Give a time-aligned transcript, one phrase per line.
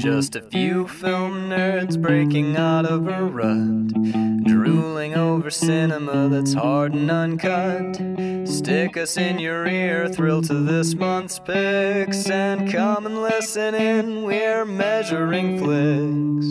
[0.00, 3.88] Just a few film nerds breaking out of a rut,
[4.44, 7.96] drooling over cinema that's hard and uncut.
[8.48, 14.22] Stick us in your ear, thrill to this month's picks, and come and listen in.
[14.22, 16.46] We're measuring flicks.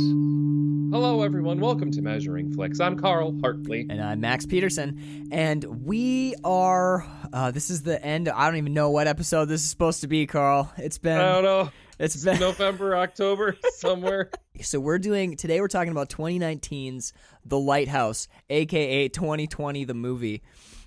[0.96, 1.60] Hello, everyone.
[1.60, 2.80] Welcome to Measuring Flicks.
[2.80, 3.88] I'm Carl Hartley.
[3.90, 5.28] And I'm Max Peterson.
[5.32, 7.04] And we are,
[7.34, 8.30] uh, this is the end.
[8.30, 10.72] I don't even know what episode this is supposed to be, Carl.
[10.78, 11.72] It's been, I don't know.
[12.00, 14.30] It's been, November, October, somewhere.
[14.62, 17.12] so we're doing, today we're talking about 2019's
[17.46, 20.42] The Lighthouse, aka 2020, the movie.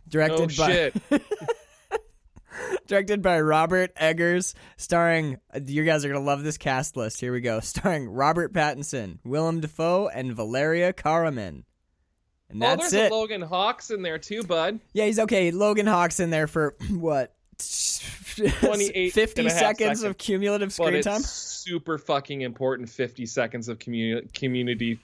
[0.08, 0.94] Directed Oh, by, shit.
[2.86, 7.20] directed by Robert Eggers, starring, you guys are going to love this cast list.
[7.20, 7.60] Here we go.
[7.72, 11.64] Starring Robert Pattinson, Willem Dafoe, and Valeriia Karaman.
[12.48, 13.12] And oh, there's it.
[13.12, 14.80] a Logan Hawkes in there, too, bud.
[14.92, 15.50] Yeah, he's okay.
[15.50, 17.34] Logan Hawkes in there for what?
[18.60, 20.16] 28 50 and a half seconds, of seconds.
[20.18, 21.22] cumulative screen time.
[21.22, 24.98] super fucking important 50 seconds of community, community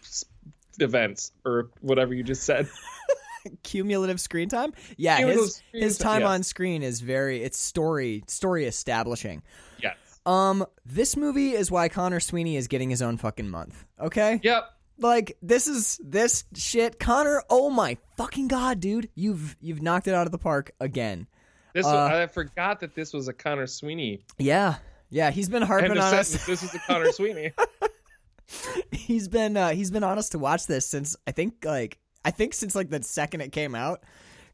[0.80, 2.68] events, or whatever you just said.
[3.62, 4.72] Cumulative screen time?
[4.96, 9.42] Yeah, his his time, on screen is very it's story story establishing.
[9.82, 9.96] Yes.
[10.26, 13.84] Um this movie is why Connor Sweeney is getting his own fucking month.
[14.00, 14.40] Okay?
[14.42, 14.64] Yep.
[14.98, 19.08] Like this is this shit Connor, oh my fucking god, dude.
[19.14, 21.26] You've you've knocked it out of the park again.
[21.72, 24.24] This Uh, was, I forgot that this was a Connor Sweeney.
[24.38, 24.76] Yeah.
[25.10, 26.44] Yeah, he's been harping on us.
[26.46, 27.52] This is a Connor Sweeney.
[28.92, 32.30] he's been uh, he's been on us to watch this since I think like I
[32.30, 34.02] think since like the second it came out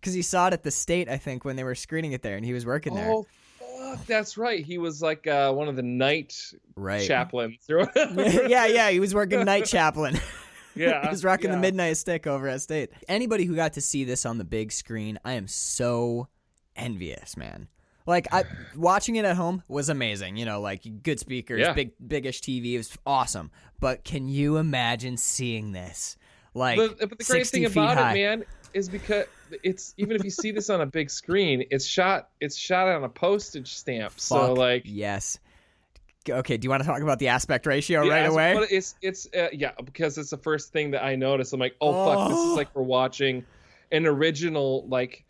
[0.01, 2.37] because he saw it at the state I think when they were screening it there
[2.37, 3.11] and he was working there.
[3.11, 3.27] Oh,
[3.59, 4.07] fuck.
[4.07, 4.65] That's right.
[4.65, 7.07] He was like uh, one of the night right.
[7.07, 10.19] chaplains yeah, yeah, he was working night chaplain.
[10.77, 11.03] Yeah.
[11.03, 12.91] he was rocking the midnight stick over at state.
[13.07, 16.27] Anybody who got to see this on the big screen, I am so
[16.77, 17.69] envious, man.
[18.07, 18.45] Like I
[18.77, 20.37] watching it at home was amazing.
[20.37, 21.73] You know, like good speakers, Yeah.
[21.73, 23.51] big biggish TV, it was awesome.
[23.81, 26.17] But can you imagine seeing this?
[26.53, 28.13] Like But, but the great thing about high.
[28.13, 29.25] it, man, is because
[29.63, 33.05] it's even if you see this on a big screen, it's shot it's shot on
[33.05, 34.13] a postage stamp.
[34.21, 35.39] So like yes.
[36.29, 38.55] Okay, do you want to talk about the aspect ratio the right as- away?
[38.55, 41.53] But it's it's uh, yeah because it's the first thing that I noticed.
[41.53, 42.51] I'm like, oh, fuck, this Oh.
[42.53, 43.45] is like we're watching
[43.93, 45.25] an original like.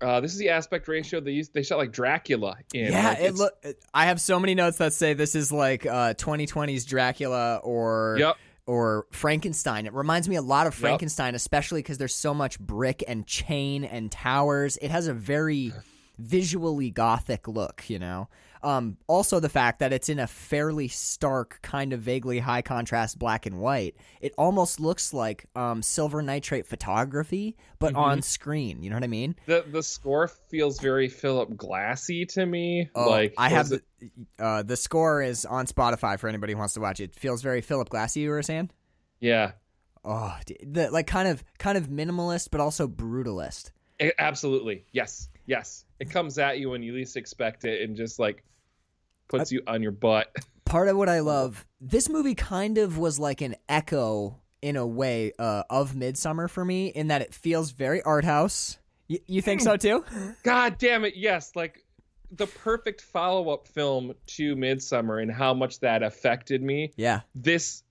[0.00, 1.54] Uh, this is the aspect ratio they used.
[1.54, 2.92] They shot like Dracula in.
[2.92, 3.54] yeah, Like, it look.
[3.94, 8.36] I have so many notes that say this is like uh, 2020's Dracula or Yep.
[8.66, 9.86] or Frankenstein.
[9.86, 10.80] It reminds me a lot of Yep.
[10.80, 14.76] Frankenstein, especially because there's so much brick and chain and towers.
[14.82, 15.72] It has a very
[16.18, 18.28] visually gothic look, you know.
[18.66, 23.16] Um, also, the fact that it's in a fairly stark, kind of vaguely high contrast
[23.18, 23.94] black and white.
[24.20, 28.02] It almost looks like um, silver nitrate photography, but Mm-hmm.
[28.02, 28.82] on screen.
[28.82, 29.36] You know what I mean?
[29.46, 32.90] The the score feels very Philip Glassy to me.
[32.94, 33.82] Oh, like I have the,
[34.40, 37.14] uh, the score is on Spotify for anybody who wants to watch it.
[37.14, 38.20] Feels very Philip Glassy.
[38.20, 38.70] You were saying?
[39.20, 39.52] yeah.
[40.04, 43.70] Oh, the like kind of kind of minimalist, but also brutalist.
[44.00, 44.84] A- absolutely.
[44.92, 45.28] Yes.
[45.46, 45.84] Yes.
[46.00, 48.44] It comes at you when you least expect it and just like
[49.28, 50.34] puts you on your butt.
[50.64, 54.86] Part of what I love, this movie kind of was like an echo in a
[54.86, 58.78] way uh, of Midsommar for me, in that it feels very art house.
[59.08, 60.04] Y- you think so too?
[60.42, 61.14] God damn it.
[61.16, 61.52] Yes.
[61.54, 61.84] Like
[62.32, 66.92] the perfect follow up film to Midsommar and how much that affected me.
[66.96, 67.20] Yeah.
[67.34, 67.84] This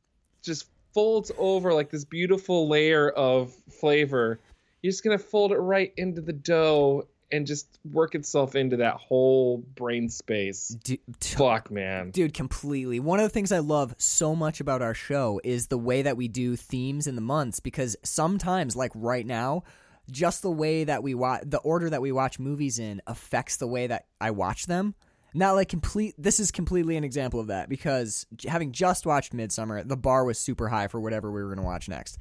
[0.44, 4.40] just folds over like this beautiful layer of flavor.
[4.82, 8.78] You're just going to fold it right into the dough and just work itself into
[8.78, 10.70] that whole brain space.
[10.84, 12.12] D- t- Fuck, man.
[12.12, 13.00] Dude, completely.
[13.00, 16.18] One of the things I love so much about our show is the way that
[16.18, 19.64] we do themes in the months because sometimes, like right now,
[20.12, 23.68] just the way that we watch, the order that we watch movies in affects the
[23.68, 24.96] way that I watch them.
[25.34, 26.16] Not like complete.
[26.18, 30.40] This is completely an example of that because having just watched Midsommar, the bar was
[30.40, 32.18] super high for whatever we were going to watch next.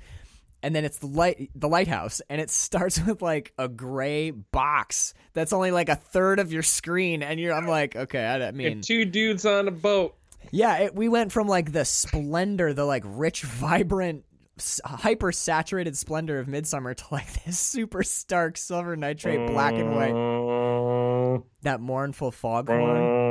[0.64, 5.12] And then it's the light, the lighthouse, and it starts with like a gray box
[5.34, 7.52] that's only like a third of your screen, and you're.
[7.52, 10.16] I'm like, okay, I, I mean, And two dudes on a boat.
[10.50, 14.24] yeah, it, we went from like the splendor, the like rich, vibrant,
[14.84, 21.42] hyper saturated splendor of Midsommar to like this super stark silver nitrate black and white.
[21.62, 23.23] That mournful foghorn.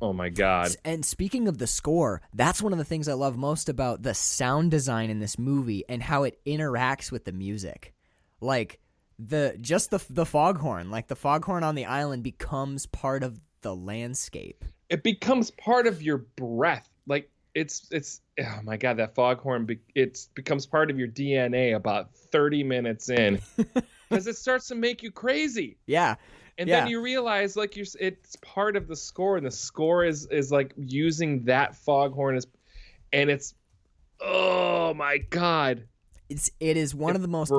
[0.00, 0.74] Oh my god.
[0.84, 4.14] And speaking of the score, that's one of the things I love most about the
[4.14, 7.92] sound design in this movie and how it interacts with the music.
[8.40, 8.80] Like
[9.18, 13.74] the just the the foghorn, like the foghorn on the island becomes part of the
[13.74, 14.64] landscape.
[14.88, 16.88] It becomes part of your breath.
[17.06, 21.76] Like it's it's oh my god, that foghorn be, it becomes part of your DNA
[21.76, 23.40] about 30 minutes in.
[24.10, 25.76] Cuz it starts to make you crazy.
[25.86, 26.16] Yeah.
[26.58, 26.80] And Yeah.
[26.80, 30.50] then you realize like you're it's part of the score and the score is is
[30.52, 32.46] like using that foghorn as
[33.12, 33.54] and it's
[34.20, 35.86] oh my god,
[36.28, 37.52] It's it is one of the most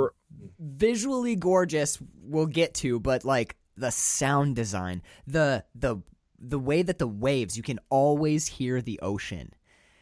[0.59, 5.97] visually gorgeous we'll get to, but like the sound design, the the
[6.39, 9.53] the way that the waves, you can always hear the ocean.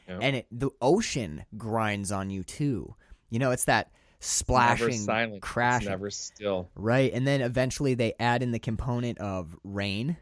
[0.08, 0.20] Yeah.
[0.22, 2.96] And it the ocean grinds on you too.
[3.30, 5.90] You know, it's that splashing, silent, it's crashing.
[5.90, 6.70] never still.
[6.76, 7.12] Right.
[7.14, 10.18] And then eventually they add in the component of rain,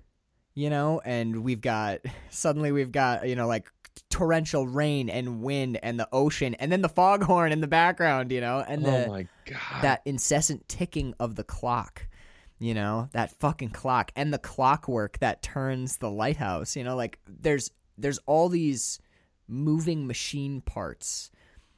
[0.53, 1.99] you know, and we've got
[2.29, 3.69] suddenly we've got, you know, like
[4.09, 8.41] torrential rain and wind and the ocean and then the foghorn in the background, you
[8.41, 12.07] know, and oh the oh my god, that incessant ticking of the clock.
[12.59, 17.19] You know, that fucking clock and the clockwork that turns the lighthouse, you know, like
[17.27, 17.69] there's
[17.99, 18.99] there's all these
[19.47, 21.31] moving machine parts.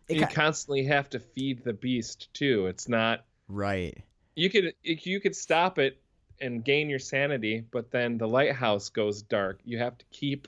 [0.10, 2.68] It you ki- constantly have to feed the beast too.
[2.68, 3.98] It's not right.
[4.36, 6.02] you could you could stop it
[6.42, 9.60] and gain your sanity, but then the lighthouse goes dark.
[9.66, 10.48] You have to keep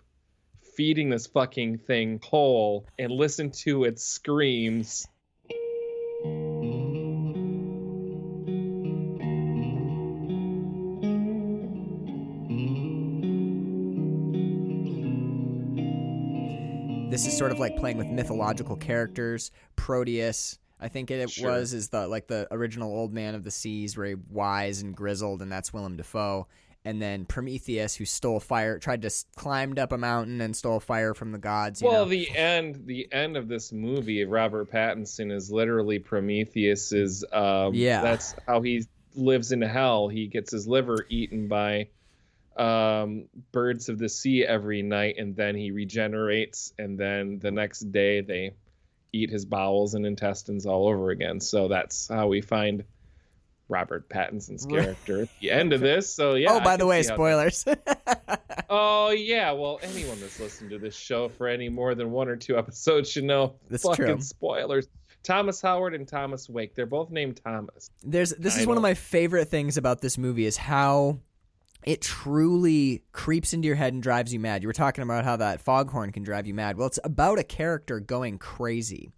[0.75, 5.05] feeding this fucking thing whole and listen to its screams.
[17.11, 19.51] This is sort of like playing with mythological characters.
[19.75, 21.51] Proteus, I think it Sure.
[21.51, 25.41] was, is the like the original old man of the seas, very wise and grizzled,
[25.41, 26.47] and that's Willem Dafoe.
[26.83, 30.79] And then Prometheus, who stole fire, tried to s- climbed up a mountain and stole
[30.79, 31.79] fire from the gods.
[31.79, 32.09] You well, know?
[32.09, 38.01] the end the end of this movie, Robert Pattinson is literally Prometheus's um Yeah.
[38.01, 38.85] that's how he
[39.15, 40.07] lives in hell.
[40.07, 41.89] He gets his liver eaten by
[42.57, 47.91] um birds of the sea every night and then he regenerates and then the next
[47.91, 48.51] day they
[49.13, 51.39] eat his bowels and intestines all over again.
[51.39, 52.83] So that's how we find
[53.69, 56.13] Robert Pattinson's character at the end of this.
[56.13, 56.53] So yeah.
[56.53, 57.65] oh, by the way, that- spoilers.
[58.69, 62.37] Oh yeah, well anyone that's listened to this show for any more than one or
[62.37, 64.21] two episodes should know That's fucking true.
[64.21, 64.87] spoilers.
[65.23, 67.89] Thomas Howard and Thomas Wake, they're both named Thomas.
[68.03, 71.19] There's this is one of my favorite things about this movie is how
[71.83, 74.61] it truly creeps into your head and drives you mad.
[74.61, 76.77] You were talking about how that foghorn can drive you mad.
[76.77, 79.11] Well, it's about a character going crazy.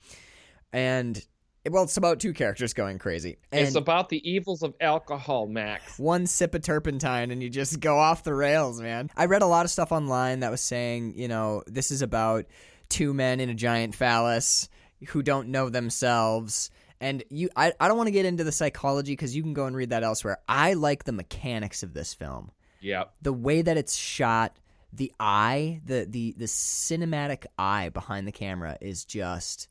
[0.72, 1.22] And
[1.70, 3.38] well, it's about two characters going crazy.
[3.52, 5.98] And it's about the evils of alcohol, Max.
[5.98, 9.10] one sip of turpentine and you just go off the rails, man.
[9.16, 12.46] I read a lot of stuff online that was saying, you know, this is about
[12.90, 14.68] two men in a giant phallus
[15.10, 16.70] who don't know themselves.
[17.04, 19.66] And you I, I don't want to get into the psychology because you can go
[19.66, 20.38] and read that elsewhere.
[20.48, 22.52] I like the mechanics of this film.
[22.82, 23.14] Yep.
[23.22, 24.58] The way that it's shot,
[24.94, 29.68] the eye, the the the cinematic eye behind the camera is just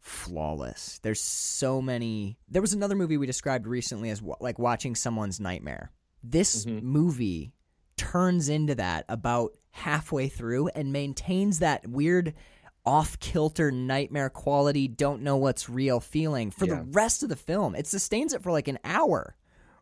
[0.00, 1.00] flawless.
[1.02, 2.38] There's so many.
[2.48, 5.90] There was another movie we described recently as like watching someone's nightmare.
[6.22, 6.82] This Mhm.
[6.82, 7.52] movie
[7.96, 12.34] turns into that about halfway through and maintains that weird
[12.86, 16.76] off kilter nightmare quality, don't know what's real feeling for Yeah.
[16.76, 17.74] the rest of the film.
[17.74, 19.34] It sustains it for like an hour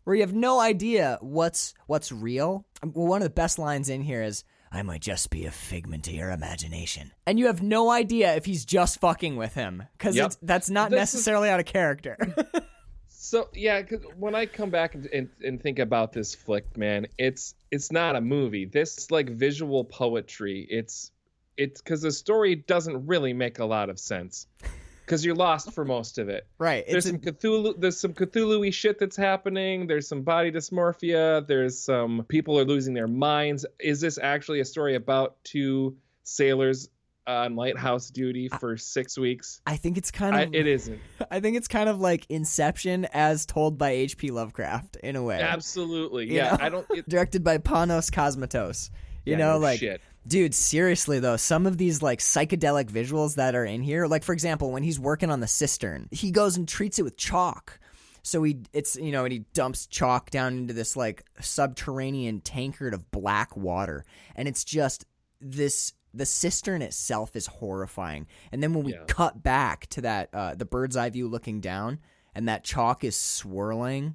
[0.05, 2.65] where you have no idea what's what's real.
[2.83, 4.43] Um, one of the best lines in here is
[4.73, 7.13] I might just be a figment of your imagination.
[7.27, 10.33] And you have no idea if he's just fucking with him cuz Yep.
[10.43, 12.17] that's not This is- necessarily out of character.
[13.09, 17.07] So yeah, 'cause when I come back and, and, and think about this flick, man,
[17.19, 18.67] it's it's not a movie.
[18.67, 20.67] This like visual poetry.
[20.69, 21.11] It's
[21.57, 24.47] it's because the story doesn't really make a lot of sense
[25.05, 26.47] because you're lost for most of it.
[26.59, 26.85] right.
[26.89, 29.87] there's some a, Cthulhu there's some Cthulhu-y shit that's happening.
[29.87, 31.47] There's some body dysmorphia.
[31.47, 33.67] There's some people are losing their minds.
[33.79, 36.89] Is this actually a story about two sailors
[37.27, 39.61] on lighthouse duty for six weeks?
[39.67, 41.01] I think it's kind I, of it isn't.
[41.31, 44.31] I think it's kind of like Inception as told by H.P.
[44.31, 45.41] Lovecraft in a way.
[45.41, 46.27] Absolutely.
[46.27, 46.51] You Yeah.
[46.51, 46.57] know?
[46.61, 46.87] I don't.
[46.91, 48.91] It, Directed by Panos Cosmatos.
[49.25, 50.03] You yeah, know, no like shit.
[50.27, 54.33] Dude, seriously though, some of these like psychedelic visuals that are in here, like for
[54.33, 57.79] example, when he's working on the cistern, he goes and treats it with chalk.
[58.23, 62.95] So he it's you know, and he dumps chalk down into this like subterranean tankard
[62.95, 64.05] of black water.
[64.35, 65.05] And it's just
[65.41, 68.27] this the cistern itself is horrifying.
[68.51, 69.05] And then when we Yeah.
[69.07, 71.99] cut back to that uh the bird's eye view looking down
[72.35, 74.15] and that chalk is swirling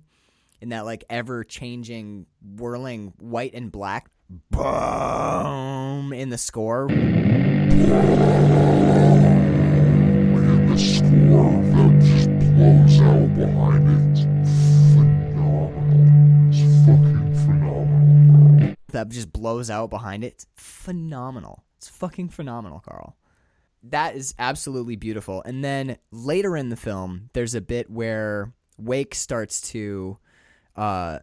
[0.59, 4.09] in that like ever changing whirling white and black
[4.51, 6.88] boom in the score
[10.41, 14.25] And the score that just blows out behind it.
[14.48, 16.03] Phenomenal.
[16.57, 17.86] It's fucking phenomenal.
[18.55, 18.75] bro.
[18.91, 23.15] that just blows out behind it it's phenomenal it's fucking phenomenal carl
[23.83, 29.15] that is absolutely beautiful and then later in the film there's a bit where wake
[29.15, 30.17] starts to
[30.75, 31.19] uh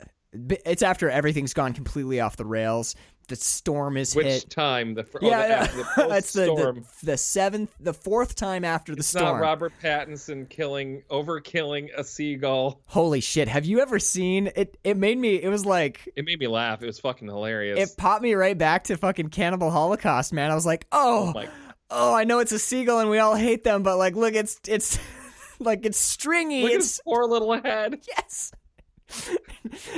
[0.64, 2.94] It's after everything's gone completely off the rails.
[3.28, 4.24] The storm is hit.
[4.24, 4.50] Which hit.
[4.50, 4.94] time?
[4.94, 6.08] The fir- oh, yeah, oh, the, yeah.
[6.08, 9.24] the it's the, the the seventh, the fourth time after the It's storm.
[9.24, 12.80] not Robert Pattinson killing, overkilling a seagull.
[12.86, 13.48] Holy shit!
[13.48, 14.78] Have you ever seen it?
[14.84, 15.42] It made me.
[15.42, 16.82] It was like It made me laugh.
[16.82, 17.90] It was fucking hilarious.
[17.90, 20.52] it popped me right back to fucking Cannibal Holocaust, man.
[20.52, 21.44] I was like, oh, oh
[21.90, 24.60] oh, I know it's a seagull and we all hate them, but like, look, it's
[24.66, 24.98] it's
[25.58, 26.62] like it's stringy.
[26.62, 28.00] Look at it's his poor little head.
[28.08, 28.52] yes.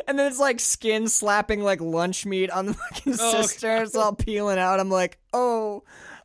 [0.06, 3.82] And then it's like skin slapping like lunch meat on the fucking Oh, sister.
[3.82, 4.80] It's all peeling out.
[4.80, 5.82] I'm like, oh,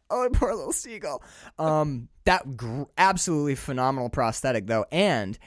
[0.10, 1.24] oh, poor little seagull.
[1.58, 5.38] Um, that gr- absolutely phenomenal prosthetic though, and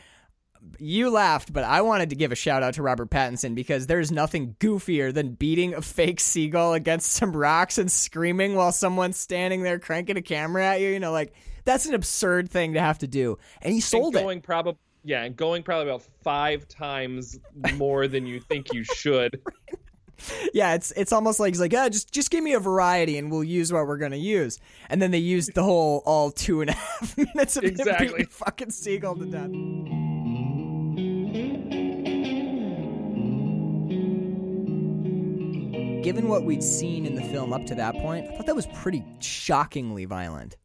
[0.79, 4.11] you laughed, but I wanted to give a shout out to Robert Pattinson because there's
[4.11, 9.63] nothing goofier than beating a fake seagull against some rocks and screaming while someone's standing
[9.63, 10.89] there cranking a camera at you.
[10.89, 11.35] You know, like
[11.65, 14.25] that's an absurd thing to have to do, and he sold and it.
[14.25, 17.39] going probably yeah, and going probably about five times
[17.77, 19.41] more than you think you should.
[20.55, 23.31] Yeah, it's it's almost like he's like, yeah, just just give me a variety and
[23.31, 24.59] we'll use what we're gonna use.
[24.89, 28.09] And then they used the whole all two and a half minutes of him Exactly.
[28.09, 29.51] beating fucking seagull to death.
[36.03, 38.67] Given what we'd seen in the film up to that point, I thought that was
[38.69, 40.57] pretty shockingly violent.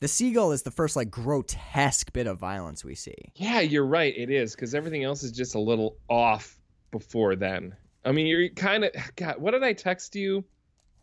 [0.00, 3.16] The seagull is the first like grotesque bit of violence we see.
[3.34, 4.14] Yeah, you're right.
[4.16, 6.56] It is because everything else is just a little off
[6.90, 7.74] before then.
[8.04, 9.38] I mean, you're kind of God.
[9.38, 10.44] What did I text you?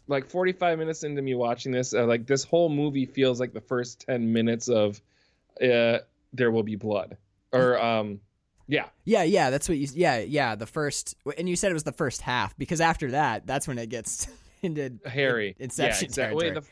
[0.08, 3.62] Like 45 minutes into me watching this, uh, like this whole movie feels like the
[3.62, 5.02] first 10 minutes of
[5.62, 6.00] uh,
[6.32, 7.18] "There Will Be Blood,"
[7.52, 8.20] or um,
[8.68, 9.88] yeah, Yeah, yeah, that's what you.
[9.94, 13.48] Yeah, yeah, the first, and you said it was the first half because after that,
[13.48, 14.28] that's when it gets
[14.62, 16.42] into hairy, Inception yeah, exactly.
[16.46, 16.62] territory.
[16.62, 16.68] The-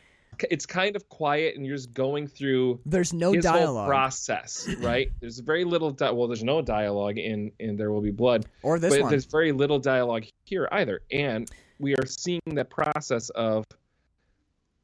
[0.49, 5.11] it's kind of quiet, and you're just going through There's no dialogue process, right?
[5.19, 5.91] There's very little.
[5.91, 8.45] Di- well, there's no dialogue in in There Will Be Blood.
[8.61, 9.09] or this but one.
[9.09, 11.49] there's very little dialogue here either and
[11.79, 13.65] we are seeing the process of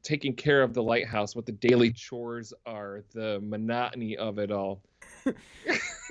[0.02, 4.82] taking care of the lighthouse what the daily chores are the monotony of it all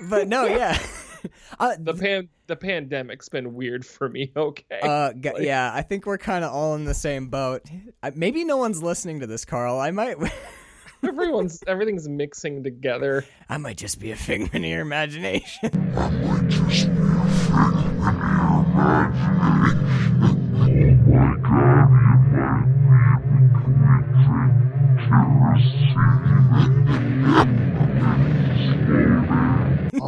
[0.08, 0.78] But no, yeah,
[1.60, 5.70] uh, the pan the pandemic's been weird for me okay uh, g- yeah.
[5.72, 7.62] I think we're kind of all in the same boat.
[8.02, 9.78] I, maybe no one's listening to this, Carl.
[9.78, 10.16] I might,
[11.02, 15.70] everyone's everything's mixing together I might just be a figment of your imagination.
[25.12, 26.69] I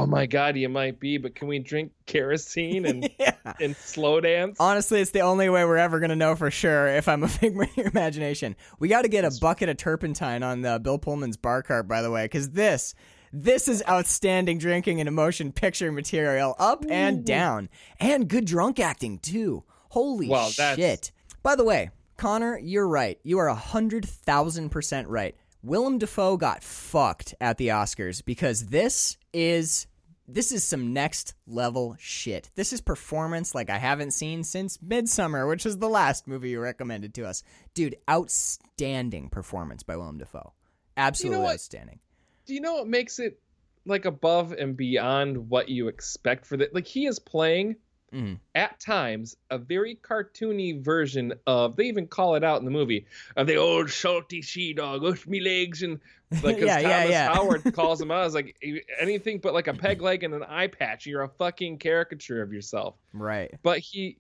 [0.03, 3.35] oh my god you might be but can we drink kerosene and yeah.
[3.61, 7.09] and slow dance Honestly, it's the only way we're ever gonna know for sure if
[7.09, 8.57] I'm a figment of your imagination.
[8.79, 12.03] We got to get a bucket of turpentine on uh, Bill Pullman's bar cart, by
[12.03, 12.95] the way, because this.
[13.35, 19.21] This is outstanding drinking and emotion picture material, up and down, and good drunk acting
[19.21, 19.65] too.
[19.89, 21.13] Holy Well, that's- shit!
[21.43, 23.19] By the way, Connor, you're right.
[23.23, 25.35] You are a hundred thousand percent right.
[25.63, 29.87] Willem Dafoe got fucked at the Oscars because this is
[30.35, 32.51] this is some next level shit.
[32.55, 36.61] This is performance like I haven't seen since Midsommar, which is the last movie you
[36.61, 37.43] recommended to us.
[37.75, 40.53] Dude, outstanding performance by Willem Dafoe.
[40.97, 41.55] Absolutely what?
[41.55, 42.01] outstanding.
[42.47, 43.41] do you know what makes it
[43.85, 47.77] like above and beyond what you expect for that like he is playing
[48.13, 48.39] Mhm.
[48.55, 53.07] at times a very cartoony version of they even call it out in the movie
[53.37, 55.99] of the old salty sea dog with me legs and
[56.43, 57.35] like 'cause Yeah, yeah, Thomas yeah.
[57.35, 58.55] Howard calls him out as like
[59.01, 62.53] anything but like a peg leg and an eye patch you're a fucking caricature of
[62.53, 63.55] yourself Right.
[63.63, 64.19] but he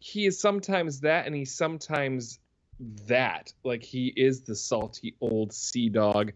[0.00, 2.40] he is sometimes that and he's sometimes
[3.06, 6.32] that like he is the salty old sea dog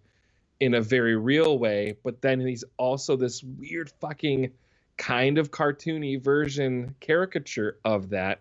[0.61, 4.51] in a very real way but then he's also this weird fucking
[4.99, 8.41] kind of cartoony version caricature of that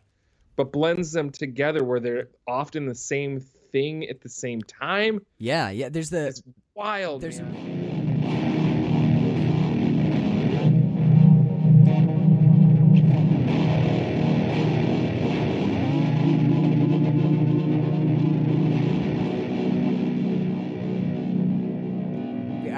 [0.57, 3.39] but blends them together where they're often the same
[3.71, 5.89] thing at the same time Yeah, yeah.
[5.89, 6.41] There's the it's
[6.75, 7.93] wild there's man.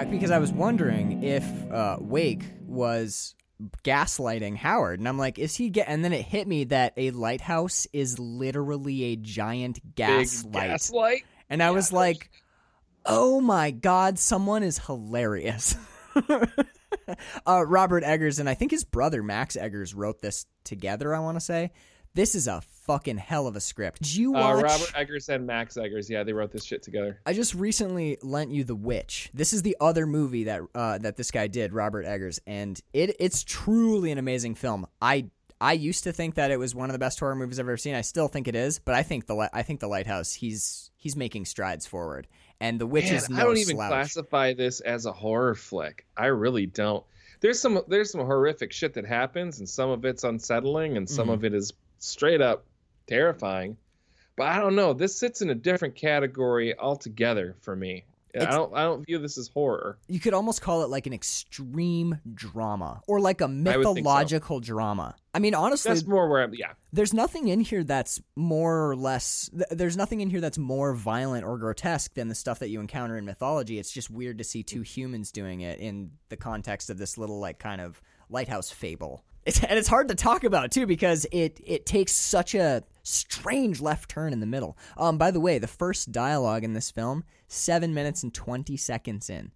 [0.09, 3.35] Because I was wondering if uh, Wake was
[3.83, 5.69] gaslighting Howard, and I'm like, is he?
[5.69, 5.87] get?
[5.87, 11.61] And then it hit me that a lighthouse is literally a giant gaslight, gaslight and
[11.61, 12.29] I was like,
[13.05, 15.75] oh my god, someone is hilarious.
[17.47, 21.13] uh, Robert Eggers and I think his brother Max Eggers wrote this together.
[21.13, 21.71] I want to say
[22.19, 24.01] this is a fucking hell of a script.
[24.01, 24.63] Did you uh, watch?
[24.63, 28.51] robert eggers and max eggers yeah they wrote this shit together I just recently lent
[28.51, 29.29] you The Witch.
[29.33, 33.15] This is the other movie that uh, that this guy did, Robert Eggers, and it
[33.19, 34.85] it's truly an amazing film.
[35.01, 35.29] I
[35.61, 37.77] I used to think that it was one of the best horror movies I've ever
[37.77, 37.95] seen.
[37.95, 41.15] I still think it is, but I think the I think the Lighthouse he's he's
[41.15, 42.27] making strides forward,
[42.59, 43.89] and the Witch Man, is no I don't even slouch.
[43.89, 46.05] classify this as a horror flick.
[46.17, 47.03] I really don't.
[47.41, 51.27] There's some there's some horrific shit that happens, and some of it's unsettling, and some
[51.29, 51.33] Mhm.
[51.33, 52.65] of it is straight up
[53.07, 53.77] terrifying.
[54.35, 54.93] But I don't know.
[54.93, 58.05] This sits in a different category altogether for me.
[58.35, 59.97] I don't I don't view this as horror.
[60.07, 63.93] You could almost call it like an extreme drama or like a would think so.
[63.93, 65.15] mythological drama.
[65.33, 66.53] I mean, honestly, That's more where I'm.
[66.53, 70.57] Yeah, there's nothing in here that's more or less th- there's nothing in here that's
[70.57, 74.37] more violent or grotesque than the stuff that you encounter in mythology it's just weird
[74.39, 78.01] to see two humans doing it in the context of this little like kind of
[78.29, 82.55] lighthouse fable it's, and it's hard to talk about too because it it takes such
[82.55, 84.77] a strange left turn in the middle.
[84.97, 89.29] Um by the way the first dialogue in this film 7 minutes and 20 seconds
[89.29, 89.51] in.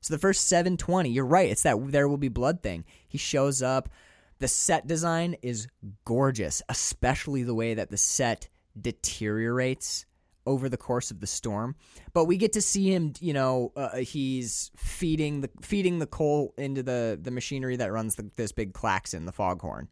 [0.00, 2.84] So the first 720 you're right it's that there will be blood thing.
[3.06, 3.88] He shows up.
[4.40, 5.66] The set design is
[6.04, 8.48] gorgeous, especially the way that the set
[8.80, 10.06] deteriorates
[10.46, 11.76] over the course of the storm.
[12.12, 16.54] But we get to see him, you know, uh, he's feeding the feeding the coal
[16.56, 19.88] into the the machinery that runs the, this big klaxon, the foghorn.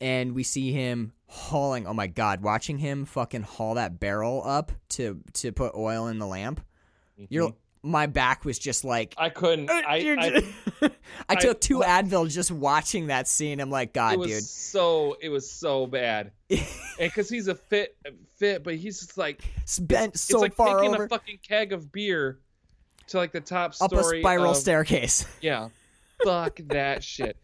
[0.00, 1.86] And we see him hauling.
[1.86, 6.18] Oh my god, watching him fucking haul that barrel up to to put oil in
[6.18, 6.60] the lamp.
[7.16, 7.54] You're
[7.86, 9.70] my back was just like I couldn't.
[9.70, 10.42] Uh, I, You're I,
[10.82, 10.90] I
[11.28, 13.60] I- took two Advil just watching that scene.
[13.60, 14.42] I'm like, God, it was dude.
[14.44, 16.32] so it was so bad.
[16.50, 16.60] and
[16.98, 17.96] because he's a fit
[18.36, 21.90] fit, but he's just like it's so like far taking over a fucking keg of
[21.92, 22.40] beer
[23.08, 25.26] to like the top up a spiral of, staircase.
[25.40, 25.68] Yeah.
[26.24, 27.36] Fuck that shit.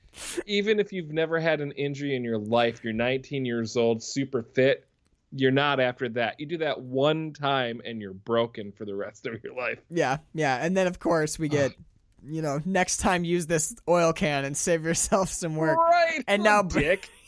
[0.46, 4.42] Even if you've never had an injury in your life, you're 19 years old, super
[4.42, 4.86] fit,
[5.34, 6.38] you're not after that.
[6.38, 9.78] You do that one time and you're broken for the rest of your life.
[9.90, 10.64] Yeah, yeah.
[10.64, 11.72] And then of course we get,
[12.24, 15.78] you know, next time use this oil can and save yourself some work.
[15.78, 16.22] Right.
[16.26, 17.08] And now- dick.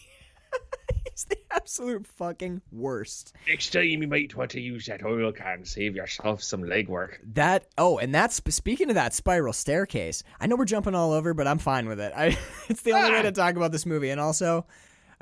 [1.06, 3.34] It's the absolute fucking worst.
[3.48, 7.18] Next time you might want to use that oil can, save yourself some legwork.
[7.34, 10.24] That oh, and that's speaking of that spiral staircase.
[10.40, 12.12] I know we're jumping all over, but I'm fine with it.
[12.16, 12.36] I
[12.68, 13.22] it's the only way Ah.
[13.22, 14.10] to talk about this movie.
[14.10, 14.66] And also,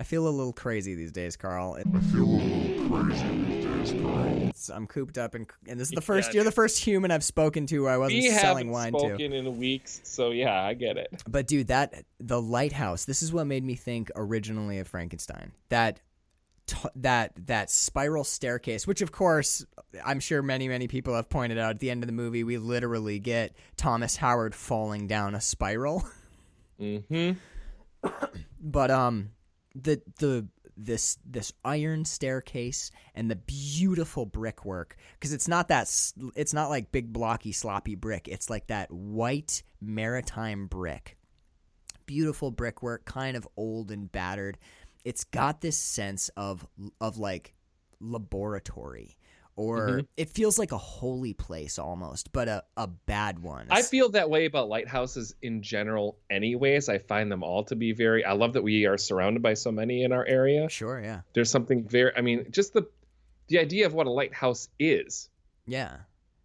[0.03, 1.77] I feel a little crazy these days, Carl.
[1.77, 4.37] It- I feel a little crazy these days, Carl.
[4.39, 6.31] it's- I'm cooped up, and and this is the first.
[6.31, 8.93] Yeah, you're the first human I've spoken to who I wasn't We selling haven't wine
[8.95, 8.99] to.
[8.99, 11.23] spoken in weeks, so yeah, I get it.
[11.29, 13.05] But dude, that the lighthouse.
[13.05, 15.53] This is what made me think originally of Frankenstein.
[15.69, 16.01] That
[16.67, 19.65] t- that that spiral staircase, which of course
[20.05, 21.71] I'm sure many many people have pointed out.
[21.71, 26.05] At the end of the movie, we literally get Thomas Howard falling down a spiral.
[26.81, 27.33] Mm-hmm.
[28.61, 29.31] but um,
[29.75, 35.93] the the this this iron staircase and the beautiful brickwork because it's not that
[36.35, 38.29] it's not like big blocky sloppy brick.
[38.29, 41.17] It's like that white maritime brick
[42.07, 44.59] beautiful brickwork, kind of old and battered.
[45.05, 46.67] It's got this sense of
[47.01, 47.55] of like
[48.01, 49.17] laboratory,
[49.57, 50.07] or Mhm.
[50.17, 53.67] it feels like a holy place almost, but a, a bad one.
[53.71, 56.89] I feel that way about lighthouses in general, anyways.
[56.89, 58.25] I find them all to be very.
[58.25, 60.69] I love that we are surrounded by so many in our area.
[60.71, 62.13] sure, yeah, There's something very.
[62.17, 62.89] I mean, just the
[63.49, 65.29] the idea of what a lighthouse is,
[65.67, 65.99] yeah,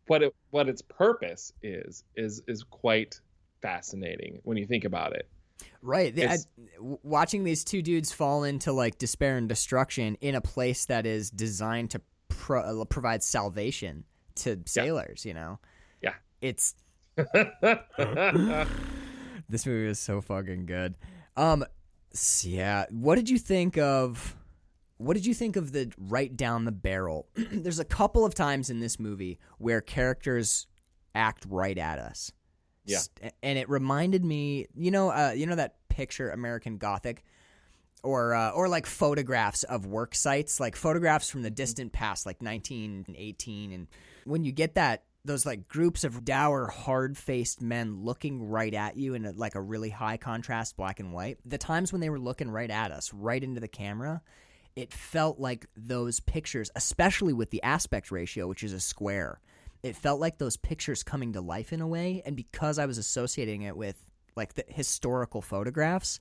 [0.08, 3.22] what it what its purpose is, is is quite
[3.62, 5.28] fascinating when you think about it.
[5.82, 6.14] right.
[6.20, 6.38] I-
[6.80, 11.30] watching these two dudes fall into like despair and destruction in a place that is
[11.32, 12.02] designed to
[12.38, 14.04] pro- uh, provide salvation
[14.36, 15.60] to sailors, you know,
[16.02, 16.14] Yeah.
[16.42, 16.76] it's
[19.50, 20.96] This movie is so fucking good.
[21.36, 21.66] Um,
[22.44, 22.86] yeah.
[22.90, 24.36] What did you think of?
[24.98, 27.28] What did you think of the right down the barrel?
[27.36, 30.68] There's a couple of times in this movie where characters
[31.16, 32.32] act right at us.
[32.86, 33.00] Yeah.
[33.44, 37.24] And it reminded me, you know, uh, you know that picture American Gothic,
[38.04, 42.42] or uh, or like photographs of work sites, like photographs from the distant past, like
[42.42, 43.88] 1918, and
[44.26, 49.14] when you get that those like groups of dour, hard-faced men looking right at you
[49.14, 51.38] in a, like a really high contrast black and white.
[51.46, 54.22] The times when they were looking right at us, right into the camera,
[54.76, 59.42] it felt like those pictures, especially with the aspect ratio, which is a square.
[59.84, 62.98] It felt like those pictures coming to life in a way, and because I was
[62.98, 63.98] associating it with
[64.36, 66.20] like the historical photographs,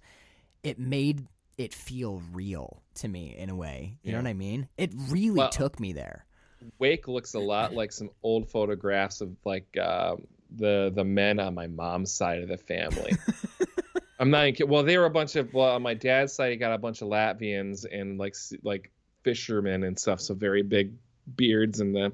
[0.62, 1.26] it made
[1.58, 3.98] it feel real to me in a way.
[4.02, 4.68] You know what I mean?
[4.76, 6.26] It really Well- took me there.
[6.78, 10.16] Wake looks a lot like some old photographs of like uh,
[10.56, 13.12] the the men on my mom's side of the family.
[14.18, 14.70] I'm not even kidding.
[14.72, 16.50] Well, they were a bunch of well on my dad's side.
[16.52, 18.90] He got a bunch of Latvians and like like
[19.22, 20.20] fishermen and stuff.
[20.20, 20.94] So very big
[21.36, 22.12] beards and the.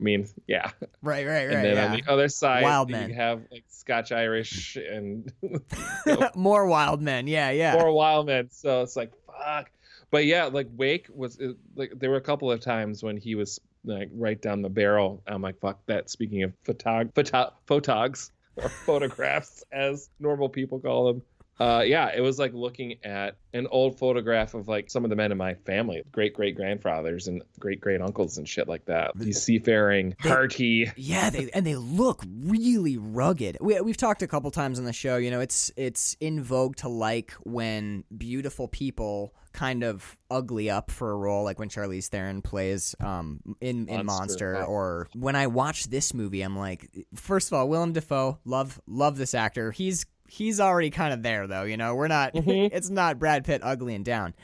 [0.00, 0.70] I mean, yeah.
[1.02, 1.56] Right, right, right.
[1.56, 1.86] and then yeah.
[1.86, 3.10] on the other side, Wild you men.
[3.10, 5.30] have like Scotch Irish and
[6.34, 7.26] More wild men.
[7.26, 7.74] Yeah, yeah.
[7.74, 8.48] more wild men.
[8.50, 9.70] So it's like, fuck.
[10.10, 13.34] But yeah, like Wake was uh, like there were a couple of times when he
[13.34, 15.22] was like right down the barrel.
[15.26, 16.08] I'm like, fuck that.
[16.08, 21.22] Speaking of photog, photo, photogs or photographs, as normal people call them.
[21.60, 25.16] Uh, yeah, it was like looking at an old photograph of like some of the
[25.16, 29.10] men in my family, great great grandfathers and great great uncles and shit like that.
[29.14, 30.90] These seafaring, hearty.
[30.96, 33.58] Yeah, they and they look really rugged.
[33.60, 35.18] We we've talked a couple times on the show.
[35.18, 40.90] You know, it's it's in vogue to like when beautiful people kind of ugly up
[40.90, 45.36] for a role, like when Charlize Theron plays um in in Monster, Monster, or when
[45.36, 49.72] I watch this movie, I'm like, first of all, Willem Dafoe, love love this actor.
[49.72, 51.64] He's he's already kind of there though.
[51.64, 52.34] You know, we're not.
[52.40, 52.70] Mhm.
[52.72, 54.34] it's not Brad Pitt ugly and down,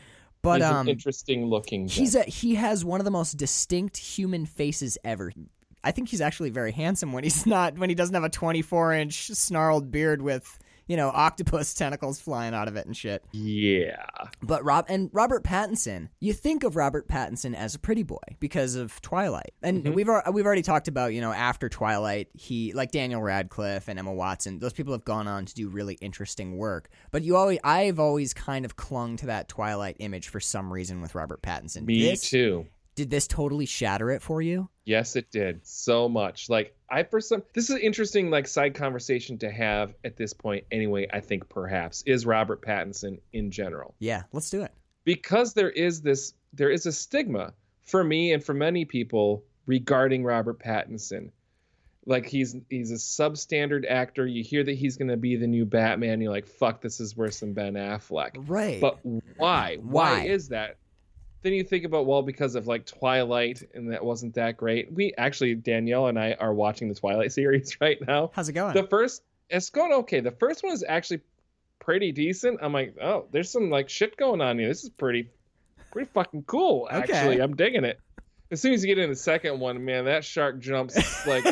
[0.43, 1.89] but He's um, interesting looking.
[1.89, 5.33] He's a he has one of the most distinct human faces ever.
[5.83, 8.93] I think he's actually very handsome when he's not when he doesn't have a 24
[8.95, 13.25] inch snarled beard with you know octopus tentacles flying out of it and shit.
[13.33, 14.05] yeah.
[14.43, 18.75] But Rob and Robert Pattinson, you think of Robert Pattinson as a pretty boy because
[18.75, 19.95] of Twilight, and Mhm.
[19.95, 24.13] we've we've already talked about you know after Twilight, he like Daniel Radcliffe and Emma
[24.13, 24.59] Watson.
[24.59, 26.89] Those people have gone on to do really interesting work.
[27.11, 31.01] But you always, I've always kind of clung to that Twilight image for some reason
[31.01, 31.85] with Robert Pattinson.
[31.85, 32.67] Me This- too.
[32.97, 34.69] Did this totally shatter it for you?
[34.85, 36.49] Yes, it did so much.
[36.51, 40.33] Like I for some, this is an interesting like side conversation to have at this
[40.33, 40.65] point.
[40.73, 44.73] Anyway, I think perhaps is Robert Pattinson in general Yeah, let's do it.
[45.05, 47.53] because there is this there is a stigma
[47.85, 51.31] for me and for many people regarding Robert Pattinson.
[52.07, 54.25] Like he's he's a substandard actor.
[54.27, 56.21] You hear that he's going to be the new Batman.
[56.21, 58.31] You're like, fuck, this is worse than Ben Affleck.
[58.49, 58.81] Right.
[58.81, 59.27] But why?
[59.37, 59.77] Why?
[59.81, 60.77] Why is that?
[61.47, 64.93] Then you think about well, because of like Twilight, and that wasn't that great.
[64.93, 68.33] We actually Danielle and I are watching the Twilight series right now.
[68.35, 68.75] How's it going?
[68.75, 70.19] The first, it's going okay.
[70.19, 71.21] The first one is actually
[71.79, 72.59] pretty decent.
[72.61, 74.67] I'm like, oh, there's some like shit going on here.
[74.67, 75.31] This is pretty,
[75.93, 76.89] pretty fucking cool.
[76.93, 77.13] Okay.
[77.13, 78.01] Actually, I'm digging it.
[78.51, 80.97] As soon as you get in the second one, man, that shark jumps
[81.29, 81.45] like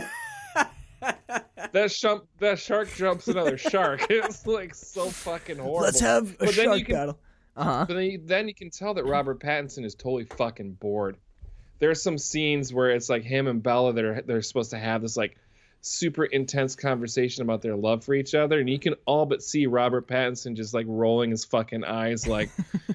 [1.72, 2.26] that shark.
[2.40, 4.06] That shark jumps another shark.
[4.10, 5.82] It's like so fucking horrible.
[5.82, 7.18] let's have a But shark battle.
[7.56, 7.84] Uh huh.
[7.86, 11.16] But then you, then you can tell that Robert Pattinson is totally fucking bored.
[11.78, 15.02] There's some scenes where it's like him and Bella that are they're supposed to have
[15.02, 15.36] this like
[15.80, 19.66] super intense conversation about their love for each other, and you can all but see
[19.66, 22.50] Robert Pattinson just like rolling his fucking eyes like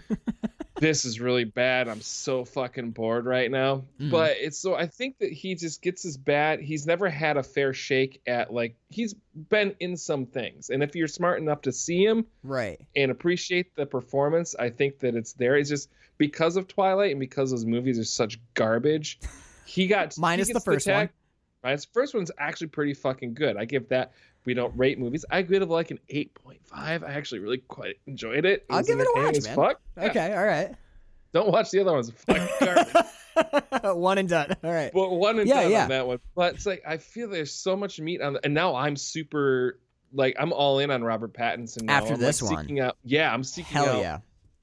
[0.80, 1.88] this is really bad.
[1.88, 3.84] I'm so fucking bored right now.
[4.00, 4.12] Mhm.
[4.12, 6.60] But it's so I think that he just gets his bad.
[6.62, 9.14] He's never had a fair shake at like he's
[9.50, 12.80] been in some things, and if you're smart enough to see him Right.
[12.96, 14.56] and appreciate the performance.
[14.58, 15.56] I think that it's there.
[15.58, 19.20] It's just because of Twilight and because those movies are such garbage.
[19.66, 20.96] He got Minus he the first one.
[21.08, 21.10] tag-
[21.64, 23.58] Minus the first one's actually pretty fucking good.
[23.58, 24.14] I give that.
[24.46, 25.26] We don't rate movies.
[25.30, 27.04] I give it like an eight point five.
[27.04, 28.46] I actually really quite enjoyed it.
[28.46, 29.56] it I'll give it a watch, man.
[29.56, 29.82] Fuck.
[29.98, 30.04] Yeah.
[30.06, 30.34] Okay.
[30.34, 30.76] All right.
[31.34, 32.12] Don't watch the other ones.
[33.96, 34.56] One and done.
[34.64, 34.92] All right.
[34.92, 35.84] but one and Yeah, done yeah.
[35.84, 36.20] on that one.
[36.36, 39.80] But it's like I feel there's so much meat on the, and now I'm super
[40.12, 41.94] like I'm all in on Robert Pattinson now.
[41.94, 42.80] After I'm, this like, one.
[42.80, 42.98] out.
[43.04, 44.18] Yeah, I'm seeking out Hell out yeah.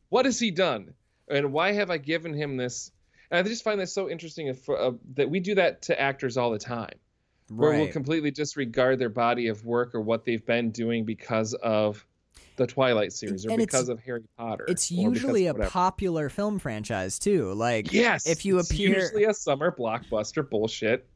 [0.09, 0.93] what has he done
[1.29, 2.91] and why have i given him this
[3.31, 6.37] and i just find that so interesting if, uh, that we do that to actors
[6.37, 6.99] all the time
[7.49, 12.05] where we'll completely disregard their body of work or what they've been doing because of
[12.57, 17.19] the twilight series or And because of harry potter It's usually a popular film franchise
[17.19, 17.53] too.
[17.53, 21.07] Like yes if you it's appear- usually a summer blockbuster bullshit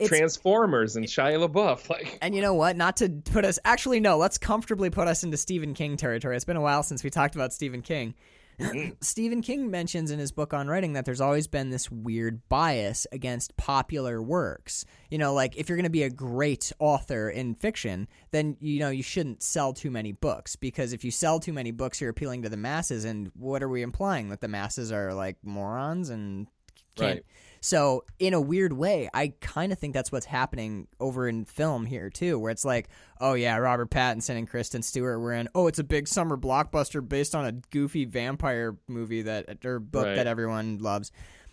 [0.00, 2.76] it's transformers and shia labeouf like and you know what?
[2.76, 6.34] Not to put us actually no, let's comfortably put us into Stephen King territory.
[6.36, 8.14] It's been a while since we talked about Stephen King.
[8.58, 8.96] Mm.
[9.02, 13.06] Stephen King mentions in his book on writing that there's always been this weird bias
[13.12, 14.84] against popular works.
[15.10, 18.80] You know, like if you're going to be a great author in fiction, then you
[18.80, 22.10] know you shouldn't sell too many books because if you sell too many books, you're
[22.10, 23.04] appealing to the masses.
[23.04, 26.46] And what are we implying that the masses are like morons and
[26.96, 27.24] can't Right.
[27.60, 31.86] So, in a weird way, I kind of think that's what's happening over in film
[31.86, 32.88] here too, where it's like,
[33.20, 35.48] oh yeah, Robert Pattinson and Kristen Stewart were in.
[35.54, 40.06] Oh, it's a big summer blockbuster based on a goofy vampire movie that or book
[40.06, 40.16] Right.
[40.16, 41.10] that everyone loves.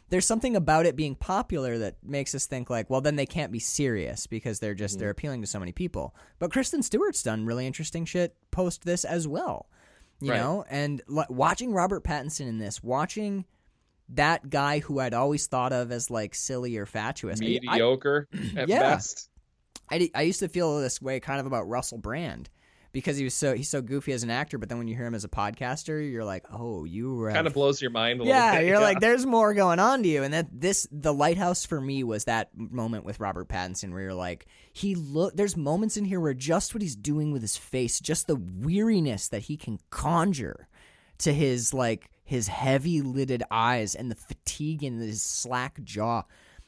[0.09, 3.51] There's something about it being popular that makes us think like, well, then they can't
[3.51, 5.11] be serious because they're just they're mm-hmm.
[5.11, 6.15] appealing to so many people.
[6.37, 9.67] But Kristen Stewart's done really interesting shit post this as well,
[10.19, 10.37] you Right.
[10.37, 10.65] know.
[10.69, 13.45] And l- watching Robert Pattinson in this, watching
[14.09, 17.41] that guy who I'd always thought of as like silly or fatuous.
[17.41, 18.79] I- I, mediocre at Yeah.
[18.79, 19.29] best
[19.91, 22.49] I, I used to feel this way kind of about Russell Brand
[22.93, 25.05] because he was so he's so goofy as an actor, but then when you hear
[25.05, 28.23] him as a podcaster, you're like, oh, you were kind of blows your mind a
[28.23, 30.23] yeah, little bit you're like, there's more going on to you.
[30.23, 34.13] And that this, the lighthouse for me was that moment with Robert Pattinson where you're
[34.13, 35.35] like, he look.
[35.35, 39.27] There's moments in here where just what he's doing with his face, just the weariness
[39.29, 40.67] that he can conjure
[41.19, 46.23] to his like his heavy lidded eyes, and the fatigue in his slack jaw.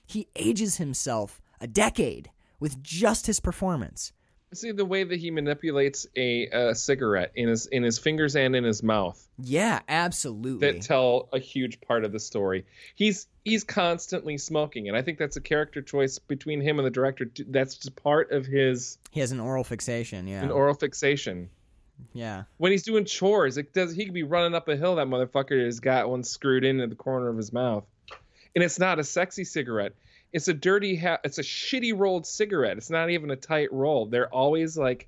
[0.06, 4.12] He ages himself a decade with just his performance.
[4.54, 8.56] See the way that he manipulates a, a cigarette in his in his fingers and
[8.56, 10.72] in his mouth Yeah, absolutely.
[10.72, 12.66] that tell a huge part of the story.
[12.96, 16.92] He's he's constantly smoking, and I think that's a character choice between him and the
[16.92, 17.30] director.
[17.48, 20.26] That's just part of his he has an oral fixation.
[20.26, 20.44] Yeah.
[20.44, 21.50] an oral fixation.
[22.14, 22.44] Yeah.
[22.58, 24.96] When he's doing chores, it does he could be running up a hill.
[24.96, 27.86] That motherfucker has got one screwed in at the corner of his mouth,
[28.56, 29.94] and it's not a sexy cigarette.
[30.34, 32.78] It's a dirty, ha- it's a shitty rolled cigarette.
[32.78, 34.06] It's not even a tight roll.
[34.08, 35.08] They're always like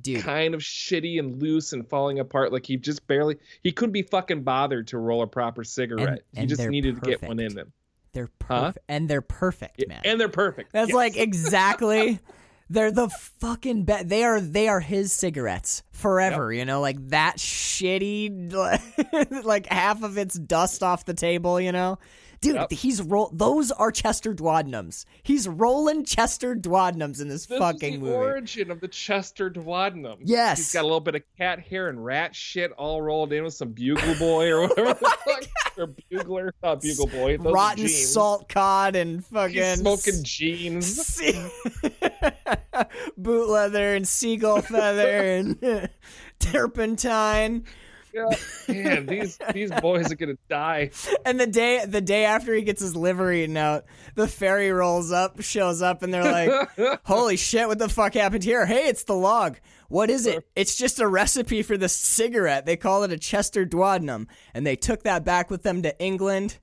[0.00, 2.52] Dude, kind of shitty and loose and falling apart.
[2.52, 6.22] Like he just barely, he couldn't be fucking bothered to roll a proper cigarette.
[6.32, 7.72] he and just they're needed to get one in them.
[8.12, 8.60] they're Huh?
[8.72, 8.84] perfect.
[8.88, 10.02] And they're perfect, man.
[10.04, 10.72] And they're perfect.
[10.72, 10.94] That's Yes.
[10.96, 12.20] like exactly.
[12.72, 17.36] They're the fucking be- they are they are his cigarettes forever, you know, like that
[17.36, 18.50] shitty
[19.44, 21.98] like half of its dust off the table, you know.
[22.42, 22.72] Dude, Yep.
[22.72, 25.04] he's roll those are Chester Dwadnums.
[25.22, 28.12] He's rolling Chester Dwadnums in this, This fucking is the movie.
[28.16, 30.16] origin of the Chester Dwadnum.
[30.24, 30.58] Yes.
[30.58, 33.54] He's got a little bit of cat hair and rat shit all rolled in with
[33.54, 35.44] some bugle boy or whatever the fuck.
[35.78, 36.52] Or bugler.
[36.62, 37.38] Not bugle boy.
[37.38, 41.22] Those Rotten salt cod and fucking He's smoking jeans.
[43.16, 45.88] Boot leather and seagull feather and
[46.40, 47.64] turpentine.
[48.12, 48.28] Yeah.
[48.68, 50.90] Man, these these boys are gonna die.
[51.24, 55.10] And the day the day after he gets his liver eaten out, the ferry rolls
[55.10, 57.68] up, shows up, and they're like, "Holy shit!
[57.68, 58.66] What the fuck happened here?
[58.66, 59.58] Hey, it's the log.
[59.88, 60.46] What is it?
[60.56, 62.66] It's just a recipe for the cigarette.
[62.66, 66.58] They call it a Chester Dwadnum, and they took that back with them to England.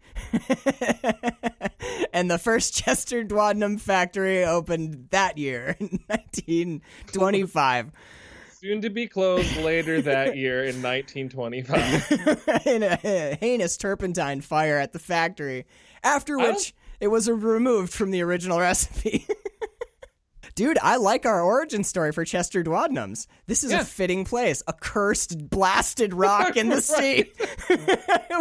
[2.14, 7.92] and the first Chester Dwadnum factory opened that year, in 1925,
[8.62, 12.68] Soon to be closed later that year in 1925.
[12.68, 15.66] in a heinous turpentine fire at the factory.
[16.04, 19.26] After which it was removed from the original recipe.
[20.60, 23.28] Dude, I like our origin story for Chester Dwadnums.
[23.48, 23.80] This is Yeah.
[23.80, 24.62] a fitting place.
[24.68, 27.32] A cursed, blasted rock in the sea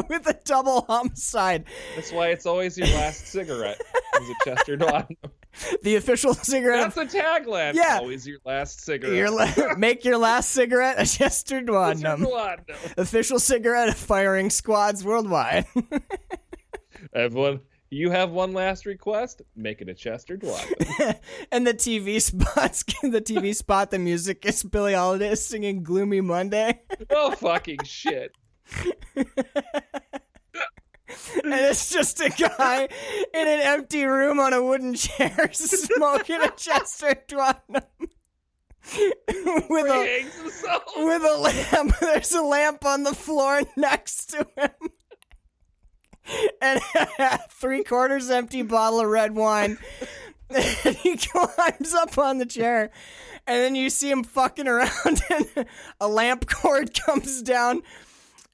[0.09, 1.66] with a double homicide.
[1.94, 3.81] That's why it's always your last cigarette.
[4.20, 5.16] Is a Chester Dwadnum.
[5.83, 6.92] The official cigarette.
[6.94, 7.74] That's the tagline.
[7.74, 7.98] Yeah.
[8.00, 9.14] Always your last cigarette.
[9.16, 11.61] Your la- make your last cigarette a Chester.
[11.62, 12.26] Dwadnum.
[12.96, 15.66] Official cigarette of firing squads worldwide.
[17.12, 19.42] Everyone, you have one last request.
[19.57, 21.16] Make it a Chester Dwadum.
[21.53, 26.81] and the TV spots, the TV spot, the music is Billie Holiday singing "Gloomy Monday,"
[27.11, 28.33] oh fucking shit!
[29.14, 29.27] and
[31.44, 32.88] it's just a guy
[33.35, 37.85] in an empty room on a wooden chair smoking a Chester Dwadnum
[39.68, 40.24] with a
[40.96, 41.98] with a lamp.
[42.01, 44.90] There's a lamp on the floor next to him.
[46.60, 46.80] And
[47.18, 49.78] a three quarters empty bottle of red wine.
[50.50, 52.90] And he climbs up on the chair.
[53.46, 55.66] And then you see him fucking around, and
[56.00, 57.82] a lamp cord comes down.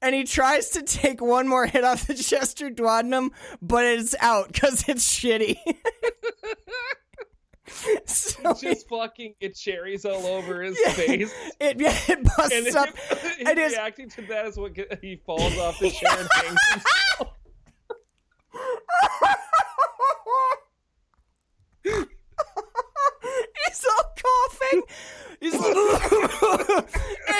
[0.02, 3.30] And he tries to take one more hit off the Chester Dwadnum,
[3.62, 5.56] but it's out because it's shitty.
[8.06, 10.92] so Just fucking get cherries all over his Yeah.
[10.92, 11.34] face.
[11.60, 12.88] it, yeah, it busts And up.
[13.38, 17.34] It is- reacting to that is what he falls off the chair and himself.
[23.66, 24.82] He's all coughing.
[25.40, 25.54] He's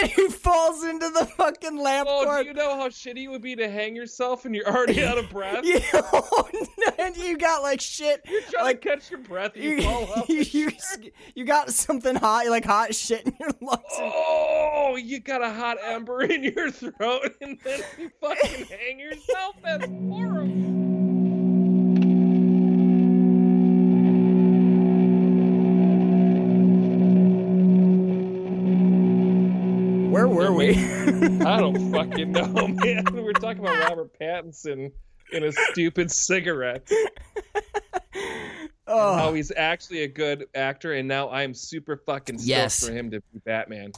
[0.03, 2.42] and he falls into the fucking lamp Oh, cord.
[2.42, 5.18] do you know how shitty it would be to hang yourself and you're already out
[5.18, 5.64] of breath?
[5.74, 6.48] Yeah, oh,
[6.98, 8.20] and you got like shit.
[8.29, 10.70] You're trying like to catch your breath you, you, fall you,
[11.35, 13.83] you got something hot, like hot shit in your lungs.
[13.98, 19.57] Oh, you got a hot ember in your throat and then you fucking hang yourself?
[19.62, 20.94] That's horrible.
[30.55, 30.77] We?
[31.45, 33.05] I don't fucking know, man.
[33.12, 34.93] We're talking about Robert Pattinson
[35.33, 36.88] in a stupid cigarette.
[38.87, 42.87] oh, How he's actually a good actor, and now I'm super fucking stoked Yes.
[42.87, 43.93] for him to be Batman.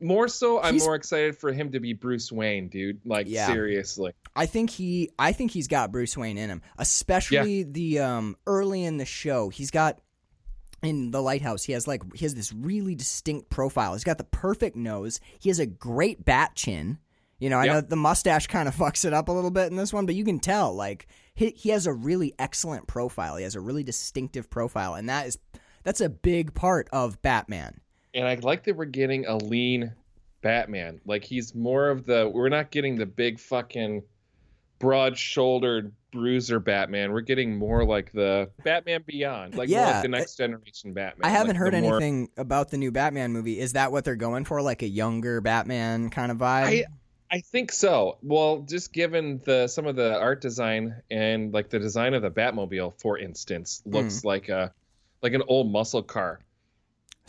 [0.00, 3.00] More so, I'm He's- more excited for him to be Bruce Wayne, dude.
[3.04, 3.46] Like Yeah.
[3.46, 4.12] seriously.
[4.34, 6.60] I think he I think he's got Bruce Wayne in him.
[6.76, 9.48] Especially the um early in the show.
[9.48, 10.00] He's got
[10.82, 13.92] in the lighthouse, he has like he has this really distinct profile.
[13.92, 15.20] He's got the perfect nose.
[15.40, 16.98] He has a great bat chin.
[17.38, 17.74] You know, I Yep.
[17.74, 20.14] know the mustache kind of fucks it up a little bit in this one, but
[20.14, 23.36] you can tell like he he has a really excellent profile.
[23.36, 25.38] He has a really distinctive profile, and that is
[25.84, 27.80] that's a big part of Batman.
[28.14, 29.92] And I like that we're getting a lean
[30.42, 31.00] Batman.
[31.06, 34.02] Like he's more of the we're not getting the big fucking
[34.78, 37.10] broad-shouldered bruiser Batman.
[37.12, 41.24] We're getting more like the Batman Beyond, like Yeah, like the next generation Batman.
[41.24, 43.58] I haven't like heard the more- anything about the new Batman movie.
[43.58, 44.62] Is that what they're going for?
[44.62, 46.64] Like a younger Batman kind of vibe?
[46.64, 46.84] I
[47.30, 48.18] I think so.
[48.22, 52.30] Well, just given the some of the art design and like the design of the
[52.30, 54.28] Batmobile, for instance, looks Hmm.
[54.28, 54.72] like a
[55.22, 56.40] like an old muscle car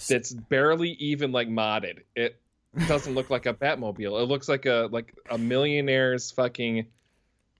[0.09, 1.99] that's barely even like modded.
[2.15, 2.35] It
[2.87, 4.21] doesn't look like a Batmobile.
[4.21, 6.87] It looks like a like a millionaire's fucking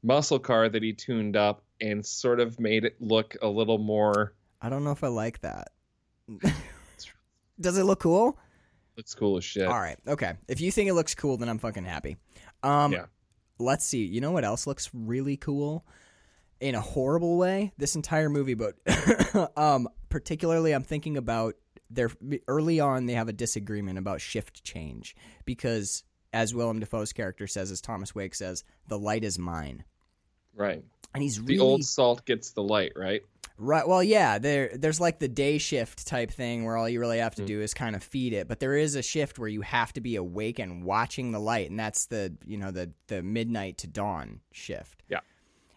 [0.04, 4.36] muscle car that he tuned up and sort of made it look a little more
[4.62, 5.72] I don't know if I like that.
[7.60, 8.40] Does it look cool?
[8.96, 9.68] looks cool as shit.
[9.68, 9.98] All right.
[10.08, 10.34] Okay.
[10.48, 12.18] If you think it looks cool, then I'm fucking happy.
[12.62, 13.06] Um, Yeah.
[13.60, 14.06] Let's see.
[14.06, 15.86] You know what else looks really cool?
[16.60, 18.76] In a horrible way, this entire movie, but
[19.58, 21.56] um, particularly, I'm thinking about
[21.90, 22.10] their
[22.48, 23.06] early on.
[23.06, 28.16] They have a disagreement about shift change because, as Willem Dafoe's character says, as Thomas
[28.16, 29.84] Wake says, the light is mine,
[30.56, 30.84] Right.
[31.14, 33.22] and he's The old salt gets the light, right?
[33.60, 33.88] Right.
[33.88, 34.40] Well, yeah.
[34.40, 37.48] There, there's like the day shift type thing where all you really have to Mm.
[37.48, 38.48] do is kind of feed it.
[38.48, 41.70] But there is a shift where you have to be awake and watching the light,
[41.70, 45.04] and that's the you know the the midnight to dawn shift.
[45.08, 45.20] Yeah.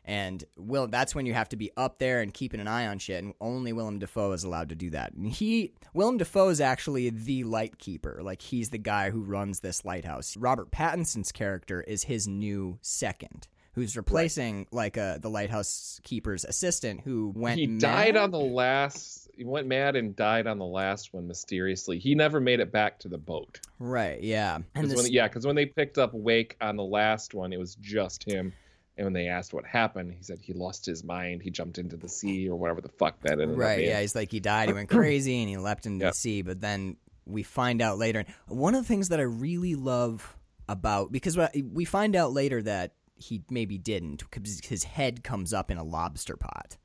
[0.07, 2.99] And will that's when you have to be up there and keeping an eye on
[2.99, 5.13] shit, and only Willem Dafoe is allowed to do that.
[5.13, 8.21] And he, Willem Dafoe, is actually the light keeper.
[8.23, 10.37] Like he's the guy who runs this lighthouse.
[10.37, 13.49] Robert Pattinson's character is his new second.
[13.77, 17.81] Who's replacing like uh, the lighthouse keeper's assistant who went he mad?
[17.81, 22.15] died on the last he went mad and died on the last one mysteriously he
[22.15, 24.55] never made it back to the boat Right, yeah.
[24.57, 27.53] And 'Cause this, when, yeah because when they picked up wake on the last one
[27.53, 28.53] it was just him
[28.97, 31.99] and when they asked what happened he said he lost his mind he jumped into
[31.99, 34.69] the sea or whatever the fuck that ended up right, yeah, he's like he died,
[34.71, 36.13] he went crazy and he leapt into Yep.
[36.15, 38.25] the sea, but then we find out later.
[38.49, 40.35] And one of the things that I really love
[40.69, 41.37] about because
[41.73, 45.85] we find out later that he maybe didn't because his head comes up in a
[45.85, 46.77] lobster pot.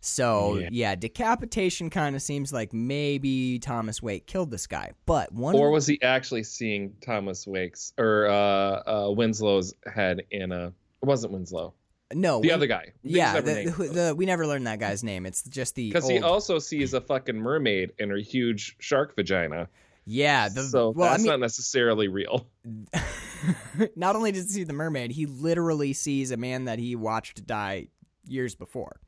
[0.00, 0.94] So yeah, Yeah.
[0.94, 5.86] decapitation kind of seems like maybe Thomas Wake killed this guy, but one or was
[5.86, 8.32] he actually seeing thomas wake's or uh,
[9.08, 11.74] uh winslow's head in a it wasn't winslow
[12.14, 15.26] no the we- other guy yeah the, who- the, we never learned that guy's name.
[15.26, 19.68] It's just the because he also sees a fucking mermaid in her huge shark vagina
[20.10, 22.46] yeah the so well that's I mean not necessarily real
[23.96, 27.46] not only does he see the mermaid, he literally sees a man that he watched
[27.46, 27.88] die
[28.26, 29.00] years before.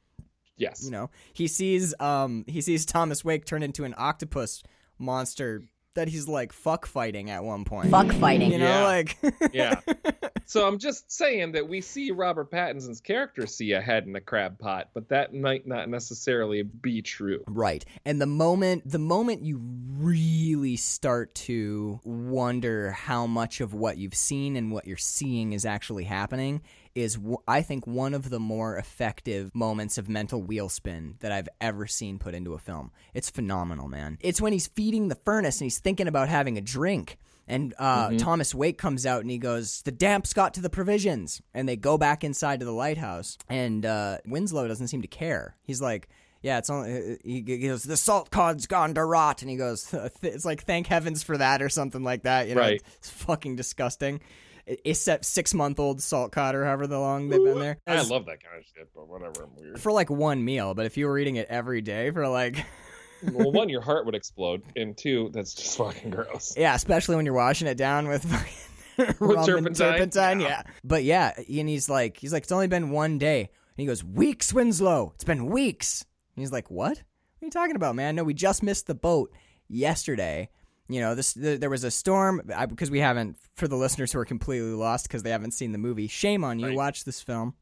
[0.57, 4.63] yes You know, he sees um he sees Thomas Wake turn into an octopus
[4.99, 5.63] monster
[5.95, 7.91] that he's like fuck fighting at one point.
[7.91, 8.53] Fuck fighting.
[8.53, 8.85] You know, Yeah.
[8.85, 9.17] like
[9.53, 9.81] Yeah.
[10.51, 14.21] so I'm just saying that we see Robert Pattinson's character see a head in a
[14.21, 17.45] crab pot, but that might not necessarily be true.
[17.47, 17.85] Right.
[18.05, 24.17] And the moment the moment you really start to wonder how much of what you've
[24.17, 26.63] seen and what you're seeing is actually happening
[26.97, 31.49] is I think one of the more effective moments of mental wheel spin that I've
[31.61, 32.91] ever seen put into a film.
[33.15, 34.19] It's phenomenal, man.
[34.21, 37.19] It's when he's feeding the furnace and he's thinking about having a drink.
[37.51, 41.43] And uh, Thomas Wake comes out and he goes, The damps got to the provisions.
[41.53, 43.37] And they go back inside to the lighthouse.
[43.49, 45.57] And uh, Winslow doesn't seem to care.
[45.63, 46.09] He's like,
[46.43, 47.19] yeah, it's only.
[47.23, 51.23] He goes, the salt cod's gone to rot, and he goes, it's like thank heavens
[51.23, 52.49] for that or something like that.
[52.49, 52.83] You know, Right.
[52.97, 54.21] it's fucking disgusting.
[54.67, 57.79] That six month old salt cod or however long they've been there.
[57.87, 59.43] I love that kind of shit, but whatever.
[59.43, 59.81] I'm weird.
[59.81, 62.65] for like one meal, but if you were eating it every day for like,
[63.33, 66.55] well, one, your heart would explode, and two, that's just fucking gross.
[66.57, 69.93] yeah, especially when you're washing it down with fucking rum turpentine?
[69.93, 70.49] turpentine, Yeah.
[70.49, 70.63] yeah.
[70.85, 74.03] But yeah, and he's like, he's like, it's only been one day, and he goes,
[74.05, 76.05] weeks, Winslow, it's been weeks.
[76.37, 76.89] And he's like, what?
[76.99, 76.99] What
[77.43, 78.17] are you talking about, man?
[78.17, 79.33] No, we just missed the boat
[79.69, 80.51] yesterday.
[80.89, 83.37] You know, this th- there was a storm because we haven't.
[83.57, 86.59] For the listeners who are completely lost because they haven't seen the movie, shame on
[86.59, 86.69] you.
[86.69, 86.77] Right.
[86.77, 87.55] Watch this film.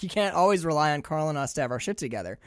[0.00, 2.38] You can't always rely on Carl and us to have our shit together.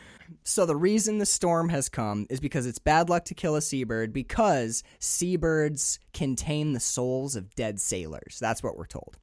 [0.44, 3.62] So the reason the storm has come is because it's bad luck to kill a
[3.62, 8.38] seabird because seabirds contain the souls of dead sailors.
[8.40, 9.18] That's what we're told.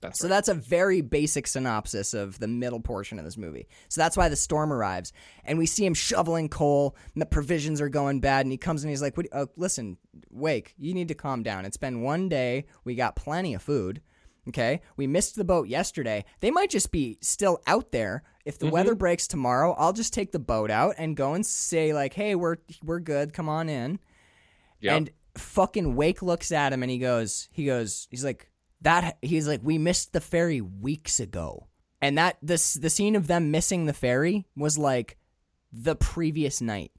[0.00, 0.30] That's So right.
[0.30, 3.66] that's a very basic synopsis of the middle portion of this movie.
[3.88, 5.12] So that's why the storm arrives,
[5.44, 8.84] and we see him shoveling coal, and the provisions are going bad, and he comes
[8.84, 9.98] and he's like, what, uh, "Listen,
[10.30, 11.64] Wake, you need to calm down.
[11.64, 12.66] It's been one day.
[12.84, 14.00] We got plenty of food.
[14.48, 16.24] Okay, we missed the boat yesterday.
[16.40, 18.22] They might just be still out there.
[18.44, 18.98] If the weather mm-hmm.
[18.98, 22.56] breaks tomorrow, I'll just take the boat out and go and say like, "Hey, we're
[22.82, 23.32] we're good.
[23.32, 23.98] Come on in."
[24.80, 24.96] Yep.
[24.96, 28.50] And fucking Wake looks at him and he goes, he goes, he's like,
[28.82, 31.66] that, he's like, we missed the ferry weeks ago.
[32.00, 35.16] And that, this, the scene of them missing the ferry was like
[35.72, 36.92] the previous night.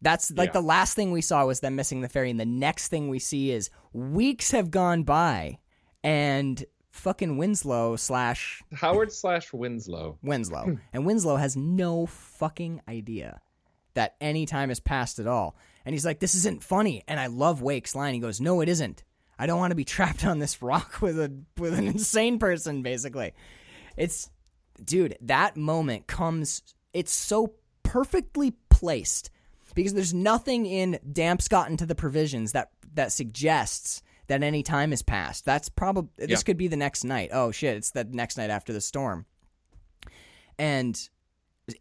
[0.00, 0.60] That's like Yeah.
[0.60, 2.30] the last thing we saw was them missing the ferry.
[2.30, 5.58] And the next thing we see is weeks have gone by
[6.02, 10.18] and fucking Winslow slash Howard slash Winslow.
[10.22, 10.74] Winslow, hmm.
[10.92, 13.40] and Winslow has no fucking idea
[13.94, 15.56] that any time has passed at all.
[15.84, 18.14] And he's like, "This isn't funny." And I love Wake's line.
[18.14, 19.02] He goes, "No, it isn't.
[19.38, 22.82] I don't want to be trapped on this rock with a with an insane person."
[22.82, 23.32] Basically,
[23.96, 24.30] it's
[24.82, 25.16] dude.
[25.20, 26.62] That moment comes.
[26.92, 29.30] It's so perfectly placed
[29.74, 34.90] because there's nothing in Damp's gotten to the provisions that that suggests that any time
[34.92, 35.44] has passed.
[35.44, 36.44] That's probably this Yeah.
[36.44, 37.28] could be the next night.
[37.34, 39.26] Oh shit, it's the next night after the storm.
[40.58, 40.98] And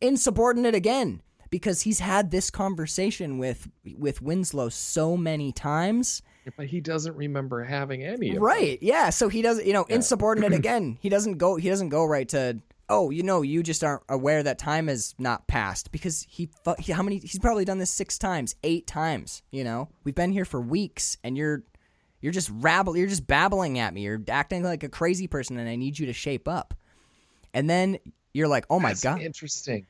[0.01, 6.21] insubordinate again because he's had this conversation with with Winslow so many times.
[6.57, 8.43] But he doesn't remember having any of them.
[8.43, 8.79] Right.
[8.81, 9.95] Yeah, so he doesn't, you know, Yeah.
[9.95, 10.97] insubordinate again.
[11.01, 14.43] He doesn't go he doesn't go right to Oh, you know, you just aren't aware
[14.43, 16.49] that time has not passed because he,
[16.79, 19.87] he how many he's probably done this 6 times, 8 times, you know.
[20.03, 21.63] We've been here for weeks and you're
[22.21, 24.01] you're just rabble you're just babbling at me.
[24.01, 26.73] You're acting like a crazy person and I need you to shape up.
[27.53, 27.99] And then
[28.33, 29.85] you're like, "Oh my That's god." interesting.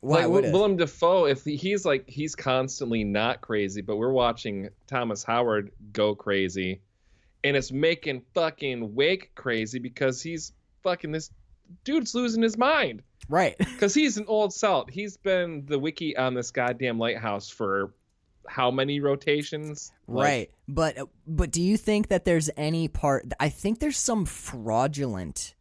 [0.00, 0.44] Why like would?
[0.52, 6.14] Willem Dafoe, if he's like he's constantly not crazy, but we're watching Thomas Howard go
[6.14, 6.80] crazy,
[7.44, 10.52] and it's making fucking Wake crazy because he's
[10.82, 11.30] fucking this
[11.84, 13.56] dude's losing his mind Right.
[13.58, 14.90] because he's an old salt.
[14.90, 17.92] He's been the wickie on this goddamn lighthouse for
[18.50, 19.92] how many rotations?
[20.08, 20.50] Like, Right.
[20.68, 25.54] But but do you think that there's any part I think there's some fraudulent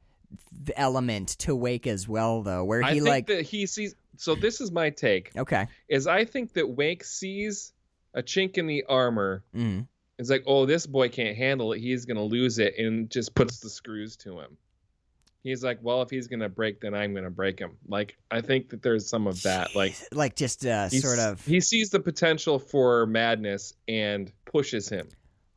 [0.75, 3.95] element to Wake as well though where I he think like that he sees.
[4.17, 5.67] So this is my take: Okay.
[5.87, 7.71] is I think that Wake sees
[8.13, 9.43] a chink in the armor.
[9.55, 9.87] Mm.
[10.17, 11.79] It's like, oh, this boy can't handle it.
[11.79, 14.57] He's gonna lose it, and just puts the screws to him.
[15.49, 17.77] He's like, well, if he's gonna break, then I'm gonna break him.
[17.87, 19.69] Like, I think that there's some of that.
[19.75, 25.07] Like, Like just uh sort of he sees the potential for madness and pushes him.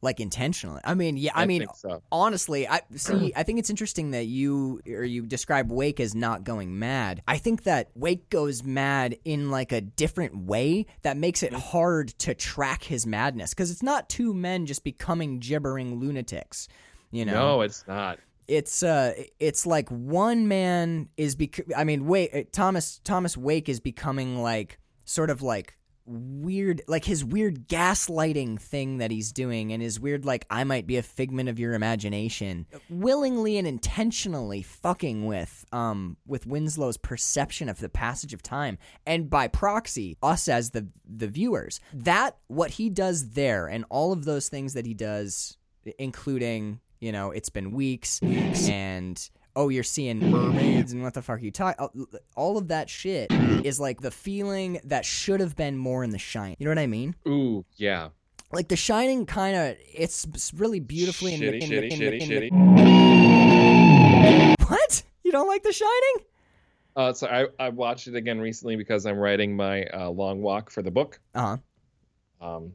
[0.01, 0.81] like intentionally.
[0.85, 2.03] I mean, yeah, I, mean so.
[2.11, 3.33] honestly, I see.
[3.37, 7.23] I think it's interesting that you or you describe Wake as not going mad.
[7.27, 12.09] I think that Wake goes mad in like a different way that makes it hard
[12.21, 16.69] to track his madness because it's not two men just becoming gibbering lunatics.
[17.11, 18.19] You know, No, it's not.
[18.53, 23.81] It's uh, it's like one man is bec- I mean, wait Thomas Thomas Wake is
[23.81, 29.81] becoming like sort of like weird like his weird gaslighting thing that he's doing and
[29.81, 35.25] his weird like I might be a figment of your imagination willingly and intentionally fucking
[35.25, 38.77] with um with Winslow's perception of the passage of time.
[39.07, 44.13] And by proxy us as the the viewers that what he does there and all
[44.13, 45.57] of those things that he does
[45.99, 51.37] including you know it's been weeks and oh you're seeing mermaids and what the fuck
[51.37, 53.31] are you talking all of that shit
[53.65, 56.79] is like the feeling that should have been more in the shine you know what
[56.79, 57.15] i mean?
[57.27, 58.09] Ooh, yeah.
[58.53, 62.29] like the shining kind of it's really beautifully Shitty, in, shitty, in, shitty, in,
[64.59, 64.69] shitty.
[64.71, 65.03] what?
[65.25, 66.27] You don't like the shining?
[66.95, 70.71] Uh, so I, I watched it again recently because I'm writing my uh, long walk
[70.71, 71.19] for the book.
[71.35, 71.57] uh-huh.
[72.47, 72.75] Um,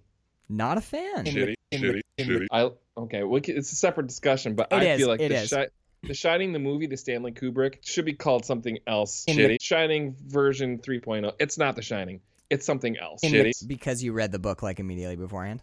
[0.50, 2.48] not a fan Shitty, shitty, shitty.
[2.52, 5.36] I okay, we it's a separate discussion, but It I is, feel like it the,
[5.36, 5.50] is.
[5.50, 5.66] Shi-
[6.04, 9.26] the Shining, the movie, the Stanley Kubrick, should be called something else.
[9.28, 9.58] In Shitty.
[9.62, 11.34] Shining version 3.0.
[11.40, 12.22] It's not the Shining.
[12.50, 13.22] It's something else.
[13.24, 13.52] Shitty.
[13.60, 15.62] the- because you read the book like immediately beforehand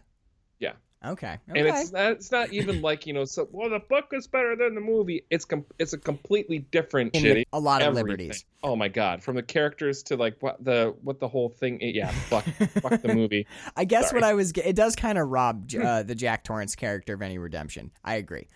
[1.05, 1.11] Yeah.
[1.11, 2.11] okay And it's not.
[2.13, 3.25] It's not even like you know.
[3.25, 5.23] So well, the book is better than the movie.
[5.29, 7.43] It's com- It's a completely different shitty.
[7.53, 8.07] a lot of everything.
[8.07, 9.23] liberties Oh my god!
[9.23, 11.77] From the characters to like what the what the whole thing.
[11.81, 13.45] Yeah, fuck, fuck the movie.
[13.75, 14.21] I guess Sorry.
[14.21, 17.37] what I was it does kind of rob uh, the Jack Torrance character of any
[17.37, 17.91] redemption.
[18.03, 18.47] I agree,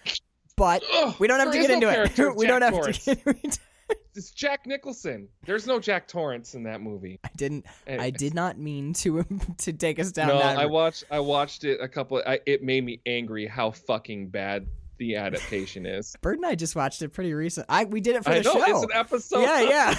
[0.56, 2.36] but Ugh, we don't have to get is into no it.
[2.36, 3.06] we Jack don't have Torrance.
[3.06, 3.16] to.
[3.16, 3.60] Get,
[4.16, 5.30] It's Jack Nicholson.
[5.46, 7.20] There's no Jack Torrance in that movie.
[7.24, 7.66] I didn't.
[7.88, 9.24] I did not mean to
[9.60, 10.58] to take us down No, that.
[10.58, 11.06] I watched.
[11.10, 12.22] I watched it a couple.
[12.28, 14.68] I, it made me angry how fucking bad
[14.98, 16.18] the adaptation is.
[16.22, 17.68] Bird and I just watched it pretty recent.
[17.70, 18.84] I we did it for I the know show.
[18.84, 19.42] it's an episode.
[19.42, 19.96] yeah,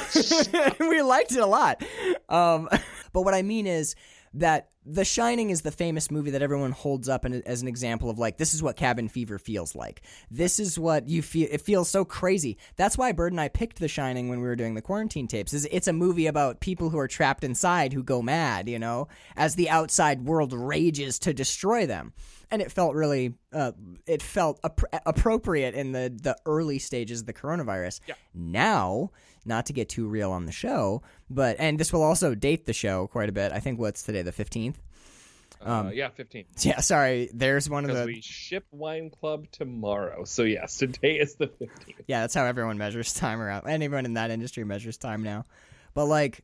[0.52, 0.74] yeah.
[0.80, 1.82] we liked it a lot.
[2.28, 2.68] Um,
[3.14, 3.94] but what I mean is
[4.34, 8.08] that The Shining is the famous movie that everyone holds up in, as an example
[8.08, 10.02] of like this is what cabin fever feels like.
[10.30, 11.48] This is what you feel.
[11.50, 12.56] It feels so crazy.
[12.76, 15.52] That's why Bird and I picked The Shining when we were doing the quarantine tapes.
[15.52, 18.68] Is it's a movie about people who are trapped inside who go mad.
[18.68, 22.12] You know, as the outside world rages to destroy them.
[22.52, 23.72] And it felt really, uh,
[24.08, 28.00] it felt appro- appropriate in the the early stages of the coronavirus.
[28.08, 28.14] Yeah.
[28.34, 29.10] Now,
[29.44, 32.72] not to get too real on the show, but and this will also date the
[32.72, 33.52] show quite a bit.
[33.52, 34.80] I think what's today, the fifteenth.
[35.62, 36.46] Uh, yeah, 15.
[36.60, 37.28] Yeah, sorry.
[37.34, 38.06] There's one of the.
[38.06, 40.24] we ship Wine Club tomorrow.
[40.24, 41.68] So yes, today is the 15th.
[42.06, 43.68] Yeah, that's how everyone measures time around.
[43.68, 45.44] Anyone in that industry measures time now.
[45.92, 46.40] But like,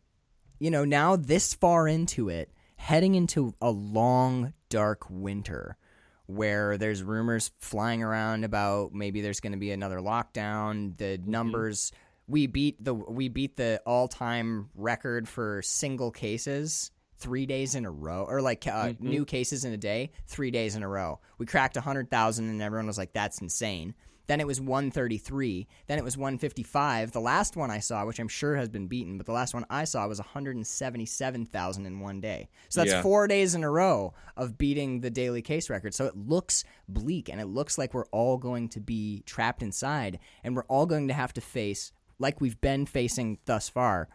[0.58, 5.78] you know, now this far into it, heading into a long, dark winter,
[6.26, 10.94] where there's rumors flying around about maybe there's going to be another lockdown.
[10.98, 11.30] The Mm-hmm.
[11.30, 11.90] numbers
[12.28, 17.90] we beat the we beat the all-time record for single cases 3 days in a
[17.90, 19.08] row or like uh, Mm-hmm.
[19.08, 21.18] new cases in a day 3 days in a row.
[21.38, 23.94] We cracked 100,000 and everyone was like that's insane.
[24.26, 25.68] Then it was 133.
[25.86, 27.12] Then it was 155.
[27.12, 29.64] The last one I saw, which I'm sure has been beaten, but the last one
[29.70, 32.48] I saw was 177,000 in one day.
[32.68, 33.02] So that's Yeah.
[33.02, 35.94] four days in a row of beating the daily case record.
[35.94, 40.18] So it looks bleak and it looks like we're all going to be trapped inside
[40.42, 44.08] and we're all going to have to face, like we've been facing thus far.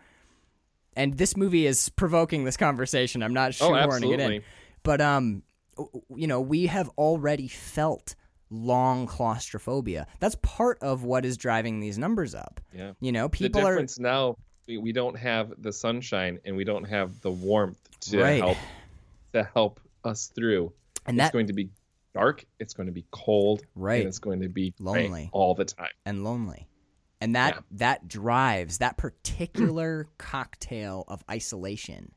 [0.96, 3.24] And this movie is provoking this conversation.
[3.24, 4.44] I'm not Oh, shoehorning it in.
[4.84, 5.44] But um,
[6.14, 8.16] you know, we have already felt
[8.50, 10.06] long claustrophobia.
[10.20, 12.60] That's part of what is driving these numbers up.
[12.74, 12.92] Yeah.
[13.00, 14.36] You know, The people are now,
[14.68, 18.42] we, don't have the sunshine and we don't have the warmth to Right.
[18.44, 18.58] help
[19.34, 20.74] to help us through.
[21.06, 21.70] and it's going to be
[22.14, 22.44] dark.
[22.60, 23.62] It's going to be cold.
[23.76, 24.00] Right.
[24.02, 25.30] And it's going to be Lonely.
[25.32, 25.88] all the time.
[26.06, 26.68] and lonely.
[27.22, 27.62] And that Yeah.
[27.72, 32.14] that drives that particular cocktail of isolation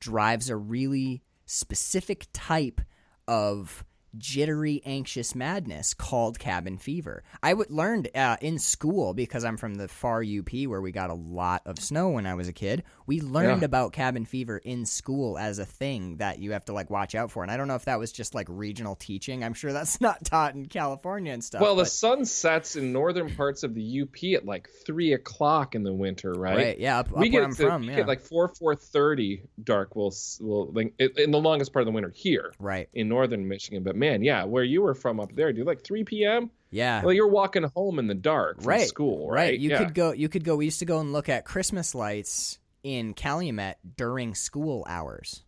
[0.00, 2.80] drives a really specific type
[3.28, 3.84] of
[4.18, 7.22] jittery anxious madness called cabin fever.
[7.42, 11.10] I would learned uh, in school because I'm from the far UP where we got
[11.10, 12.82] a lot of snow when I was a kid.
[13.06, 13.66] We learned Yeah.
[13.66, 17.30] about cabin fever in school as a thing that you have to like watch out
[17.30, 17.42] for.
[17.42, 19.42] And I don't know if that was just like regional teaching.
[19.44, 21.60] I'm sure that's not taught in California and stuff.
[21.60, 25.74] Well, the but- sun sets in northern parts of the UP at like three o'clock
[25.74, 26.56] in the winter, right?
[26.56, 27.96] right, yeah, up, up we where get I'm to, from, yeah.
[27.96, 29.96] get like four four thirty dark.
[29.96, 32.88] Will will like, in the longest part of the winter here right.
[32.94, 33.82] in northern Michigan.
[33.82, 36.50] But man, yeah, where you were from up there, dude, like three p.m.
[36.72, 37.02] Yeah.
[37.02, 38.88] Well, you're walking home in the dark from right.
[38.88, 39.50] school, right?
[39.50, 39.58] right.
[39.58, 39.78] You yeah.
[39.78, 43.14] could go you could go we used to go and look at Christmas lights in
[43.14, 45.44] Calumet during school hours.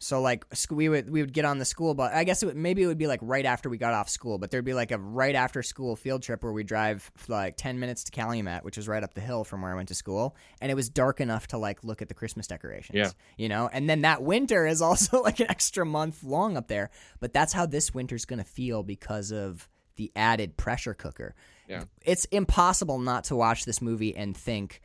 [0.00, 2.12] So like we would we would get on the school bus.
[2.14, 4.38] I guess it would, maybe it would be like right after we got off school,
[4.38, 7.80] but there'd be like a right after school field trip where we drive like 10
[7.80, 10.36] minutes to Calumet, which was right up the hill from where I went to school,
[10.60, 12.96] and it was dark enough to like look at the Christmas decorations.
[12.96, 13.10] Yeah.
[13.36, 16.90] You know, and then that winter is also like an extra month long up there,
[17.18, 21.34] but that's how this winter's going to feel because of the added pressure cooker.
[21.68, 21.84] Yeah.
[22.02, 24.80] It's impossible not to watch this movie and think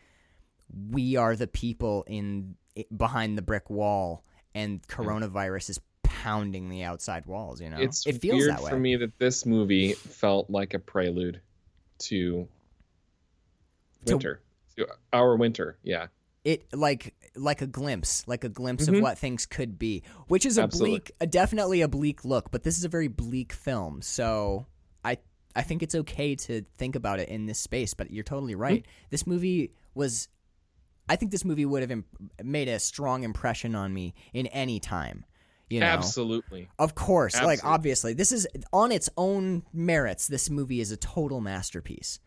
[0.89, 2.55] we are the people in
[2.95, 4.25] behind the brick wall
[4.55, 7.77] and coronavirus is pounding the outside walls, you know.
[7.77, 8.69] It's it feels weird that way.
[8.69, 11.41] for me that this movie felt like a prelude
[11.99, 12.47] to
[14.05, 14.41] To- winter,
[14.77, 15.77] to our winter.
[15.83, 16.07] Yeah,
[16.43, 19.01] it like like a glimpse, like a glimpse of Mhm.
[19.01, 20.99] what things could be, which is a Absolutely.
[20.99, 22.51] bleak, a, definitely a bleak look.
[22.51, 24.67] But this is a very bleak film, so
[25.03, 25.17] I
[25.55, 27.93] I think it's okay to think about it in this space.
[27.93, 28.83] But you're totally right.
[28.83, 29.07] Mm-hmm.
[29.09, 30.27] This movie was,
[31.09, 32.07] I think this movie would have imp-
[32.43, 35.25] made a strong impression on me in any time.
[35.69, 36.69] You know, absolutely.
[36.77, 40.27] Of course, like obviously, this is on its own merits.
[40.27, 42.19] This movie is a total masterpiece.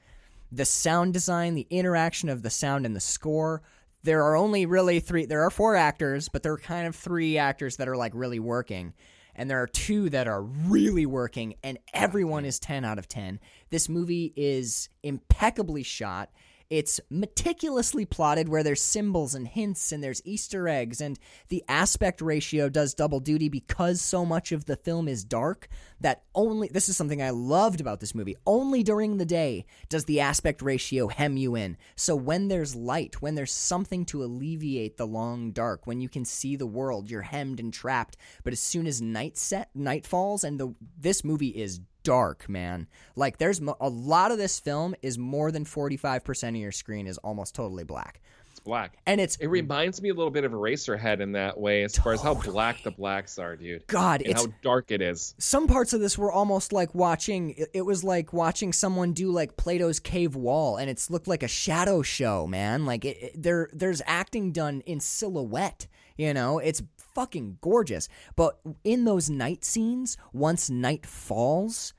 [0.50, 3.62] The sound design, the interaction of the sound and the score.
[4.02, 5.26] There are only really three.
[5.26, 8.40] There are four actors, but there are kind of three actors that are like really
[8.40, 8.94] working,
[9.34, 13.38] and there are two that are really working, and everyone is ten out of ten.
[13.70, 16.30] This movie is impeccably shot.
[16.68, 22.20] It's meticulously plotted where there's symbols and hints and there's Easter eggs, and the aspect
[22.20, 25.68] ratio does double duty because so much of the film is dark
[26.00, 28.36] that only this is something I loved about this movie.
[28.46, 31.76] Only during the day does the aspect ratio hem you in.
[31.94, 36.24] So when there's light, when there's something to alleviate the long dark, when you can
[36.24, 38.16] see the world, you're hemmed and trapped.
[38.44, 42.86] But as soon as night set, night falls, and the this movie is dark, man.
[43.16, 47.06] Like there's mo- a lot of this film is more than 45% of your screen
[47.06, 48.20] is almost totally black.
[48.50, 48.96] It's black.
[49.04, 52.14] And it's It reminds me a little bit of Eraserhead in that way, as far
[52.14, 55.34] as how black the blacks are, dude, God, and it's how dark it is.
[55.38, 59.30] some parts of this were almost like watching it- it was like watching someone do
[59.30, 62.86] like Plato's cave wall and it's looked like a shadow show, man.
[62.86, 65.86] Like it, it- there there's acting done in silhouette,
[66.16, 66.58] you know?
[66.58, 66.82] It's
[67.14, 68.08] fucking gorgeous.
[68.36, 71.92] But in those night scenes, once night falls,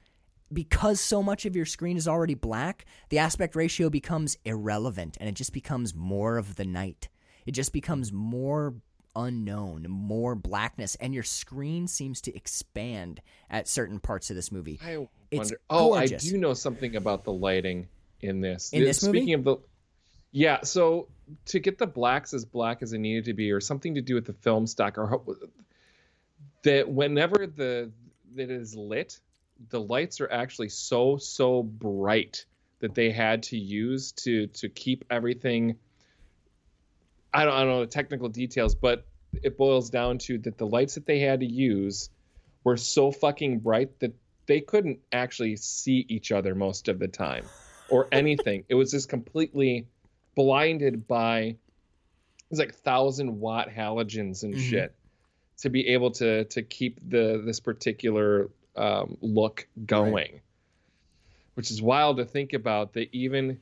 [0.51, 5.27] because so much of your screen is already black, the aspect ratio becomes irrelevant and
[5.27, 7.09] it just becomes more of the night.
[7.45, 8.75] It just becomes more
[9.15, 14.79] unknown, more blackness, and your screen seems to expand at certain parts of this movie.
[14.83, 15.59] I It's wonder.
[15.69, 17.87] Oh, I do know something about the lighting
[18.21, 18.71] in this.
[18.71, 19.19] In this movie?
[19.19, 19.57] Speaking of the,
[20.31, 20.61] yeah.
[20.63, 21.09] So
[21.45, 24.15] to get the blacks as black as it needed to be, or something to do
[24.15, 25.21] with the film stock, or
[26.63, 27.91] that whenever the
[28.35, 29.19] that is lit,
[29.69, 32.45] the lights are actually so so bright
[32.79, 35.77] that they had to use to to keep everything.
[37.33, 39.05] I don't, I don't know the technical details, but
[39.43, 42.09] it boils down to that the lights that they had to use
[42.63, 44.13] were so fucking bright that
[44.47, 47.49] they couldn't actually see each other most of the time
[47.89, 48.63] or anything.
[48.69, 49.87] it was just completely
[50.35, 51.57] blinded by it
[52.49, 54.69] was like thousand watt halogens and Mhm.
[54.69, 54.95] shit
[55.57, 60.41] to be able to to keep the this particular um, look going
[61.55, 63.59] which is wild to think about that even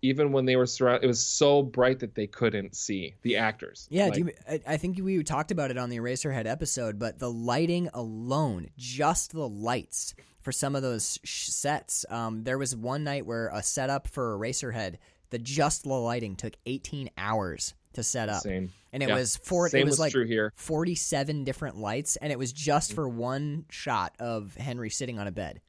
[0.00, 3.88] even when they were surrounded it was so bright that they couldn't see the actors
[3.90, 6.98] Yeah, Like, do you, I, I think we talked about it on the Eraserhead episode,
[6.98, 12.04] but the lighting alone, just the lights for some of those sh- sets.
[12.08, 14.96] Um, there was one night where a setup for Eraserhead,
[15.30, 19.16] the just the lighting took 18 hours to set up, same and it Yeah.
[19.16, 19.68] was four.
[19.68, 22.94] same it was, was like true here 47 different lights, and it was just mm.
[22.94, 25.60] for one shot of Henry sitting on a bed.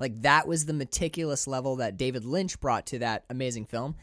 [0.00, 3.96] Like that was the meticulous level that David Lynch brought to that amazing film.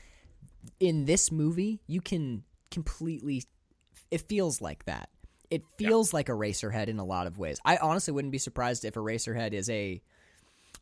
[0.80, 3.44] In this movie, you can completely
[4.12, 5.10] it feels like that.
[5.50, 7.60] It feels like Eraserhead in a lot of ways.
[7.66, 10.02] I honestly wouldn't be surprised if Eraserhead is a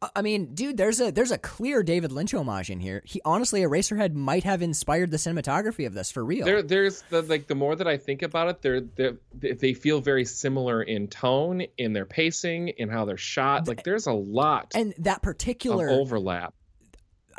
[0.02, 3.02] I- mean, dude, there's a there's a clear David Lynch homage in here.
[3.06, 6.46] He honestly Eraserhead might have inspired the cinematography of this for real.
[6.46, 10.02] there there's the like the more that i think about it they're, they're they feel
[10.02, 14.72] very similar in tone in their pacing in how they're shot like there's a lot
[14.76, 16.54] and that of particular overlap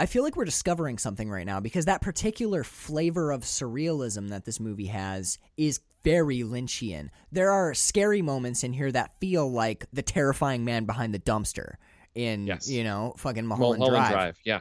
[0.00, 4.44] I feel like we're discovering something right now because that particular flavor of surrealism that
[4.44, 7.08] this movie has is very Lynchian.
[7.32, 11.74] There are scary moments in here that feel like the terrifying man behind the dumpster
[12.14, 12.68] in Yes.
[12.68, 14.12] you know fucking Mulholland, Mulholland Drive.
[14.12, 14.38] Drive.
[14.44, 14.60] yeah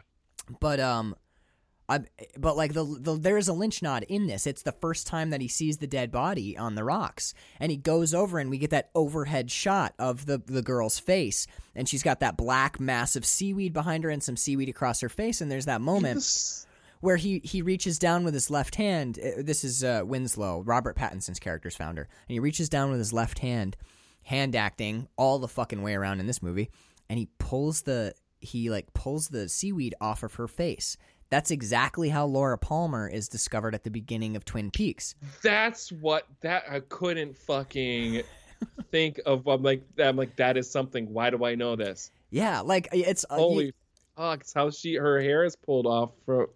[0.60, 1.16] But um,
[1.90, 2.02] I
[2.38, 4.46] but like the, the there is a lynch nod in this.
[4.46, 7.78] It's the first time that he sees the dead body on the rocks, and he
[7.78, 12.04] goes over, and we get that overhead shot of the the girl's face, and she's
[12.04, 15.66] got that black massive seaweed behind her and some seaweed across her face, and there's
[15.66, 16.68] that moment Yes.
[17.00, 19.18] where he he reaches down with his left hand.
[19.18, 23.14] uh, This is uh, Winslow, Robert Pattinson's character's founder, and he reaches down with his
[23.14, 23.78] left hand,
[24.24, 26.70] hand acting all the fucking way around in this movie,
[27.10, 30.98] and he pulls the he like pulls the seaweed off of her face.
[31.30, 35.14] That's exactly how Laura Palmer is discovered at the beginning of Twin Peaks.
[35.44, 38.22] that's what that i couldn't fucking
[38.92, 42.62] think of i'm like i'm like that is something why do i know this Yeah,
[42.62, 43.74] like it's uh, you- holy
[44.16, 46.48] fuck it's how she her hair is pulled off from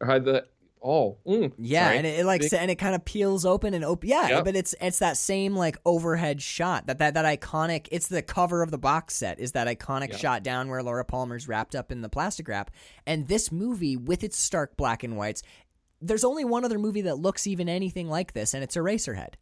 [0.00, 0.44] her the
[0.82, 1.98] oh mm, Yeah, sorry.
[1.98, 4.08] and it, it like Big- and it kind of peels open and open.
[4.08, 4.44] Yeah, Yep.
[4.44, 7.86] but it's it's that same like overhead shot that that that iconic.
[7.90, 9.38] It's the cover of the box set.
[9.40, 10.18] Is that iconic Yep.
[10.18, 12.70] shot down where Laura Palmer's wrapped up in the plastic wrap?
[13.06, 15.42] And this movie with its stark black and whites.
[16.02, 19.34] There's only one other movie that looks even anything like this, and it's Eraserhead.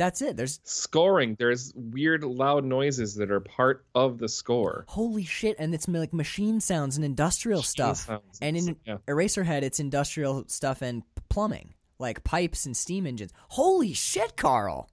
[0.00, 0.34] That's it.
[0.34, 5.74] There's scoring there's weird loud noises that are part of the score holy shit, and
[5.74, 8.10] it's like machine sounds and industrial Machine stuff.
[8.40, 8.96] And in yeah.
[9.06, 13.34] Eraserhead, it's industrial stuff and plumbing, like pipes and steam engines.
[13.48, 14.88] Holy shit, Carl!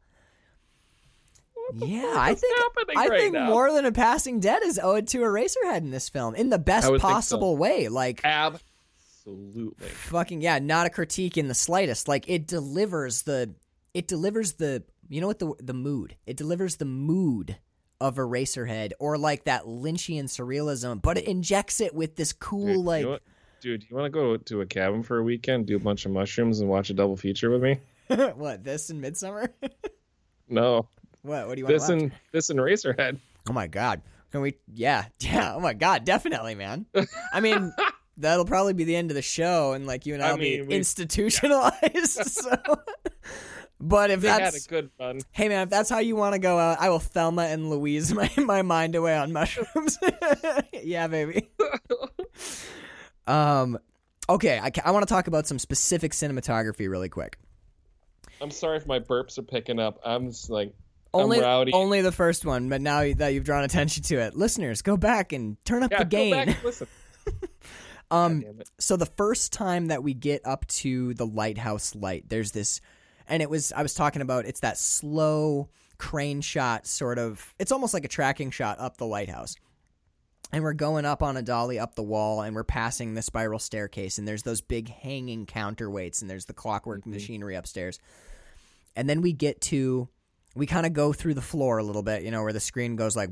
[1.73, 2.57] Yeah, I think
[2.97, 3.45] I right think now?
[3.45, 6.85] more than a passing debt is owed to Eraserhead in this film in the best
[6.85, 7.07] think so.
[7.07, 7.87] possible way.
[7.87, 12.09] Like absolutely fucking yeah, not a critique in the slightest.
[12.09, 13.55] Like it delivers the
[13.97, 16.15] it delivers the you know what the the mood.
[16.25, 17.57] It delivers the mood
[17.99, 22.85] of Eraserhead or like that Lynchian surrealism, but it injects it with this cool Dude,
[22.85, 23.19] like you know
[23.61, 26.11] dude, you want to go to a cabin for a weekend, do a bunch of
[26.11, 27.79] mushrooms, and watch a double feature with me?
[28.35, 29.49] what this in Midsommar?
[30.49, 30.87] No,
[31.23, 33.19] what what do you want this to and this and Eraserhead.
[33.49, 34.01] Oh my god.
[34.31, 36.85] Can we yeah, yeah, oh my god, definitely, man.
[37.33, 37.73] I mean
[38.15, 40.61] that'll probably be the end of the show and like you and I I'll be
[40.61, 42.31] we- institutionalized.
[42.31, 42.55] so
[43.79, 45.19] But if They had a that's good run.
[45.31, 48.13] hey man, if that's how you want to go out, I will Thelma and Louise
[48.13, 49.97] my, my mind away on mushrooms.
[50.83, 51.49] yeah, baby.
[53.27, 53.77] um,
[54.29, 57.37] okay, I, I want to talk about some specific cinematography really quick.
[58.41, 59.99] I'm sorry if my burps are picking up.
[60.05, 60.73] I'm just like
[61.13, 64.95] Only, only the first one, but now that you've drawn attention to it, listeners, go
[64.97, 66.31] back and turn up yeah, the gain.
[66.31, 66.87] go back and listen.
[68.09, 68.69] Um, God damn it.
[68.79, 72.79] so the first time that we get up to the lighthouse light, there's this,
[73.27, 74.45] and it was I was talking about.
[74.45, 77.53] It's that slow crane shot, sort of.
[77.59, 79.55] It's almost like a tracking shot up the lighthouse.
[80.53, 83.59] And we're going up on a dolly up the wall, and we're passing the spiral
[83.59, 87.11] staircase, and there's those big hanging counterweights, and there's the clockwork mm-hmm.
[87.11, 87.99] machinery upstairs.
[88.95, 90.07] And then we get to,
[90.55, 92.95] we kind of go through the floor a little bit, you know, where the screen
[92.95, 93.29] goes like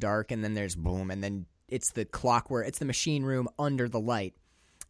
[0.00, 3.88] dark, and then there's boom, and then it's the clockwork, it's the machine room under
[3.88, 4.34] the light,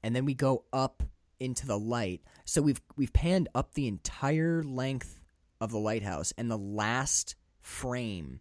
[0.03, 1.03] and then we go up
[1.41, 2.21] into the light.
[2.45, 5.19] So we've we've panned up the entire length
[5.61, 8.41] of the lighthouse, and the last frame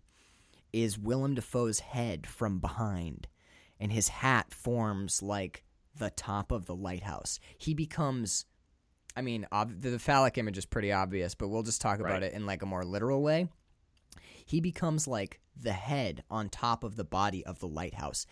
[0.71, 3.27] is Willem Dafoe's head from behind,
[3.79, 5.63] and his hat forms like
[5.95, 7.39] the top of the lighthouse.
[7.57, 8.45] He becomes,
[9.17, 12.23] I mean, ob- the phallic image is pretty obvious, but we'll just talk about Right.
[12.23, 13.47] it in like a more literal way.
[14.45, 18.25] he becomes like the head on top of the body of the lighthouse.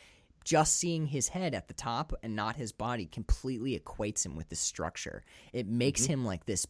[0.47, 4.47] Just seeing his head at the top and not his body completely equates him with
[4.47, 5.25] the structure.
[5.51, 6.13] It makes mm-hmm.
[6.13, 6.65] him like this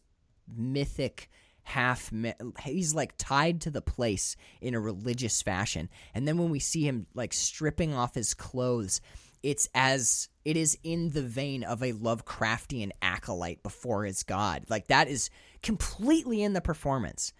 [0.52, 1.30] mythic
[1.62, 2.10] half
[2.60, 5.88] he's like tied to the place in a religious fashion.
[6.12, 9.00] And then when we see him like stripping off his clothes
[9.44, 14.64] it's as it is in the vein of a lovecraftian acolyte before his god.
[14.68, 15.30] Like that is
[15.62, 17.32] completely in the performance.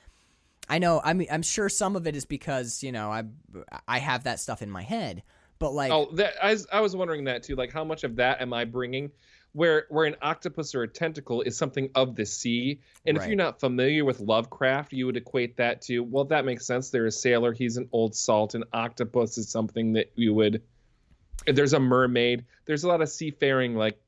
[0.68, 3.24] I know i mean i'm sure some of it is because you know i
[3.89, 5.24] i have that stuff in my head
[5.59, 7.56] but like Oh, that I, was- I was wondering that too.
[7.56, 9.11] Like, how much of that am I bringing?
[9.52, 13.34] Where where an octopus or a tentacle is something of the sea, and if you're
[13.34, 16.90] not familiar with Lovecraft, you would equate that to well, that makes sense.
[16.90, 17.52] They're a sailor.
[17.52, 18.54] He's an old salt.
[18.54, 20.62] An octopus is something that you would.
[21.46, 22.44] There's a mermaid.
[22.66, 23.98] There's a lot of seafaring like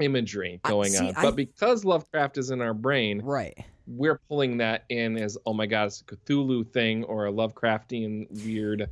[0.00, 1.14] imagery I- going see, on.
[1.16, 3.56] I- But because Lovecraft is in our brain, right
[3.86, 8.44] we're pulling that in as oh my god, it's a Cthulhu thing or a Lovecraftian
[8.44, 8.90] weird.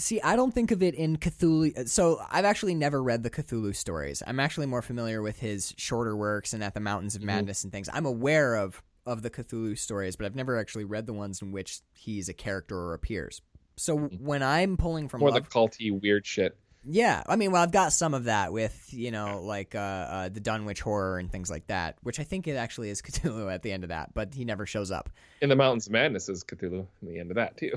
[0.00, 1.88] See, I don't think of it in Cthulhu.
[1.88, 4.22] So I've actually never read the Cthulhu stories.
[4.26, 7.22] I'm actually more familiar with his shorter works and at the Mountains Mm-hmm.
[7.22, 7.88] of Madness and things.
[7.92, 11.52] I'm aware of of the Cthulhu stories, but I've never actually read the ones in
[11.52, 13.40] which he's a character or appears.
[13.76, 16.56] So when I'm pulling from More the Love- culty weird shit.
[16.84, 20.28] Yeah, I mean, well, I've got some of that with you know, like uh, uh,
[20.28, 23.62] the Dunwich horror and things like that, which I think it actually is Cthulhu at
[23.62, 25.10] the end of that, but he never shows up.
[25.40, 27.72] In the Mountains of Madness is Cthulhu in the end of that too.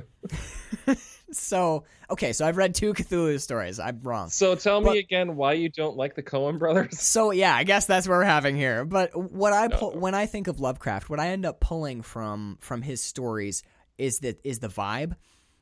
[1.32, 3.80] So okay, so I've read two Cthulhu stories.
[3.80, 4.30] I'm wrong.
[4.30, 6.99] So tell But- me again why you don't like the Coen brothers.
[6.99, 8.86] So yeah, I guess that's what we're having here.
[8.86, 9.99] But what I pull, No.
[9.99, 13.64] when I think of Lovecraft, what I end up pulling from from his stories
[13.97, 15.16] is that is the vibe,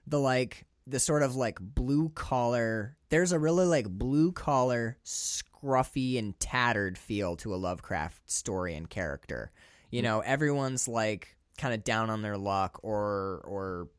[0.07, 2.97] the like the sort of like blue collar.
[3.11, 8.89] There's a really like blue collar, scruffy and tattered feel to a Lovecraft story and
[8.89, 9.51] character.
[9.89, 13.89] You know, everyone's like kind of down on their luck or or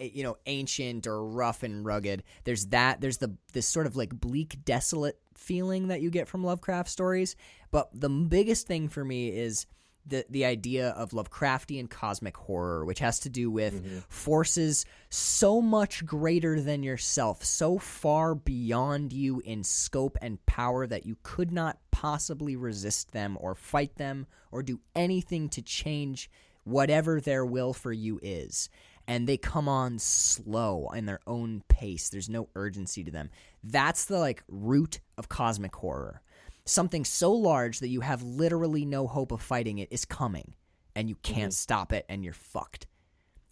[0.00, 2.24] eh, you know ancient or rough and rugged.
[2.42, 6.42] There's that there's the this sort of like bleak desolate feeling that you get from
[6.42, 7.36] lovecraft stories.
[7.70, 9.66] But the biggest thing for me is
[10.06, 13.98] the the idea of lovecraftian cosmic horror which has to do with mm-hmm.
[14.08, 21.06] forces so much greater than yourself so far beyond you in scope and power that
[21.06, 26.30] you could not possibly resist them or fight them or do anything to change
[26.64, 28.68] whatever their will for you is.
[29.08, 32.08] And they come on slow in their own pace.
[32.08, 33.30] There's no urgency to them.
[33.62, 36.20] That's the like root of cosmic horror
[36.66, 40.54] something so large that you have literally no hope of fighting it is coming
[40.94, 41.50] and you can't mm-hmm.
[41.50, 42.86] stop it and you're fucked.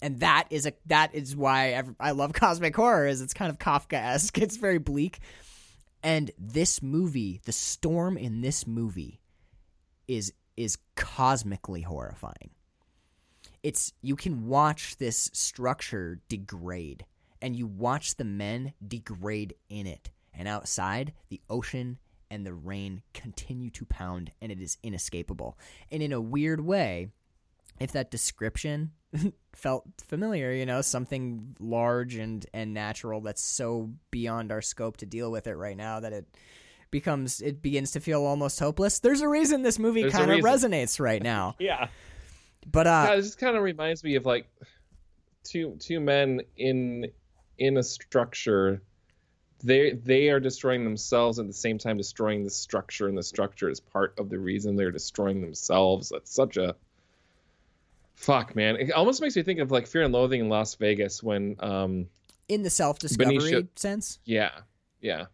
[0.03, 3.51] And that is a that is why ev- I love cosmic horror is it's kind
[3.51, 4.39] of Kafka-esque.
[4.43, 5.21] It's very bleak.
[6.03, 9.21] And this movie the storm in this movie
[10.09, 12.51] is is cosmically horrifying.
[13.63, 17.07] It's you can watch this structure degrade
[17.41, 20.11] and you watch the men degrade in it.
[20.37, 21.99] And outside the ocean
[22.35, 25.57] and the rain continue to pound and it is inescapable
[25.91, 27.09] and in a weird way
[27.81, 28.91] if that description
[29.55, 35.07] felt familiar you know something large and and natural that's so beyond our scope to
[35.07, 36.27] deal with it right now that it
[36.91, 40.99] becomes it begins to feel almost hopeless there's a reason this movie kind of resonates
[41.01, 41.89] right now Yeah.
[42.71, 44.49] but uh yeah, it just kind of reminds me of like
[45.45, 47.07] two two men in
[47.59, 48.83] in a structure.
[49.65, 53.69] They they are destroying themselves at the same time destroying the structure, and the structure
[53.71, 56.11] is part of the reason they're destroying themselves.
[56.11, 56.77] That's such a
[58.15, 58.77] fuck, man.
[58.77, 62.07] It almost makes me think of like Fear and Loathing in Las Vegas when um
[62.49, 64.51] in the self-discovery Benicio- sense yeah
[65.01, 65.25] yeah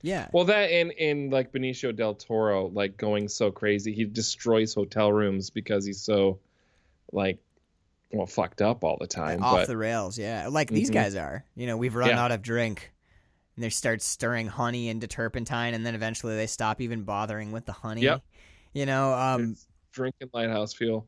[0.00, 4.72] yeah Well, that and in like Benicio del Toro, like going so crazy, he destroys
[4.72, 6.38] hotel rooms because he's so,
[7.12, 7.38] like,
[8.12, 9.42] well, fucked up all the time.
[9.42, 10.94] off but the rails yeah like these Mhm.
[10.94, 12.22] guys are you know we've run Yeah.
[12.24, 12.92] out of drink
[13.56, 17.66] and they start stirring honey into turpentine and then eventually they stop even bothering with
[17.66, 18.22] the honey Yep.
[18.72, 21.06] you know um it's drinking lighthouse fuel.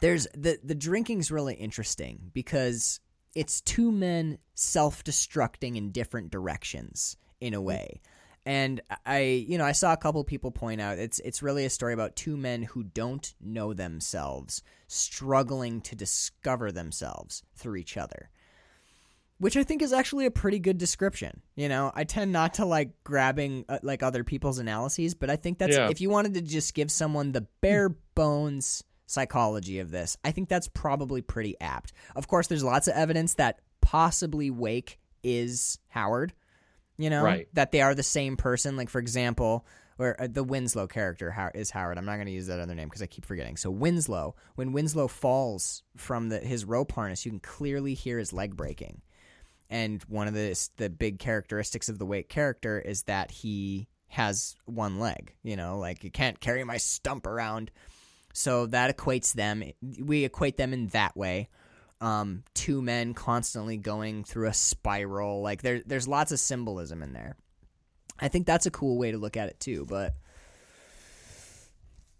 [0.00, 3.00] there's the the drinking's really interesting because
[3.34, 8.00] it's two men self-destructing in different directions in a way
[8.46, 11.70] and i you know i saw a couple people point out it's it's really a
[11.70, 18.30] story about two men who don't know themselves struggling to discover themselves through each other
[19.38, 22.64] which i think is actually a pretty good description you know i tend not to
[22.64, 25.88] like grabbing uh, like other people's analyses but i think that's Yeah.
[25.90, 30.48] if you wanted to just give someone the bare bones psychology of this i think
[30.48, 36.32] that's probably pretty apt of course there's lots of evidence that possibly wake is howard
[36.96, 37.48] you know Right.
[37.54, 39.66] that they are the same person like for example
[39.96, 41.98] or uh, the Winslow character How- is Howard.
[41.98, 43.56] I'm not going to use that other name because I keep forgetting.
[43.56, 48.32] So Winslow, when Winslow falls from the his rope harness, you can clearly hear his
[48.32, 49.02] leg breaking.
[49.70, 54.54] And one of the the big characteristics of the Wake character is that he has
[54.66, 55.34] one leg.
[55.42, 57.70] You know, like you can't carry my stump around.
[58.32, 59.62] So that equates them.
[60.00, 61.48] We equate them in that way.
[62.00, 65.40] Um, two men constantly going through a spiral.
[65.40, 67.36] Like there, there's lots of symbolism in there.
[68.18, 69.86] I think that's a cool way to look at it too.
[69.88, 70.14] But,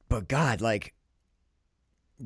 [0.09, 0.95] but God, like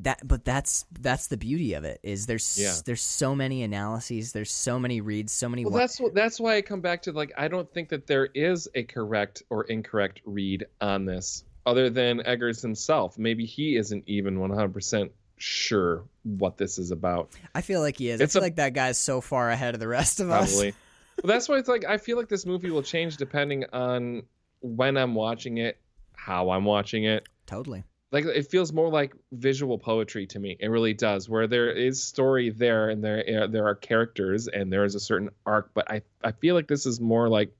[0.03, 0.27] that.
[0.27, 1.99] But that's that's the beauty of it.
[2.03, 2.73] Is there's Yeah.
[2.85, 4.31] there's so many analyses.
[4.31, 5.31] There's so many reads.
[5.31, 5.65] So many.
[5.65, 8.07] Well, wa- that's what that's why I come back to like I don't think that
[8.07, 13.17] there is a correct or incorrect read on this, other than Eggers himself.
[13.17, 17.29] Maybe he isn't even one hundred percent sure what this is about.
[17.55, 18.19] I feel like he is.
[18.21, 20.51] It's I feel a- like that guy's so far ahead of the rest of us.
[20.51, 20.73] Probably.
[21.23, 24.23] well, that's why it's like I feel like this movie will change depending on
[24.61, 25.77] when I'm watching it,
[26.15, 27.27] how I'm watching it.
[27.45, 27.83] Totally.
[28.11, 30.57] Like it feels more like visual poetry to me.
[30.59, 34.71] It really does, where there is story there and there eh, there are characters and
[34.73, 37.51] there is a certain arc, but I I feel like this is more like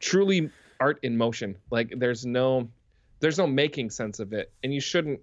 [0.00, 0.50] truly
[0.80, 1.56] art in motion.
[1.70, 2.68] Like there's no
[3.20, 5.20] there's no making sense of it, and you shouldn't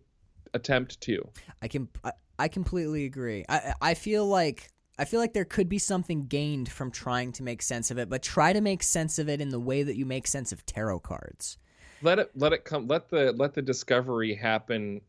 [0.54, 1.28] attempt to.
[1.62, 3.44] I can I, I completely agree.
[3.50, 7.44] I I feel like I feel like there could be something gained from trying to
[7.44, 9.98] make sense of it, but try to make sense of it in the way that
[9.98, 11.58] you make sense of tarot cards.
[12.02, 12.88] Let it let it come.
[12.88, 15.02] Let the let the discovery happen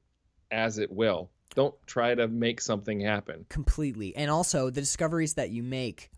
[0.51, 1.31] as it will.
[1.55, 3.45] Don't try to make something happen.
[3.49, 4.17] Completely.
[4.17, 6.11] And also the discoveries that you make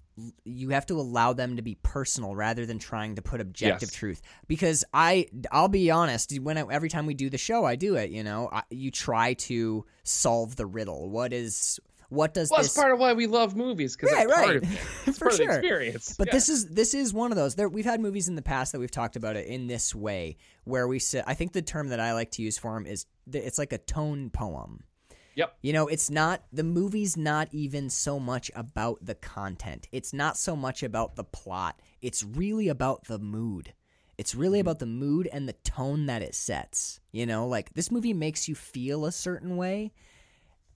[0.44, 3.98] you have to allow them to be personal rather than trying to put objective Yes.
[3.98, 7.74] truth because i i'll be honest when I, every time we do the show i
[7.74, 11.80] do it you know I, you try to solve the riddle what is
[12.14, 14.56] what does Well, this that's part of why we love movies because Right, right.
[14.62, 14.66] it.
[15.16, 15.46] For sure.
[15.46, 16.14] the experience.
[16.16, 16.32] But Yeah.
[16.34, 17.54] this is this is one of those.
[17.54, 20.36] There, we've had movies in the past that we've talked about it in this way,
[20.64, 21.22] where we say.
[21.26, 23.78] I think the term that I like to use for them is it's like a
[23.78, 24.84] tone poem.
[25.36, 25.56] Yep.
[25.62, 29.88] You know, it's not the movie's not even so much about the content.
[29.90, 31.80] It's not so much about the plot.
[32.00, 33.74] It's really about the mood.
[34.16, 34.68] It's really Mm-hmm.
[34.68, 37.00] about the mood and the tone that it sets.
[37.10, 39.90] You know, like this movie makes you feel a certain way,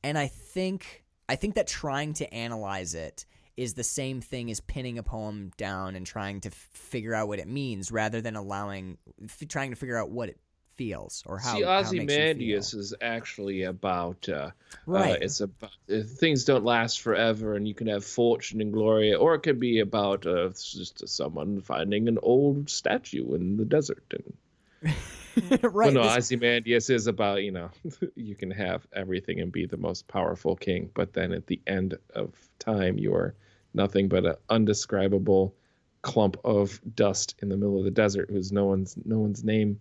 [0.03, 3.27] and I think I think that trying to analyze it
[3.57, 7.29] is the same thing as pinning a poem down and trying to f- figure out
[7.29, 10.39] what it means, rather than allowing f- trying to figure out what it
[10.77, 11.57] feels or how.
[11.57, 14.51] See, Ozymandias is actually about uh,
[14.87, 15.17] Right.
[15.17, 19.15] Uh, it's about uh, things don't last forever, and you can have fortune and glory,
[19.15, 24.05] or it could be about uh, just someone finding an old statue in the desert.
[24.13, 24.35] And
[24.83, 25.73] right.
[25.73, 27.71] well, no, this- Ozymandias is about you know
[28.17, 31.95] you can have everything and be the most powerful king, but then at the end
[32.15, 33.35] of time, you are
[33.75, 35.55] nothing but an undescribable
[36.03, 39.79] clump of dust in the middle of the desert, who's no one's no one's name.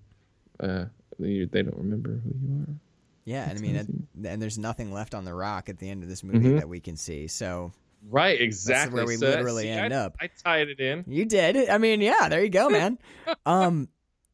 [0.59, 0.85] Uh,
[1.19, 2.73] they they don't remember who you are.
[3.25, 5.89] yeah, and I mean, That's it, and there's nothing left on the rock at the
[5.89, 6.57] end of this movie Mhm.
[6.59, 7.27] that we can see.
[7.27, 7.71] So
[8.09, 8.95] Right, exactly.
[8.97, 10.17] where we So, literally see, end I, up.
[10.21, 11.03] I tied it in.
[11.07, 11.67] You did.
[11.69, 12.99] I mean, yeah, there you go, man.
[13.45, 13.89] um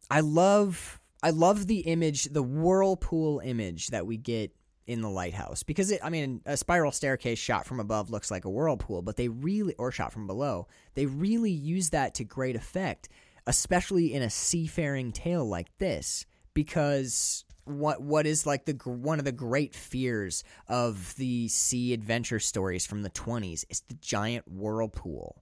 [0.10, 4.52] I love I love the image, the whirlpool image that we get
[4.86, 8.46] in the lighthouse because it I mean, a spiral staircase shot from above looks like
[8.46, 12.56] a whirlpool, but they really or shot from below, they really use that to great
[12.56, 13.10] effect,
[13.48, 19.26] especially in a seafaring tale like this because what what is like the one of
[19.26, 25.42] the great fears of the sea adventure stories from the 20s is the giant whirlpool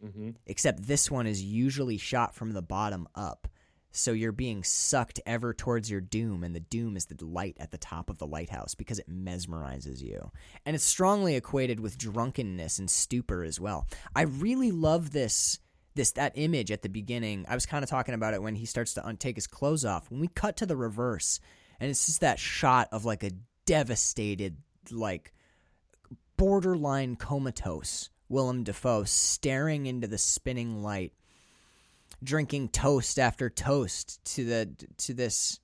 [0.00, 3.48] hmm except this one is usually shot from the bottom up.
[3.96, 7.70] So you're being sucked ever towards your doom, and the doom is the light at
[7.70, 10.30] the top of the lighthouse because it mesmerizes you.
[10.66, 13.86] And it's strongly equated with drunkenness and stupor as well.
[14.14, 15.58] I really love this
[15.94, 17.46] this that image at the beginning.
[17.48, 19.86] I was kind of talking about it when he starts to un- take his clothes
[19.86, 20.10] off.
[20.10, 21.40] When we cut to the reverse,
[21.80, 23.30] and it's just that shot of like a
[23.64, 24.58] devastated,
[24.90, 25.32] like
[26.36, 31.14] borderline comatose Willem Dafoe staring into the spinning light,
[32.22, 35.60] drinking toast after toast to the to this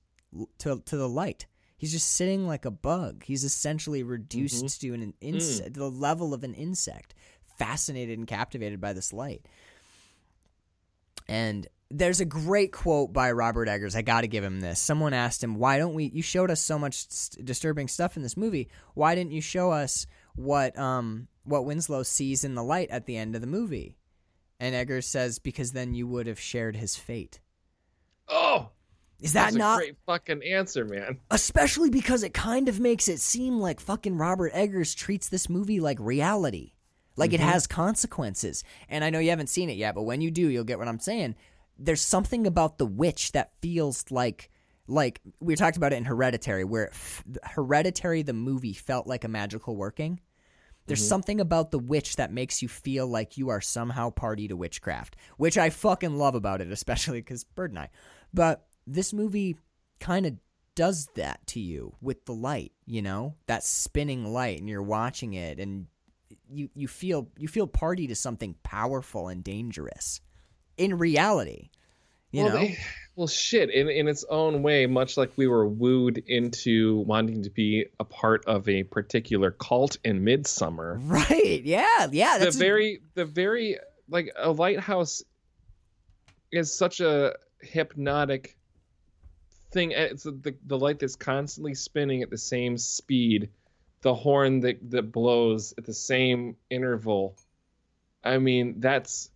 [0.59, 1.45] to to the light.
[1.77, 3.23] He's just sitting like a bug.
[3.25, 7.13] He's essentially reduced to an insect, the level of an insect,
[7.57, 9.45] fascinated and captivated by this light.
[11.27, 13.95] And there's a great quote by Robert Eggers.
[13.95, 14.79] I got to give him this.
[14.79, 16.05] Someone asked him, "Why don't we?
[16.05, 18.69] You showed us so much st- disturbing stuff in this movie.
[18.93, 23.17] Why didn't you show us what um what Winslow sees in the light at the
[23.17, 23.97] end of the movie?"
[24.63, 27.41] And Eggers says, "Because then you would have shared his fate."
[28.29, 28.69] Oh,
[29.19, 31.19] Is that that's not a great fucking answer, man?
[31.29, 35.81] especially because it kind of makes it seem like fucking Robert Eggers treats this movie
[35.81, 36.71] like reality.
[37.17, 37.49] Like it mm-hmm.
[37.49, 38.63] has consequences.
[38.87, 40.87] And I know you haven't seen it yet, but when you do, you'll get what
[40.87, 41.35] I'm saying.
[41.77, 44.49] there's something about the witch that feels like
[44.87, 46.91] like we talked about it in Hereditary, where
[47.43, 50.21] Hereditary the movie felt like a magical working.
[50.85, 51.09] There's mm-hmm.
[51.09, 55.15] something about the witch that makes you feel like you are somehow party to witchcraft,
[55.37, 57.89] which I fucking love about it, especially because Bird and I.
[58.33, 59.57] But this movie
[59.99, 60.35] kind of
[60.75, 65.33] does that to you with the light, you know, that spinning light, and you're watching
[65.33, 65.87] it, and
[66.49, 70.19] you you feel you feel party to something powerful and dangerous
[70.77, 71.69] in reality.
[72.31, 72.77] You well, know, they-
[73.15, 73.69] well, shit.
[73.69, 78.03] In in its own way, much like we were wooed into wanting to be a
[78.03, 80.97] part of a particular cult in Midsommar.
[81.09, 81.61] right?
[81.63, 82.39] Yeah, yeah.
[82.39, 83.77] the very the very
[84.09, 85.23] like a lighthouse
[86.51, 88.57] is such a hypnotic
[89.71, 93.49] thing eh, it's the, the light that's constantly spinning at the same speed
[94.01, 97.35] the horn that, that blows at the same interval
[98.23, 99.31] i mean that's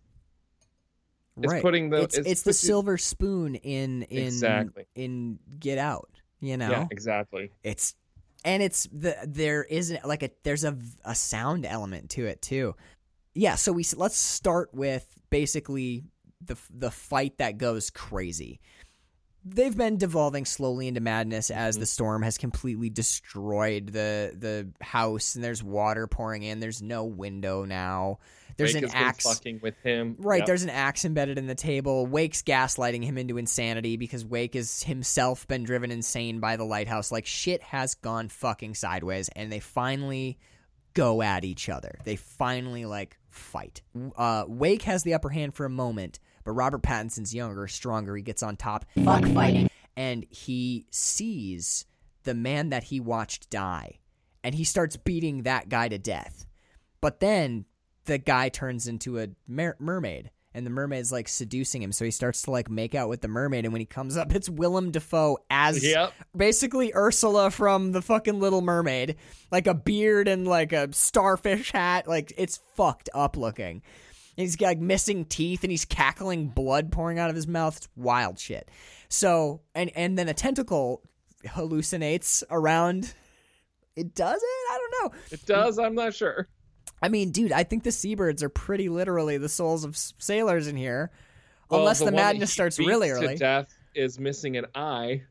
[1.42, 1.62] it's right.
[1.62, 4.86] putting the- it's, it's it's the silver spoon in in Exactly.
[4.94, 6.10] in Get Out.
[6.40, 7.94] You know, yeah exactly it's
[8.44, 12.74] and it's the there isn't like a there's a a sound element to it too.
[13.34, 16.04] Yeah, so we let's start with basically
[16.44, 18.60] the the fight that goes crazy.
[19.44, 21.80] They've been devolving slowly into madness as Mm-hmm.
[21.80, 26.60] the storm has completely destroyed the the house and there's water pouring in.
[26.60, 28.18] There's no window now.
[28.58, 30.46] There's Wake an axe fucking with him Right, Yep.
[30.46, 32.06] there's an axe embedded in the table.
[32.06, 37.10] Wake's gaslighting him into insanity because Wake has himself been driven insane by the lighthouse.
[37.10, 40.38] Like shit has gone fucking sideways, and they finally
[40.94, 41.98] go at each other.
[42.04, 43.82] They finally like fight.
[44.16, 48.16] Uh, Wake has the upper hand for a moment, but Robert Pattinson's younger, stronger.
[48.16, 48.84] He gets on top.
[49.04, 51.86] Fuck fighting, and he sees
[52.24, 53.98] the man that he watched die,
[54.42, 56.46] and he starts beating that guy to death.
[57.00, 57.64] But then
[58.08, 61.92] the guy turns into a mer- mermaid and the mermaid's like seducing him.
[61.92, 64.34] So he starts to like make out with the mermaid and when he comes up
[64.34, 66.12] it's Willem Dafoe as Yep.
[66.36, 69.16] basically Ursula from the fucking Little Mermaid.
[69.52, 72.08] Like a beard and like a starfish hat.
[72.08, 73.82] Like it's fucked up looking.
[74.36, 77.76] And he's got like missing teeth and he's cackling blood pouring out of his mouth.
[77.76, 78.68] It's wild shit.
[79.08, 81.02] So and and then a tentacle
[81.46, 83.12] hallucinates around.
[83.96, 84.72] It does it?
[84.72, 85.18] I don't know.
[85.30, 85.78] It does?
[85.78, 86.48] I'm not sure
[87.02, 90.76] I mean, dude, I think the seabirds are pretty literally the souls of sailors in
[90.76, 91.10] here.
[91.70, 93.36] Well, Unless the, that madness starts really to early.
[93.36, 95.22] death is missing an eye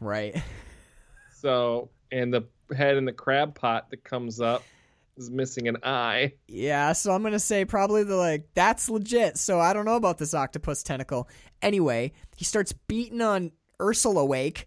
[0.00, 0.42] Right.
[1.40, 2.42] So, and the
[2.74, 4.62] head in the crab pot that comes up
[5.16, 6.32] is missing an eye.
[6.48, 9.38] Yeah, so I'm gonna say probably the like that's legit.
[9.38, 11.28] So I don't know about this octopus tentacle.
[11.62, 14.66] Anyway, he starts beating on Ursula Wake,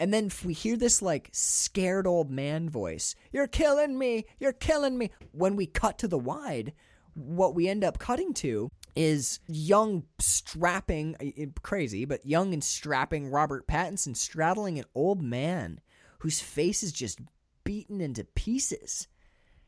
[0.00, 3.14] and then we hear this like scared old man voice.
[3.30, 4.24] You're killing me.
[4.40, 5.10] You're killing me.
[5.30, 6.72] When we cut to the wide,
[7.14, 13.28] what we end up cutting to is young strapping eh, crazy, but young and strapping
[13.28, 15.80] Robert Pattinson straddling an old man
[16.20, 17.20] whose face is just
[17.62, 19.06] beaten into pieces.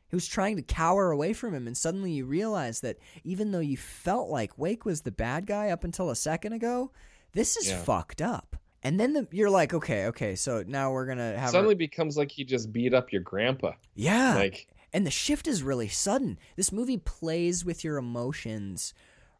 [0.09, 3.61] He was trying to cower away from him, and suddenly you realize that even though
[3.61, 6.91] you felt like Wake was the bad guy up until a second ago,
[7.33, 7.83] this is Yeah.
[7.83, 8.57] fucked up.
[8.83, 12.17] And then the, you're like, okay, okay, so now we're gonna have Suddenly our, becomes
[12.17, 13.73] like he just beat up your grandpa.
[13.95, 16.39] yeah, Like, and the shift is really sudden.
[16.57, 18.93] This movie plays with your emotions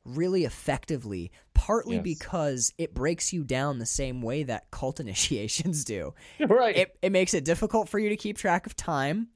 [0.05, 2.05] really effectively, partly Yes.
[2.05, 6.15] because it breaks you down the same way that cult initiations do.
[6.41, 6.77] right.
[6.77, 9.29] It, it makes it difficult for you to keep track of time.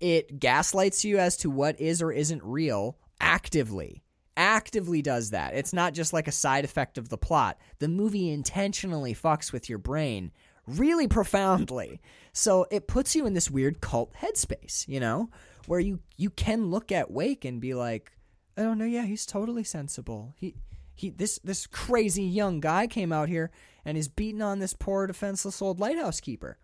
[0.00, 4.02] It gaslights you as to what is or isn't real actively.
[4.36, 5.54] Actively does that.
[5.54, 7.58] It's not just like a side effect of the plot.
[7.78, 10.32] The movie intentionally fucks with your brain
[10.66, 12.00] really profoundly.
[12.32, 15.28] So it puts you in this weird cult headspace, you know,
[15.66, 18.12] where you you can look at Wake and be like,
[18.56, 20.34] "Oh no, yeah, he's totally sensible.
[20.36, 20.54] He
[20.94, 23.50] he this this crazy young guy came out here
[23.84, 26.58] and is beating on this poor defenseless old lighthouse keeper."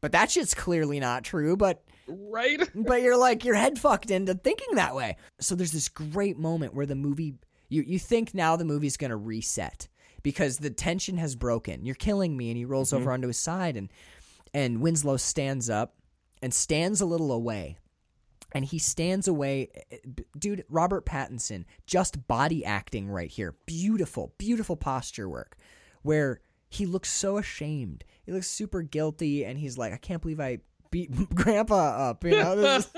[0.00, 2.60] But that shit's clearly not true, but right.
[2.74, 5.16] but you're like your head fucked into thinking that way.
[5.40, 7.34] So there's this great moment where the movie
[7.68, 9.88] you you think now the movie's going to reset
[10.22, 11.84] because the tension has broken.
[11.84, 13.02] You're killing me and he rolls mm-hmm.
[13.02, 13.90] over onto his side and
[14.54, 15.96] and Winslow stands up
[16.42, 17.76] and stands a little away.
[18.52, 23.54] And he stands away eh, eh, dude Robert Pattinson just body acting right here.
[23.66, 25.56] Beautiful, beautiful posture work
[26.02, 26.40] where
[26.76, 28.04] he looks so ashamed.
[28.24, 30.58] He looks super guilty and he's like I can't believe I
[30.90, 32.56] beat grandpa up, you know?
[32.56, 32.92] This is-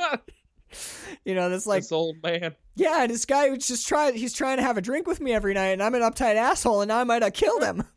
[1.24, 2.54] you know, this like this old man.
[2.76, 4.14] yeah, and this guy was just trying.
[4.14, 6.82] He's trying to have a drink with me every night, and I'm an uptight asshole,
[6.82, 7.84] and now I might have killed him.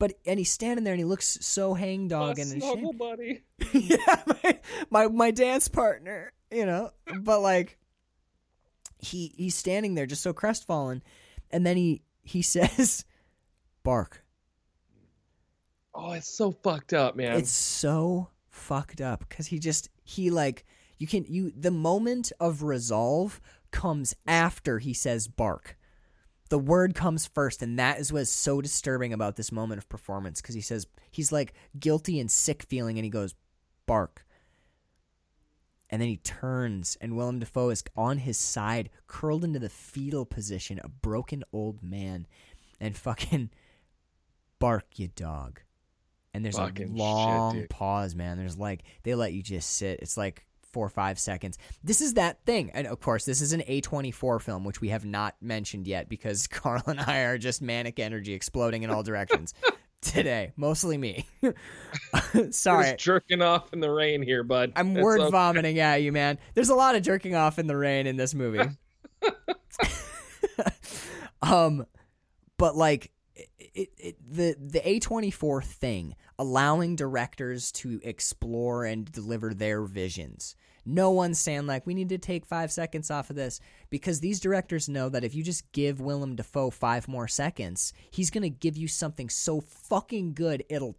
[0.00, 2.98] But and he's standing there, and he looks so My hangdog and snuggle ashamed.
[3.00, 3.42] buddy.
[3.72, 4.58] yeah, my,
[4.90, 6.92] my my dance partner, you know.
[7.20, 7.78] But like,
[8.98, 11.02] he he's standing there just so crestfallen,
[11.50, 13.04] and then he he says,
[13.82, 14.22] bark.
[16.00, 17.36] Oh, it's so fucked up, man.
[17.36, 20.64] It's so fucked up because he just he like
[20.98, 23.40] you can you the moment of resolve
[23.72, 25.76] comes after he says bark.
[26.50, 30.40] The word comes first, and that is what's so disturbing about this moment of performance
[30.40, 33.34] because he says he's like guilty and sick feeling, and he goes
[33.86, 34.24] bark.
[35.90, 40.26] And then he turns, and Willem Dafoe is on his side, curled into the fetal
[40.26, 42.26] position, a broken old man,
[42.78, 43.50] and fucking
[44.60, 45.60] bark, you dog.
[46.34, 47.70] And there's Fucking a long dude.
[47.70, 48.36] pause, man.
[48.38, 50.00] There's like they let you just sit.
[50.00, 51.56] It's like four or five seconds.
[51.82, 55.04] This is that thing, and of course, this is an A24 film, which we have
[55.06, 59.54] not mentioned yet because Carl and I are just manic energy exploding in all directions
[60.02, 60.52] today.
[60.56, 61.26] Mostly me.
[62.50, 64.72] Sorry, just jerking off in the rain here, bud.
[64.76, 65.30] I'm It's word okay.
[65.30, 66.38] vomiting at you, man.
[66.54, 68.68] There's a lot of jerking off in the rain in this movie.
[71.42, 71.86] um,
[72.56, 73.10] but like
[73.58, 80.56] it, it, the the A24 thing, allowing directors to explore and deliver their visions.
[80.84, 83.60] No one's saying like we need to take five seconds off of this
[83.90, 88.30] because these directors know that if you just give Willem Dafoe five more seconds, he's
[88.30, 90.96] gonna give you something so fucking good it'll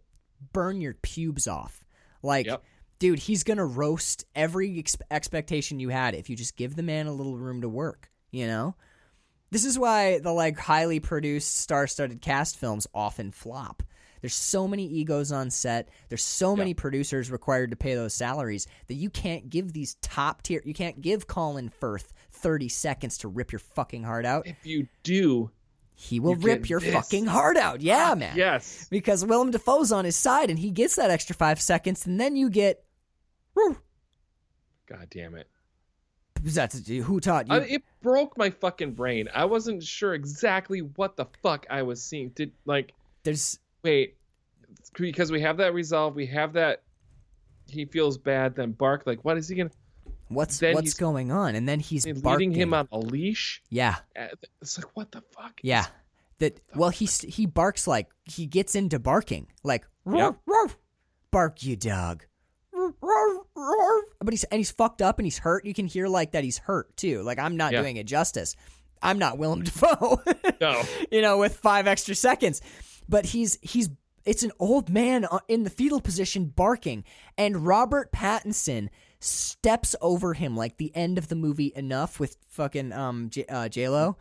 [0.52, 1.84] burn your pubes off.
[2.22, 2.62] Like Yep.
[3.00, 7.06] dude, he's gonna roast every ex- expectation you had if you just give the man
[7.08, 8.10] a little room to work.
[8.30, 8.76] You know,
[9.50, 13.82] this is why the like highly produced, star-studded cast films often flop.
[14.20, 15.88] There's so many egos on set.
[16.10, 20.42] There's so many producers required to pay those salaries that you can't give these top
[20.42, 20.60] tier.
[20.64, 24.46] You can't give Colin Firth 30 seconds to rip your fucking heart out.
[24.46, 25.50] If you do,
[25.94, 26.92] He will You rip your this.
[26.92, 27.80] fucking heart out.
[27.80, 28.86] Yeah, ah, man yes.
[28.90, 32.36] because Willem Dafoe's on his side and he gets that extra five seconds, and then
[32.36, 32.84] you get.
[34.86, 35.48] God damn it.
[36.42, 37.54] That's who taught you?
[37.54, 39.28] I, it broke my fucking brain.
[39.34, 42.30] I wasn't sure exactly what the fuck I was seeing.
[42.30, 44.16] Did like There's wait
[44.98, 46.14] because we have that resolve.
[46.14, 46.82] We have that
[47.68, 48.54] he feels bad.
[48.56, 49.02] Then bark.
[49.06, 49.70] Like what is he gonna?
[50.28, 52.52] what's Then what's going on, and then he's leading barking.
[52.52, 53.62] him on a leash.
[53.68, 54.28] Yeah, Uh,
[54.62, 55.60] It's like what the fuck?
[55.62, 55.86] yeah.
[56.38, 60.36] That well, he he barks like he gets into barking like Yep.
[60.46, 60.78] "Ruff,
[61.30, 62.24] bark you dog.
[62.72, 63.39] Ruff, ruff, ruff."
[64.20, 65.64] But he's and he's fucked up and he's hurt.
[65.64, 67.22] You can hear like that he's hurt too.
[67.22, 67.80] Like I'm not Yeah.
[67.82, 68.56] doing it justice.
[69.02, 70.20] I'm not Willem Dafoe.
[70.60, 70.82] No.
[71.10, 72.60] you know, with five extra seconds.
[73.08, 73.88] But he's he's
[74.24, 77.04] it's an old man in the fetal position barking,
[77.38, 78.88] and Robert Pattinson
[79.18, 83.68] steps over him like the end of the movie enough with fucking um J- uh,
[83.68, 84.16] J Lo.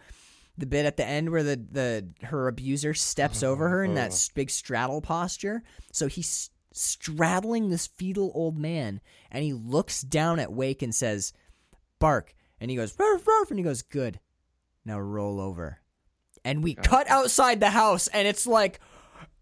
[0.58, 4.30] The bit at the end where the, the her abuser steps over her in that
[4.36, 5.64] big straddle posture.
[5.94, 9.01] So he's straddling this fetal old man,
[9.32, 11.34] and he looks down at Wake and says,
[11.99, 14.19] "Bark," and he goes, "Ruff, ruff," and he goes, "Good."
[14.86, 15.80] Now roll over.
[16.45, 18.80] And we cut outside the house, and it's like,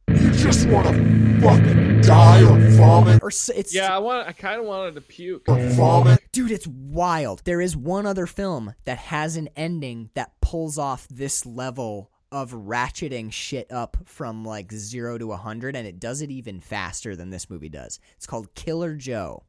[0.09, 0.93] You just wanna
[1.41, 4.27] fucking die or vomit or s- it's Yeah, I want.
[4.27, 5.43] I kind of wanted to puke.
[5.47, 6.21] or vomit.
[6.31, 7.41] dude, it's wild.
[7.45, 12.51] There is one other film that has an ending that pulls off this level of
[12.51, 17.15] ratcheting shit up from like zero to a hundred, and it does it even faster
[17.15, 17.99] than this movie does.
[18.15, 19.43] It's called Killer Joe.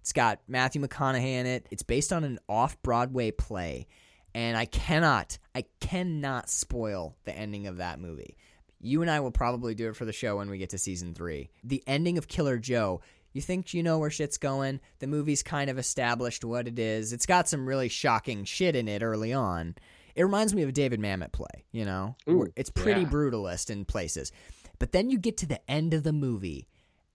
[0.00, 1.66] It's got Matthew McConaughey in it.
[1.70, 3.86] It's based on an off Broadway play,
[4.34, 8.36] and I cannot, I cannot spoil the ending of that movie.
[8.80, 11.14] You and I will probably do it for the show when we get to season
[11.14, 11.48] three.
[11.62, 13.00] The ending of Killer Joe.
[13.32, 14.80] You think you know where shit's going.
[14.98, 17.12] The movie's kind of established what it is.
[17.12, 19.74] It's got some really shocking shit in it early on.
[20.14, 22.16] It reminds me of a David Mamet play, you know?
[22.28, 23.08] Ooh, it's pretty yeah.
[23.08, 24.32] brutalist in places.
[24.78, 26.68] But then you get to the end of the movie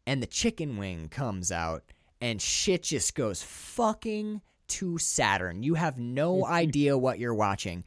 [0.06, 1.84] and the chicken wing comes out
[2.22, 5.64] and shit just goes fucking to Saturn.
[5.64, 7.84] You have no idea what you're watching.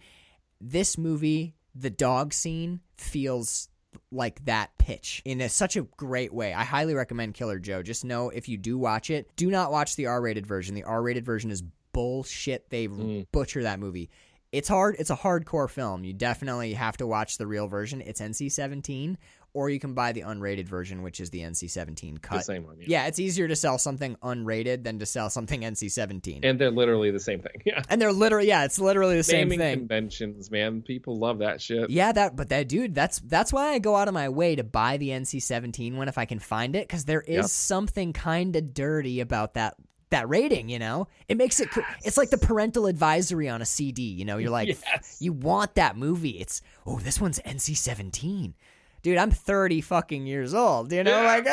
[0.60, 3.68] This movie, the dog scene feels
[4.10, 6.55] like that pitch in a, such a great way.
[6.55, 7.82] I highly recommend Killer Joe.
[7.82, 10.74] Just know if you do watch it, do not watch the R-rated version.
[10.74, 11.62] The R-rated version is
[11.93, 12.70] bullshit.
[12.70, 13.26] They mm.
[13.32, 14.10] butcher that movie.
[14.52, 14.96] It's hard.
[14.98, 16.04] It's a hardcore film.
[16.04, 18.02] You definitely have to watch the real version.
[18.02, 19.16] It's NC-17,
[19.54, 22.36] or you can buy the unrated version, which is the NC-17 cut.
[22.38, 22.76] The same one.
[22.78, 22.84] Yeah.
[22.88, 26.36] Yeah, it's easier to sell something unrated than to sell something NC-17.
[26.36, 27.52] And, And they're literally the same thing.
[27.64, 27.80] Yeah.
[27.88, 29.78] And they're literally, yeah, it's literally the same Naming thing.
[29.78, 30.82] conventions, man.
[30.82, 31.88] People love that shit.
[31.88, 34.64] Yeah, that but that dude, that's that's why I go out of my way to
[34.64, 37.44] buy the NC-17 one if I can find it cuz there is Yep.
[37.46, 39.76] something kind of dirty about that
[40.12, 41.09] that rating, you know?
[41.28, 44.39] It makes it co- it's like the parental advisory on a CD, you know?
[44.39, 45.18] You're like Yes.
[45.20, 46.39] you want that movie.
[46.40, 48.55] It's oh, this one's NC-17.
[49.02, 51.22] Dude, I'm 30 fucking years old, you know?
[51.24, 51.47] Like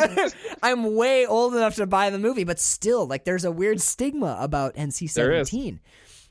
[0.64, 4.38] I'm way old enough to buy the movie, but still like there's a weird stigma
[4.40, 5.80] about NC-17.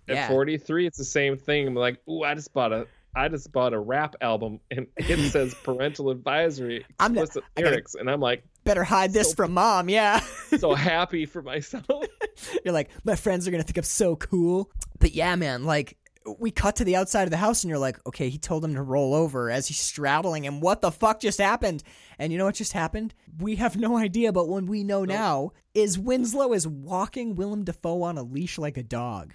[0.09, 1.67] At 43, it's the same thing.
[1.67, 2.87] I'm like, ooh, I just bought a.
[3.17, 7.83] I just bought a rap album and it says parental advisory, I'm explicit I gotta-
[7.99, 9.89] and I'm like Better hide this So- from mom.
[9.89, 10.21] Yeah.
[10.59, 11.87] so happy for myself.
[12.65, 14.71] You're like, my friends are gonna think I'm so cool.
[14.99, 15.97] But yeah, man, like
[16.39, 18.75] we cut to the outside of the house and you're like, okay, he told him
[18.75, 20.61] to roll over as he's straddling him.
[20.61, 21.83] What the fuck just happened?
[22.19, 23.15] And you know what just happened?
[23.39, 28.03] We have no idea, but what we know now is Winslow is walking Willem Dafoe
[28.03, 29.35] on a leash like a dog.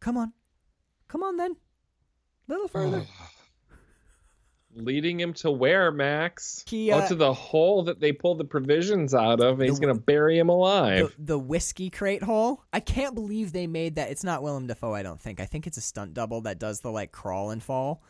[0.00, 0.32] Come on.
[1.08, 1.56] Come on then.
[2.48, 3.04] A little further.
[3.06, 3.29] Oh.
[4.74, 6.64] Leading him to where, Max?
[6.68, 9.80] He, oh, uh, to the hole that they pulled the provisions out of, and he's
[9.80, 11.14] The- gonna bury him alive.
[11.18, 12.62] the whiskey crate hole.
[12.72, 14.10] I can't believe they made that.
[14.12, 15.40] It's not Willem Dafoe, I don't think.
[15.40, 18.02] I think it's a stunt double that does the like crawl and fall.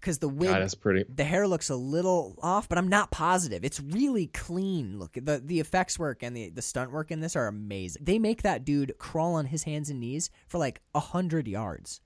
[0.00, 1.04] Because the wig God, that's pretty.
[1.08, 3.64] the hair looks a little off, but I'm not positive.
[3.64, 4.98] It's really clean.
[4.98, 8.02] Look, the the effects work and the the stunt work in this are amazing.
[8.04, 12.00] They make that dude crawl on his hands and knees for like a hundred yards.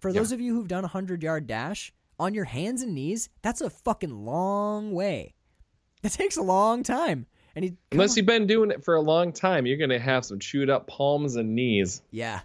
[0.00, 1.92] For those of you who've done a hundred yard dash
[2.22, 5.34] on your hands and knees, that's a fucking long way.
[6.04, 7.26] It takes a long time.
[7.54, 8.16] And he Unless on.
[8.16, 11.36] you've been doing it for a long time, you're gonna have some chewed up palms
[11.36, 12.02] and knees.
[12.10, 12.40] yeah,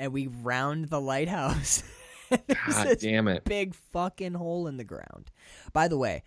[0.00, 1.84] and we round the lighthouse.
[2.30, 3.44] God damn it!
[3.44, 5.30] big fucking hole in the ground.
[5.72, 6.24] By the way,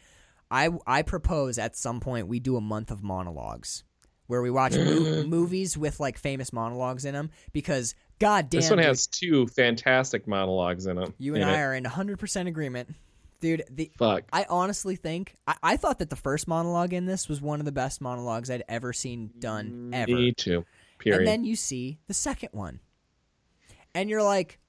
[0.50, 3.84] I I propose at some point we do a month of monologues
[4.28, 8.70] where we watch mo- movies with like famous monologues in them because god damn This
[8.70, 11.14] one dude, has two fantastic monologues in it.
[11.18, 11.62] you and in I it.
[11.62, 12.94] are in 100% agreement.
[13.42, 14.24] Dude, the Fuck.
[14.34, 17.66] I honestly think I, I thought that the first monologue in this was one of
[17.66, 20.12] the best monologues I'd ever seen done ever.
[20.12, 20.66] Me too.
[20.98, 21.20] Period.
[21.20, 22.82] And then you see the second one.
[23.96, 24.60] And you're like,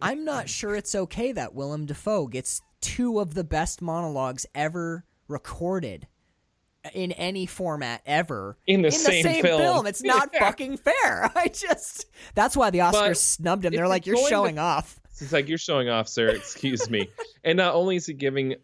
[0.00, 5.04] I'm not sure it's okay that Willem Dafoe gets two of the best monologues ever
[5.28, 6.08] recorded
[6.94, 9.86] in any format ever In the in same the same film.
[9.86, 10.40] It's not Yeah.
[10.40, 11.30] fucking fair.
[11.36, 13.74] I just that's why the Oscars But snubbed him.
[13.74, 15.00] They're like, you're going to- showing off.
[15.18, 16.28] It's like you're showing off, sir.
[16.28, 17.08] Excuse me.
[17.44, 18.54] and not only is he giving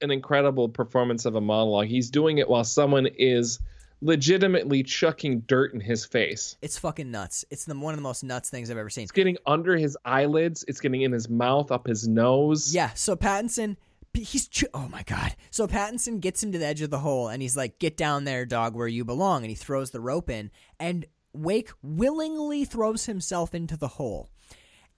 [0.00, 3.58] an incredible performance of a monologue, he's doing it while someone is
[4.02, 6.56] legitimately chucking dirt in his face.
[6.62, 7.44] It's fucking nuts.
[7.50, 9.04] It's the one of the most nuts things I've ever seen.
[9.04, 10.64] It's getting under his eyelids.
[10.68, 12.74] It's getting in his mouth, up his nose.
[12.74, 13.76] Yeah, so Pattinson,
[14.16, 15.36] he's ch- oh my god.
[15.50, 18.24] So Pattinson gets him to the edge of the hole, and he's like, "Get down
[18.24, 23.06] there, dog, where you belong." And he throws the rope in, and Wake willingly throws
[23.06, 24.30] himself into the hole,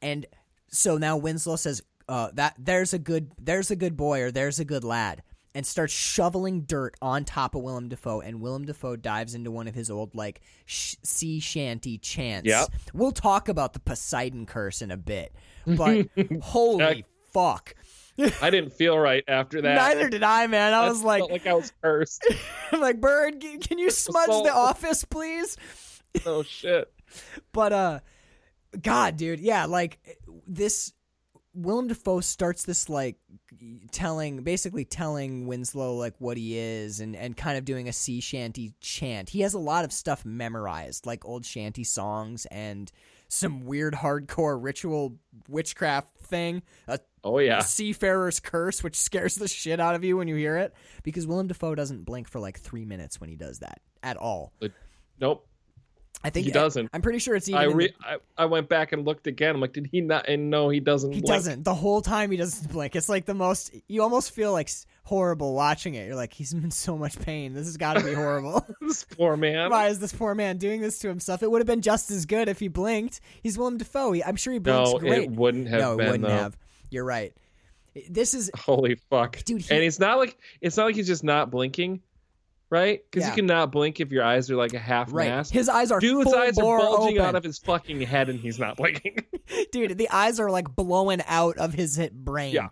[0.01, 0.27] and
[0.69, 4.61] so now Winslow says, uh, "That there's a good there's a good boy or there's
[4.61, 5.23] a good lad."
[5.55, 9.66] And starts shoveling dirt on top of Willem Dafoe, and Willem Dafoe dives into one
[9.66, 12.47] of his old like sh- sea shanty chants.
[12.47, 12.69] Yep.
[12.93, 15.35] We'll talk about the Poseidon curse in a bit,
[15.66, 16.07] but
[16.43, 17.74] holy fuck!
[18.43, 19.77] I didn't feel right after that.
[19.77, 20.73] Neither did I, man.
[20.74, 22.27] I was like, like I was cursed.
[22.73, 25.57] I'm like, Bird, can you smudge the office, please?
[26.27, 26.93] oh shit.
[27.53, 28.01] But uh,
[28.81, 29.99] God, dude, yeah, like
[30.47, 30.93] this.
[31.55, 33.16] Willem Dafoe starts this like
[33.90, 38.20] telling, basically telling Winslow like what he is, and and kind of doing a sea
[38.20, 39.31] shanty chant.
[39.31, 42.93] He has a lot of stuff memorized, like old shanty songs and
[43.28, 45.19] some weird hardcore ritual
[45.49, 46.62] witchcraft thing.
[46.86, 47.61] A Oh yeah.
[47.61, 51.49] Seafarer's Curse, which scares the shit out of you when you hear it, because Willem
[51.49, 54.53] Dafoe doesn't blink for like three minutes when he does that at all.
[55.20, 55.45] Nope.
[56.24, 56.90] I think He doesn't.
[56.93, 57.61] I'm pretty sure it's even.
[57.61, 59.55] I in the- I, I went back and looked again.
[59.55, 60.28] I'm like, did he not?
[60.28, 61.12] And no, he doesn't.
[61.12, 61.32] he blink.
[61.36, 61.62] doesn't.
[61.65, 62.97] The whole time he doesn't blink.
[62.97, 63.73] It's like the most.
[63.86, 64.69] You almost feel like
[65.05, 66.07] horrible watching it.
[66.09, 67.55] You're like, he's in so much pain.
[67.55, 68.66] This has got to be horrible.
[68.81, 69.70] This poor man.
[69.70, 71.43] Why is this poor man doing this to himself?
[71.45, 73.20] It would have been just as good if he blinked.
[73.43, 74.11] He's Willem Dafoe.
[74.12, 75.23] He, I'm sure he blinks No, great.
[75.24, 76.35] it wouldn't have no, been it wouldn't though.
[76.35, 76.59] have.
[76.90, 77.32] You're right.
[78.09, 81.24] This is Holy fuck, Dude, he- and it's not like it's not like he's just
[81.24, 82.01] not blinking,
[82.70, 83.01] right?
[83.10, 83.31] Because Yeah.
[83.31, 85.28] you cannot blink if your eyes are like a half right.
[85.28, 85.52] mask.
[85.52, 87.28] His eyes are Dude's eyes are bulging open.
[87.28, 89.24] out of his fucking head, and he's not blinking.
[89.73, 92.55] Dude, the eyes are like blowing out of his brain.
[92.55, 92.69] Yeah.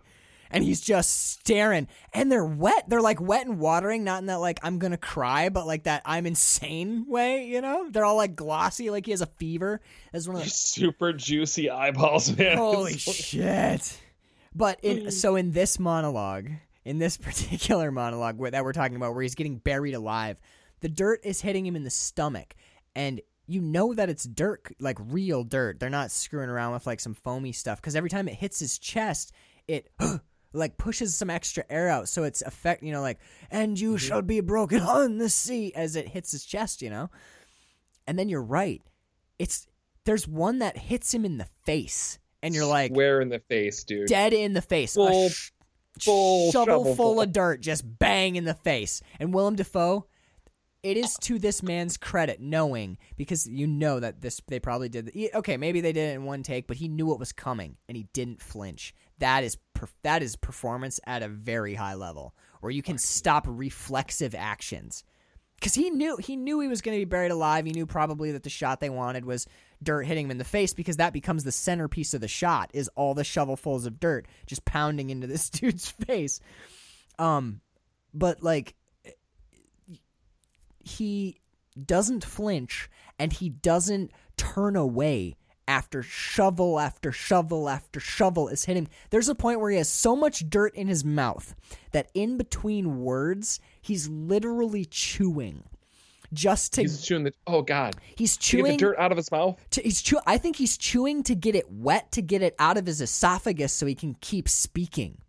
[0.49, 1.89] And he's just staring.
[2.13, 2.85] And they're wet.
[2.87, 6.03] They're like wet and watering, not in that like I'm gonna cry, but like that
[6.05, 7.89] I'm insane way, you know?
[7.91, 9.81] They're all like glossy, like he has a fever.
[10.13, 12.55] As one of the Super juicy eyeballs, man.
[12.57, 13.99] Holy shit.
[14.57, 15.09] But in mm-hmm.
[15.09, 16.49] so in this monologue,
[16.83, 20.39] in this particular monologue that we're talking about where he's getting buried alive,
[20.81, 22.55] the dirt is hitting him in the stomach.
[22.95, 25.79] And you know that it's dirt, like real dirt.
[25.79, 27.79] They're not screwing around with like some foamy stuff.
[27.79, 29.31] Because every time it hits his chest,
[29.67, 29.91] it
[30.53, 33.19] like pushes some extra air out, so it's effect, you know, like
[33.51, 33.97] "and you mm-hmm.
[33.97, 37.09] shall be broken on the sea" as it hits his chest, you know.
[38.07, 38.81] And then you're right,
[39.37, 39.67] it's
[40.05, 43.83] there's one that hits him in the face, and you're like Where in the face,
[43.83, 44.07] dude?
[44.07, 45.51] dead in the face, Full- sh-
[45.99, 47.21] full shovel shovel full.
[47.21, 49.01] of dirt, just bang in the face.
[49.19, 50.05] And Willem Dafoe,
[50.83, 55.11] it is to this man's credit knowing because you know that this they probably did
[55.33, 57.97] okay maybe they did it in one take but he knew it was coming and
[57.97, 58.93] he didn't flinch.
[59.17, 63.45] That is per, that is performance at a very high level where you can stop
[63.47, 65.03] reflexive actions.
[65.55, 67.65] Because he knew he knew he was going to be buried alive.
[67.65, 69.47] He knew probably that the shot they wanted was
[69.81, 72.89] dirt hitting him in the face because that becomes the centerpiece of the shot is
[72.95, 76.39] all the shovelfuls of dirt just pounding into this dude's face
[77.19, 77.61] um
[78.13, 78.75] but like
[80.83, 81.41] he
[81.85, 82.89] doesn't flinch
[83.19, 85.35] and he doesn't turn away
[85.67, 88.87] after shovel after shovel after shovel is hitting.
[89.09, 91.53] There's a point where he has so much dirt in his mouth
[91.91, 95.63] that in between words, he's literally chewing.
[96.33, 97.33] Just to He's chewing the.
[97.45, 97.95] Oh God!
[98.15, 99.57] he's get the dirt out of his mouth.
[99.71, 102.77] to, he's chew I think he's chewing to get it wet to get it out
[102.77, 105.19] of his esophagus so he can keep speaking.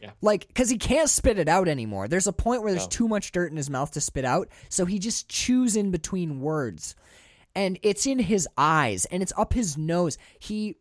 [0.00, 0.12] Yeah.
[0.22, 2.08] Like cuz he can't spit it out anymore.
[2.08, 2.90] There's a point where there's No.
[2.90, 6.40] too much dirt in his mouth to spit out, so he just chews in between
[6.40, 6.94] words.
[7.54, 10.16] And it's in his eyes and it's up his nose.
[10.38, 10.76] He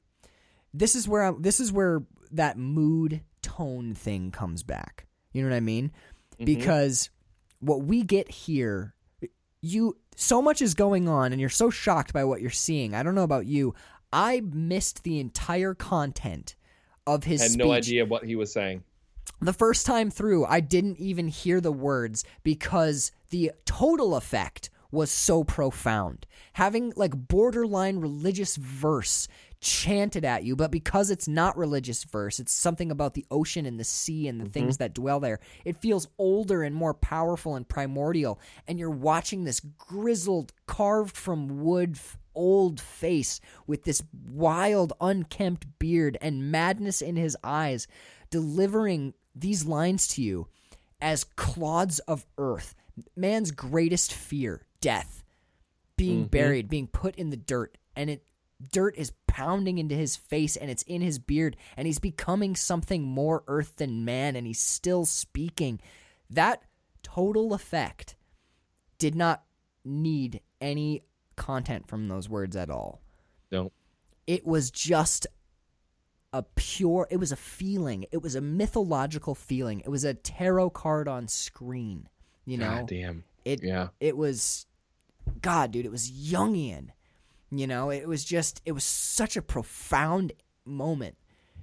[0.73, 5.07] this is where I'm, this is where that mood tone thing comes back.
[5.33, 5.91] You know what I mean?
[6.35, 6.45] Mm-hmm.
[6.45, 7.09] Because
[7.59, 8.93] what we get here
[9.67, 12.95] you so much is going on and you're so shocked by what you're seeing.
[12.95, 13.75] I don't know about you.
[14.11, 16.55] I missed the entire content
[17.05, 17.65] of his Had speech.
[17.65, 18.83] no idea what he was saying.
[19.41, 25.11] The first time through, I didn't even hear the words because the total effect was
[25.11, 26.25] so profound.
[26.53, 29.27] Having like borderline religious verse
[29.59, 33.79] chanted at you, but because it's not religious verse, it's something about the ocean and
[33.79, 34.53] the sea and the mm-hmm.
[34.53, 35.39] things that dwell there.
[35.65, 41.63] It feels older and more powerful and primordial, and you're watching this grizzled, carved from
[41.63, 41.97] wood
[42.37, 47.87] old face with this wild, unkempt beard and madness in his eyes,
[48.29, 50.47] delivering these lines to you
[51.01, 52.75] as clods of earth.
[53.15, 55.23] Man's greatest fear, death,
[55.97, 56.29] being mm-hmm.
[56.29, 58.23] buried, being put in the dirt, and it
[58.71, 63.03] dirt is pounding into his face and it's in his beard, and he's becoming something
[63.03, 65.79] more earth than man, and he's still speaking.
[66.29, 66.63] That
[67.03, 68.15] total effect
[68.97, 69.43] did not
[69.85, 71.03] need any
[71.35, 73.01] content from those words at all.
[73.51, 73.71] No.
[74.25, 75.27] It was just
[76.33, 78.05] a pure it was a feeling.
[78.11, 79.79] It was a mythological feeling.
[79.79, 82.07] It was a tarot card on screen.
[82.45, 82.69] You know?
[82.69, 83.23] God damn.
[83.47, 83.87] It Yeah.
[83.99, 84.65] it was
[85.41, 86.89] God, dude, it was Jungian.
[87.49, 90.33] You know, it was just it was such a profound
[90.65, 91.17] moment.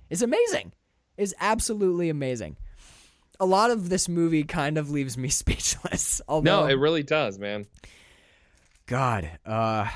[0.09, 0.73] It's amazing.
[1.17, 2.57] It's absolutely amazing.
[3.41, 6.21] A lot of this movie kind of leaves me speechless.
[6.29, 7.67] Although No, it really does, man.
[8.87, 9.89] God, uh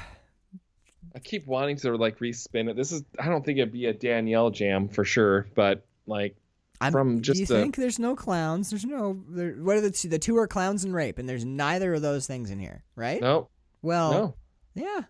[1.15, 2.77] I keep wanting to like respin it.
[2.77, 6.37] This is I don't think it'd be a Danielle jam for sure, but like
[6.81, 8.71] I'm, From just do you the- think there's no clowns?
[8.71, 9.21] There's no.
[9.29, 10.09] There, what are the two?
[10.09, 13.21] The two are clowns and rape, and there's neither of those things in here, right?
[13.21, 13.49] no,
[13.83, 14.35] Well, no.
[14.75, 15.01] yeah.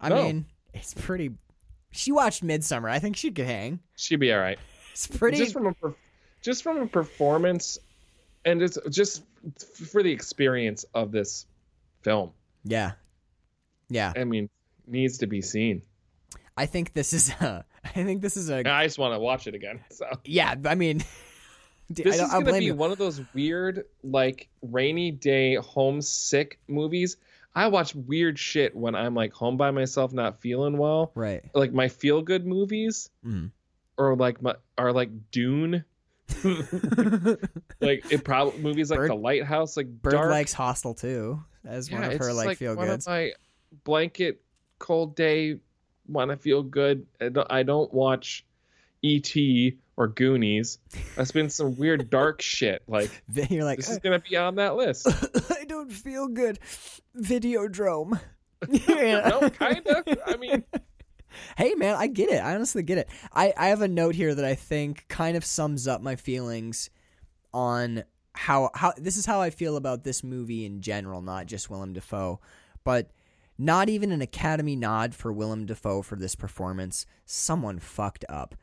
[0.00, 0.22] I No.
[0.24, 1.30] mean, it's pretty.
[1.92, 2.90] She watched Midsommar.
[2.90, 3.80] I think she could hang.
[3.96, 4.58] She'd be all right.
[4.92, 5.38] It's pretty.
[5.38, 5.74] Just from a
[6.42, 7.78] just from a performance
[8.44, 9.22] and it's just
[9.90, 11.46] for the experience of this
[12.02, 12.32] film.
[12.64, 12.92] yeah,
[13.88, 14.12] yeah.
[14.16, 14.50] I mean,
[14.86, 15.82] needs to be seen.
[16.56, 17.64] I think this is a.
[17.84, 18.68] I think this is a.
[18.68, 19.80] I just want to watch it again.
[19.90, 20.98] So Yeah, I mean,
[21.90, 22.74] this I is gonna be you.
[22.74, 27.16] one of those weird, like rainy day homesick movies.
[27.54, 31.10] I watch weird shit when I'm like home by myself, not feeling well.
[31.16, 31.42] Right.
[31.54, 33.50] Like my feel good movies, Mhm.
[33.96, 35.84] or like my are like Dune.
[37.80, 40.30] like it probably movies like Bird- The Lighthouse, like Bird dark.
[40.30, 43.32] likes Hostel too, as one Yeah, of her like, like feel one of my
[43.84, 44.40] blanket
[44.78, 45.58] cold day
[46.10, 47.06] want to feel good.
[47.20, 48.44] I don't, I don't watch
[49.02, 49.78] E.T.
[49.96, 50.78] or Goonies.
[51.16, 52.82] That's been some weird dark shit.
[52.86, 53.10] Like
[53.50, 55.06] You're like, this is gonna be on that list.
[55.50, 56.58] I don't feel good.
[57.18, 58.20] Videodrome.
[58.68, 59.28] Yeah.
[59.28, 60.04] no, kind of.
[60.26, 60.64] I mean,
[61.56, 62.38] Hey man, I get it.
[62.38, 63.08] I honestly get it.
[63.32, 66.90] I, I have a note here that I think kind of sums up my feelings
[67.52, 71.70] on how how this is how I feel about this movie in general, not just
[71.70, 72.40] Willem Dafoe,
[72.84, 73.10] but
[73.62, 77.04] not even an Academy nod for Willem Dafoe for this performance.
[77.26, 78.54] Someone fucked up.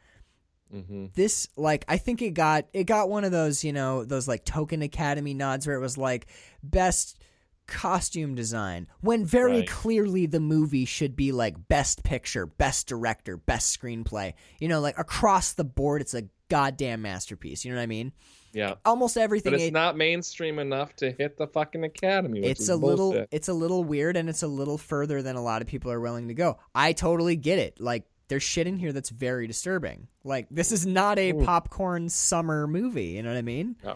[0.73, 1.13] mhm.
[1.13, 4.43] This like I think it got it got one of those, you know, those like
[4.43, 6.27] token Academy nods where it was like
[6.63, 7.19] best
[7.67, 9.67] costume design when very Right.
[9.67, 14.33] clearly the movie should be like best picture, best director, best screenplay.
[14.59, 18.13] You know, like across the board it's a goddamn masterpiece, you know what I mean?
[18.53, 18.75] Yeah.
[18.85, 22.43] Almost everything But it's it- not mainstream enough to hit the fucking Academy.
[22.43, 25.61] It's a little it's a little weird and it's a little further than a lot
[25.61, 26.59] of people are willing to go.
[26.75, 27.79] I totally get it.
[27.79, 30.07] Like there's shit in here that's very disturbing.
[30.23, 33.75] Like this is not a popcorn summer movie, you know what I mean?
[33.83, 33.95] No.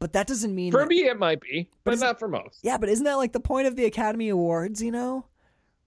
[0.00, 2.60] But that doesn't mean For that- me, it might be, But but not for most.
[2.62, 4.80] Yeah, but isn't that like the point of the Academy Awards?
[4.80, 5.26] You know,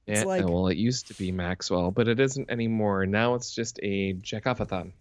[0.05, 3.05] it's yeah, like- well, it used to be Maxwell, but it isn't anymore.
[3.05, 4.91] Now it's just a Jackofathon.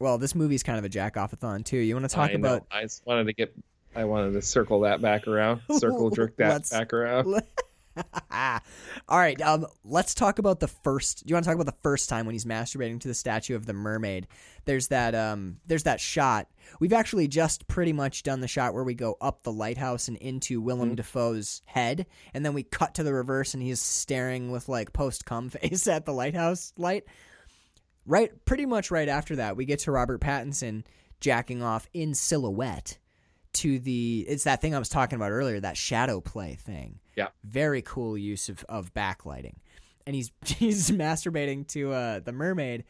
[0.00, 1.76] Well, this movie's kind of a jack offathon too.
[1.76, 2.66] You want to talk I about?
[2.72, 3.54] I just wanted to get.
[3.94, 5.60] I wanted to circle that back around.
[5.70, 7.42] Circle jerk that Let's- back around.
[9.08, 11.24] All right, um, let's talk about the first.
[11.26, 13.56] Do you want to talk about the first time when he's masturbating to the statue
[13.56, 14.28] of the mermaid?
[14.64, 15.14] There's that.
[15.14, 16.48] Um, there's that shot.
[16.78, 20.16] We've actually just pretty much done the shot where we go up the lighthouse and
[20.18, 24.68] into Willem Dafoe's head, and then we cut to the reverse, and he's staring with
[24.68, 27.04] like post cum face at the lighthouse light.
[28.10, 30.84] Right, pretty much right after that, we get to Robert Pattinson
[31.20, 32.98] jacking off in silhouette
[33.54, 34.24] to the.
[34.28, 37.28] It's that thing I was talking about earlier, that shadow play thing Yeah.
[37.44, 39.54] very cool use of, of backlighting
[40.06, 42.84] and he's he's masturbating to uh the mermaid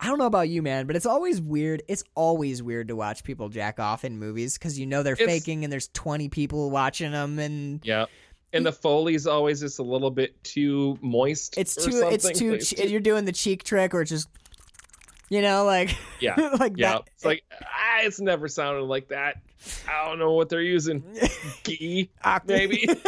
[0.00, 3.24] i don't know about you man but it's always weird it's always weird to watch
[3.24, 6.70] people jack off in movies because you know they're It's- faking and there's 20 people
[6.70, 8.04] watching them and Yeah.
[8.54, 11.58] And the Foley's always just a little bit too moist.
[11.58, 14.28] it's or too it's too It's you're doing the cheek trick or it's just
[15.28, 16.36] you know like Yeah.
[16.58, 16.92] like Yeah.
[16.92, 19.42] that It's like, ah, it's never sounded like that.
[19.88, 21.02] I don't know what they're using.
[21.64, 22.10] Gee,
[22.46, 22.86] maybe.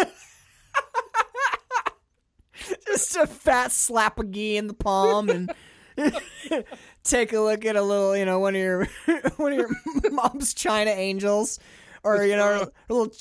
[2.86, 5.52] just a fat slap of ghee in the palm and
[7.04, 8.84] take a look at a little, you know, one of your
[9.36, 9.70] one of your
[10.10, 11.58] mom's China angels,
[12.06, 13.12] or you know, a little.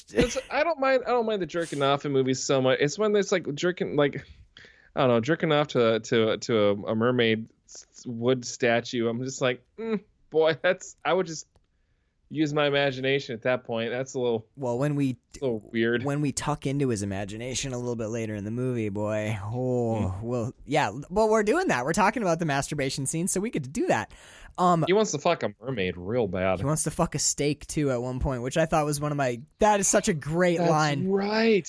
[0.51, 1.03] I don't mind.
[1.05, 2.79] I don't mind the jerking off in movies so much.
[2.79, 4.25] It's when there's like jerking, like
[4.95, 7.47] I don't know, jerking off to to to a, a mermaid
[8.05, 9.07] wood statue.
[9.09, 9.99] I'm just like, mm,
[10.29, 10.95] boy, that's.
[11.03, 11.47] I would just
[12.31, 13.91] use my imagination at that point.
[13.91, 16.03] That's a little, Well, when we a little weird.
[16.03, 20.15] when we tuck into his imagination a little bit later in the movie, boy, oh,
[20.23, 20.91] well, yeah.
[21.09, 21.85] Well, we're doing that.
[21.85, 24.11] We're talking about the masturbation scene, so we get to do that.
[24.57, 26.59] Um, He wants to fuck a mermaid real bad.
[26.59, 29.11] he wants to fuck a steak too at one point, which I thought was one
[29.11, 29.41] of my.
[29.59, 31.07] That is such a great That's line.
[31.09, 31.67] right.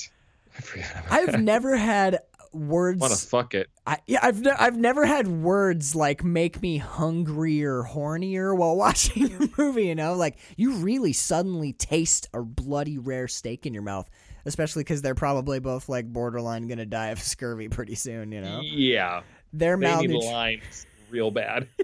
[1.10, 2.20] I I've never had
[2.52, 2.98] words.
[3.00, 3.68] want to fuck it.
[3.86, 9.32] I, yeah, I've ne- I've never had words like make me hungrier, hornier while watching
[9.34, 9.86] a movie.
[9.86, 14.08] You know, like you really suddenly taste a bloody rare steak in your mouth,
[14.46, 18.32] especially because they're probably both like borderline gonna die of scurvy pretty soon.
[18.32, 19.22] You know, Yeah,
[19.52, 20.32] they're they need malnutrition.
[20.32, 21.68] lines real bad.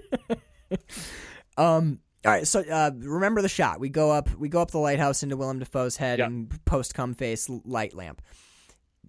[1.57, 1.99] Um.
[2.25, 3.79] All right, so uh, remember the shot.
[3.81, 6.27] We go up, we go up the lighthouse into Willem Dafoe's head Yeah.
[6.27, 8.21] and post cum face light lamp.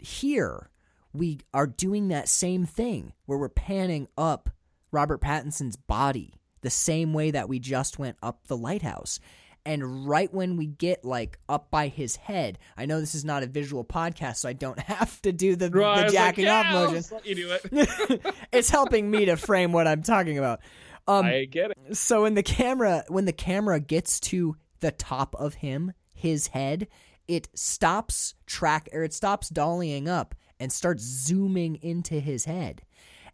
[0.01, 0.69] Here,
[1.13, 4.51] we are doing that same thing where we're panning up
[4.91, 9.21] Robert Pattinson's body the same way that we just went up the lighthouse.
[9.65, 13.43] And right when we get like up by his head, I know this is not
[13.43, 16.45] a visual podcast, so I don't have to do the, Right, the was like, jacking
[16.47, 17.19] yeah, off motion.
[17.25, 18.35] you do it.
[18.53, 20.61] it's helping me to frame what I'm talking about.
[21.07, 21.97] Um, I get it.
[21.97, 26.89] so when the camera when the camera gets to the top of him, his head,
[27.29, 32.83] it stops track or it stops dollying up and starts zooming into his head.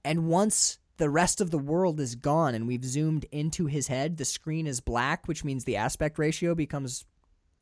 [0.04, 4.16] And once the rest of the world is gone and we've zoomed into his head,
[4.16, 7.04] the screen is black, which means the aspect ratio becomes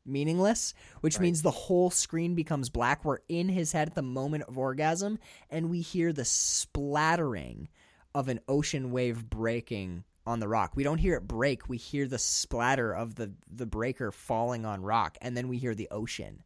[0.05, 3.05] meaningless, which means the whole screen becomes black.
[3.05, 5.19] We're in his head at the moment of orgasm,
[5.49, 7.69] and we hear the splattering
[8.15, 10.73] of an ocean wave breaking on the rock.
[10.75, 14.81] We don't hear it break, we hear the splatter of the, the breaker falling on
[14.81, 16.43] rock, and then we hear the ocean.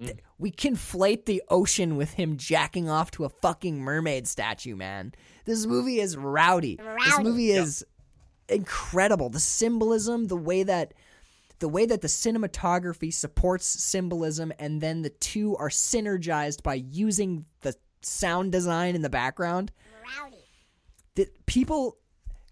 [0.00, 0.06] Mm.
[0.06, 5.12] Th- We conflate the ocean with him jacking off to a fucking mermaid statue, man.
[5.44, 6.76] This movie is rowdy.
[6.76, 7.84] This movie is
[8.48, 9.28] incredible.
[9.30, 10.94] The symbolism, the way that
[11.58, 17.46] the way that the cinematography supports symbolism and then the two are synergized by using
[17.62, 19.72] the sound design in the background.
[21.16, 21.98] The people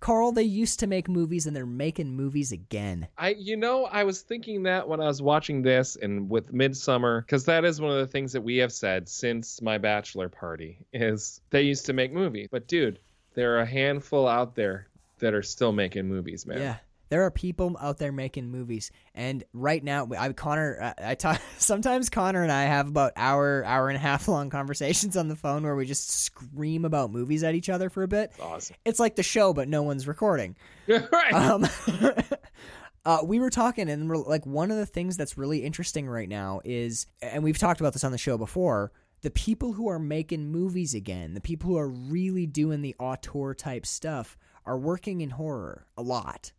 [0.05, 3.09] Carl, they used to make movies and they're making movies again.
[3.17, 7.23] I, you know, I was thinking that when I was watching this and with Midsommar,
[7.23, 10.77] because that is one of the things that we have said since my bachelor party
[10.93, 12.49] is they used to make movies.
[12.51, 12.99] But dude,
[13.33, 14.89] there are a handful out there
[15.21, 16.59] that are still making movies, man.
[16.59, 16.77] Yeah.
[17.09, 21.41] There are people out there making movies, and right now, I Connor, I, I talk.
[21.59, 25.37] Sometimes Connor and I have about hour, hour and a half long conversations on the
[25.37, 28.33] phone where we just scream about movies at each other for a bit.
[28.41, 28.77] Awesome.
[28.85, 30.57] It's like the show, but no one's recording.
[30.89, 31.33] right.
[31.33, 31.67] Um,
[33.05, 36.29] uh, we were talking, and we're, like one of the things that's really interesting right
[36.29, 38.93] now is, and we've talked about this on the show before.
[39.23, 43.55] The people who are making movies again, the people who are really doing the auteur
[43.55, 44.37] type stuff,
[44.67, 46.53] are working in horror a lot.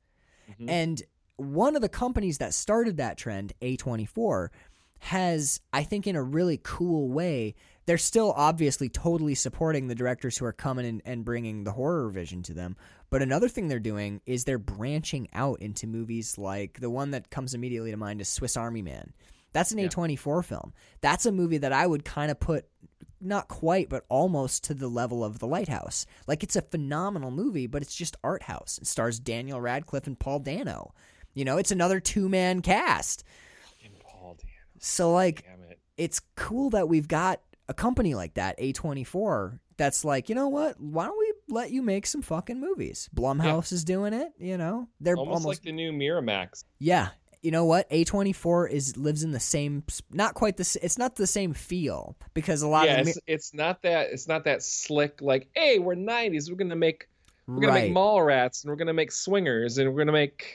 [0.59, 0.69] Mhm.
[0.69, 1.03] And
[1.38, 4.49] one of the companies that started that trend, A24,
[4.99, 7.53] has, I think, in a really cool way,
[7.85, 12.09] they're still obviously totally supporting the directors who are coming and, and bringing the horror
[12.09, 12.76] vision to them.
[13.09, 17.30] But another thing they're doing is they're branching out into movies like the one that
[17.30, 19.13] comes immediately to mind is Swiss Army Man.
[19.56, 19.88] That's an Yeah.
[19.88, 20.73] A24 film.
[21.02, 22.65] That's a movie that I would kind of put
[23.22, 26.06] not quite but almost to the level of The Lighthouse.
[26.27, 28.77] Like it's a phenomenal movie, but it's just art house.
[28.82, 30.94] It stars Daniel Radcliffe and Paul Dano.
[31.34, 33.23] You know, it's another two-man cast.
[33.84, 34.49] And Paul, damn,
[34.80, 35.80] So like it.
[35.98, 40.80] it's cool that we've got a company like that, A24, that's like, you know what?
[40.80, 43.10] Why don't we let you make some fucking movies?
[43.15, 44.88] Blumhouse is doing it, you know?
[44.99, 46.64] They're Almost, almost, like the new Miramax.
[46.80, 47.10] Yeah.
[47.45, 47.88] You know what?
[47.91, 52.63] A24 is lives in the same not quite the it's not the same feel because
[52.63, 55.22] a lot Yeah, of the it's, it's not that it's not that slick.
[55.22, 56.49] Like, hey, we're '90s.
[56.49, 57.07] We're gonna make
[57.53, 57.84] we're gonna right.
[57.85, 60.47] make mall rats, and we're gonna make swingers, and we're gonna make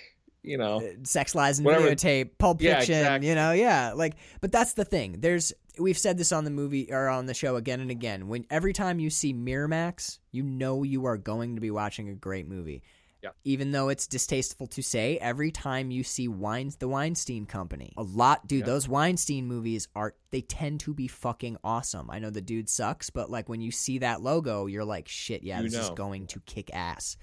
[0.43, 0.81] you know.
[0.81, 1.91] Uh, sex lies and Whatever.
[1.91, 3.29] videotape, Pulp Yeah, Fiction, exactly.
[3.29, 3.93] you know, yeah.
[3.95, 5.17] Like, but that's the thing.
[5.21, 8.27] There's we've said this on the movie or on the show again and again.
[8.29, 12.15] When every time you see Miramax, you know you are going to be watching a
[12.15, 12.83] great movie.
[13.23, 13.31] Yeah.
[13.45, 18.03] Even though it's distasteful to say, every time you see Wein, the Weinstein Company, a
[18.03, 18.61] lot, dude.
[18.61, 18.67] Yeah.
[18.67, 22.11] Those Weinstein movies are they tend to be fucking awesome.
[22.11, 25.43] I know the dude sucks, but like when you see that logo, you're like, shit,
[25.43, 27.17] yeah, You this is going to kick ass.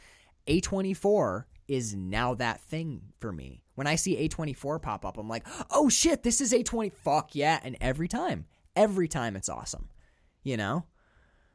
[0.48, 3.64] A24 is now that thing for me.
[3.76, 6.94] When I see A24 pop up, I'm like, oh shit, this is A20.
[6.94, 7.60] Fuck yeah.
[7.64, 8.46] And every time,
[8.76, 9.90] every time it's awesome.
[10.44, 10.86] You know?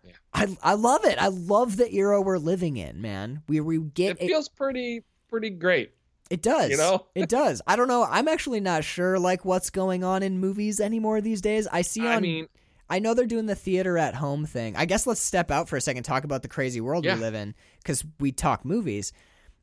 [0.05, 0.12] Yeah.
[0.35, 1.16] I, I love it.
[1.20, 3.43] I love the era we're living in, man.
[3.49, 5.93] We, we get It feels pretty pretty great.
[6.31, 6.70] it does.
[6.70, 7.07] You know?
[7.15, 7.62] it does.
[7.66, 8.05] I don't know.
[8.05, 11.66] I'm actually not sure like what's going on in movies anymore these days.
[11.70, 12.49] I see on I mean,
[12.91, 14.77] I know they're doing the theater at home thing.
[14.77, 17.15] I guess let's step out for a second talk about the crazy world Yeah.
[17.15, 17.55] we live in
[17.85, 19.12] cuz we talk movies.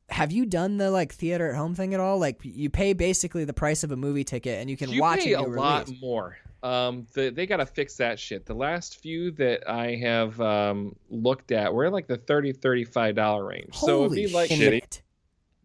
[0.08, 2.18] Have you done the like theater at home thing at all?
[2.18, 5.20] Like you pay basically the price of a movie ticket and you can you watch
[5.20, 6.00] pay a a new lot release.
[6.02, 6.36] more.
[6.62, 8.44] Um, the, they got to fix that shit.
[8.44, 13.14] The last few that I have um, looked at were in like the 30 35
[13.14, 13.74] dollar range.
[13.74, 14.84] so it'd be like shit.
[14.84, 15.00] shitty.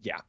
[0.02, 0.20] Yeah.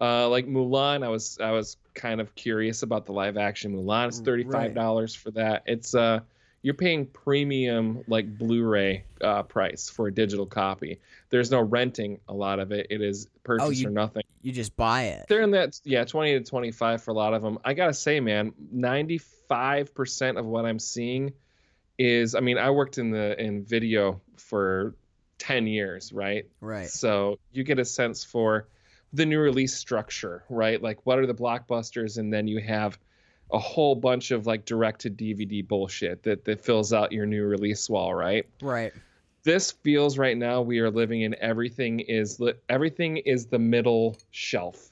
[0.00, 4.08] Uh, like Mulan, I was I was kind of curious about the live action Mulan.
[4.08, 5.64] It's thirty five dollars for that.
[5.66, 6.20] It's uh
[6.68, 11.00] you're paying premium like Blu-ray uh, price for a digital copy.
[11.30, 12.88] There's no renting a lot of it.
[12.90, 14.22] It is purchase Oh, you- or nothing.
[14.42, 15.24] You just buy it.
[15.30, 17.58] They're in that yeah twenty to twenty five for a lot of them.
[17.64, 21.32] I gotta say, man, ninety five percent of what I'm seeing
[21.98, 24.94] is I mean I worked in the in video for
[25.38, 26.44] ten years, right?
[26.60, 26.90] Right.
[26.90, 28.68] So you get a sense for
[29.14, 30.82] the new release structure, right?
[30.82, 32.98] Like what are the blockbusters, and then you have
[33.50, 37.44] a whole bunch of like direct to DVD bullshit that that fills out your new
[37.44, 38.46] release wall, right?
[38.60, 38.92] Right.
[39.42, 44.90] This feels right now we are living in everything is everything is the middle shelf.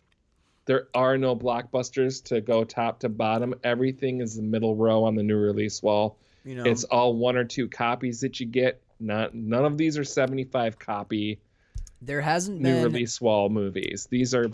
[0.65, 3.55] There are no blockbusters to go top to bottom.
[3.63, 6.17] Everything is the middle row on the new release wall.
[6.45, 6.65] You know.
[6.65, 8.81] It's all one or two copies that you get.
[8.99, 11.39] Not none of these are 75 copy
[12.03, 14.07] there hasn't new been release wall movies.
[14.11, 14.51] These are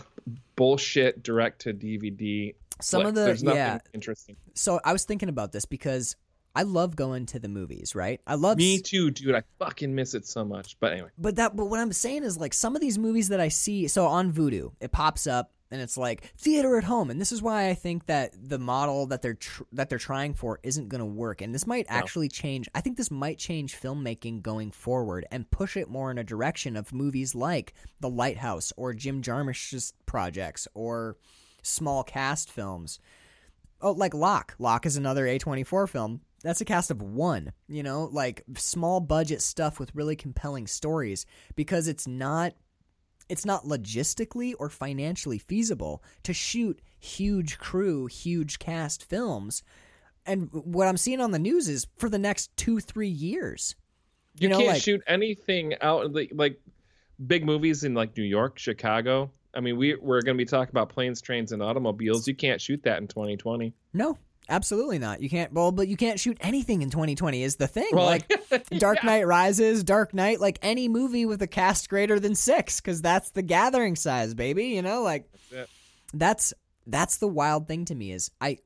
[0.55, 2.55] bullshit direct to DVD.
[2.81, 3.79] Some of the There's yeah.
[3.93, 4.35] interesting.
[4.55, 6.15] So I was thinking about this because
[6.55, 8.21] I love going to the movies, right?
[8.27, 9.33] I love Me too, dude.
[9.35, 10.77] I fucking miss it so much.
[10.79, 13.39] But anyway, But that but what I'm saying is like some of these movies that
[13.39, 17.19] I see so on Vudu, it pops up and it's like theater at home and
[17.19, 20.59] this is why I think that the model that they're tr- that they're trying for
[20.61, 21.95] isn't going to work and this might No.
[21.95, 26.19] actually change I think this might change filmmaking going forward and push it more in
[26.19, 31.17] a direction of movies like The Lighthouse or Jim Jarmusch's projects or
[31.63, 32.99] small cast films.
[33.81, 34.55] Oh, like Locke.
[34.59, 36.21] Locke is another A24 film.
[36.43, 41.25] That's a cast of one, you know, like small budget stuff with really compelling stories
[41.55, 42.53] because it's not
[43.29, 49.63] it's not logistically or financially feasible to shoot huge crew, huge cast films.
[50.25, 53.75] And what I'm seeing on the news is for the next 2-3 years.
[54.37, 56.59] you, know, can't like- shoot anything out like
[57.25, 59.31] big movies in like New York, Chicago.
[59.53, 62.27] I mean, we we're going to be talking about planes, trains, and automobiles.
[62.27, 63.73] You can't shoot that in 2020.
[63.93, 64.17] No,
[64.49, 65.21] absolutely not.
[65.21, 67.89] You can't well, but you can't shoot anything in 2020 is the thing.
[67.91, 68.27] Well, like
[68.77, 73.01] Dark Knight Rises, Dark Knight, like any movie with a cast greater than six, because
[73.01, 74.67] that's the gathering size, baby.
[74.67, 75.69] You know, like That's
[76.13, 76.53] that's
[76.87, 78.57] that's the wild thing to me is I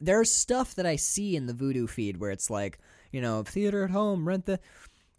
[0.00, 2.78] there's stuff that I see in the Vudu feed where it's like
[3.10, 4.60] you know theater at home, rent the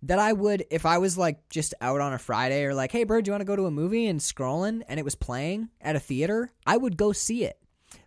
[0.03, 3.03] that I would if I was like just out on a Friday or like, hey,
[3.03, 5.69] bro, do you want to go to a movie and scrolling and it was playing
[5.81, 7.59] at a theater, I would go see it.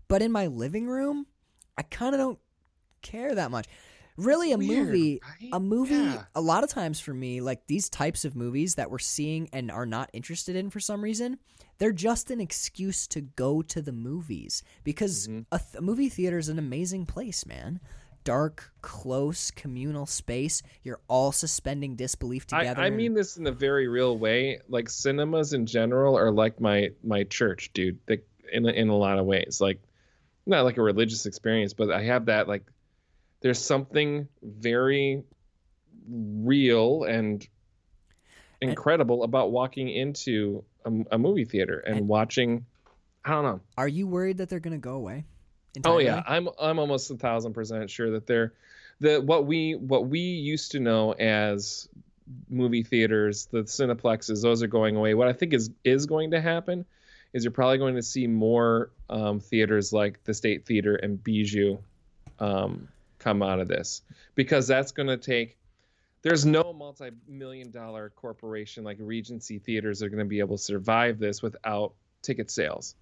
[0.09, 1.27] But in my living room,
[1.77, 2.39] I kind of don't
[3.03, 3.67] care that much.
[4.19, 5.49] Really, a Weird, movie, right?
[5.55, 6.25] a movie, Yeah.
[6.35, 9.71] a lot of times for me, like these types of movies that we're seeing and
[9.71, 11.39] are not interested in for some reason,
[11.79, 15.47] they're just an excuse to go to the movies because Mhm.
[15.51, 17.81] a, th- a movie theater is an amazing place, man.
[18.25, 20.63] Dark, close communal space.
[20.83, 22.81] You're all suspending disbelief together.
[22.81, 24.59] I and- mean this in a very real way.
[24.69, 27.99] Like cinemas in general are like my my church, dude.
[28.07, 28.19] They,
[28.53, 29.81] in in a lot of ways, like
[30.47, 32.65] not like a religious experience, but I have that like.
[33.41, 35.25] There's something very
[36.09, 37.47] real and
[38.61, 42.67] incredible about walking into a, a movie theater and, And- watching.
[43.25, 43.61] I don't know.
[43.79, 45.25] Are you worried that they're going to go away?
[45.85, 48.53] Oh yeah, I'm I'm almost a thousand percent sure that they're
[49.01, 51.89] the what we what we used to know as
[52.49, 55.15] movie theaters, the cineplexes, those are going away.
[55.15, 56.85] What I think is is going to happen
[57.33, 61.79] is you're probably going to see more um, theaters like the State Theater and Bijou
[62.39, 62.89] um,
[63.19, 64.03] come out of this
[64.35, 65.57] because that's going to take.
[66.23, 70.63] There's no multi-million dollar corporation like Regency Theaters that are going to be able to
[70.63, 72.95] survive this without ticket sales,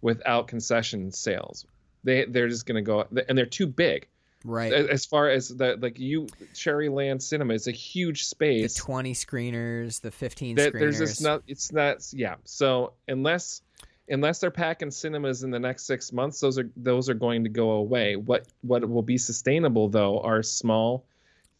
[0.00, 1.66] without concession sales.
[2.04, 4.06] They they're just going to go and they're too big
[4.46, 4.74] Right.
[4.74, 10.02] As far as the like you Cherryland Cinema is a huge the space 20 screeners,
[10.02, 10.78] the 15 that screeners.
[10.78, 13.62] there's just not it's not yeah so unless
[14.06, 17.48] unless they're packing cinemas in the next six months those are those are going to
[17.48, 21.06] go away what what will be sustainable though are small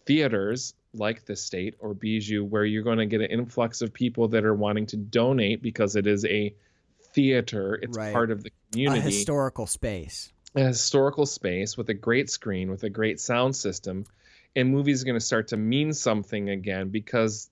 [0.04, 4.28] theaters like the state or bijou where you're going to get an influx of people
[4.28, 6.54] that are wanting to donate because it is a
[7.14, 8.12] theater it's Right.
[8.12, 10.33] part of the community a historical space.
[10.54, 14.04] A historical space with a great screen with a great sound system
[14.56, 17.50] and movies are going to start to mean something again because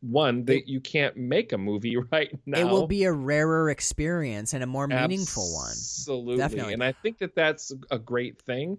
[0.00, 4.52] one that you can't make a movie right now It will be a rarer experience
[4.52, 5.70] and a more meaningful one.
[5.70, 6.74] absolutely Definitely.
[6.74, 8.78] and i think that that's a great thing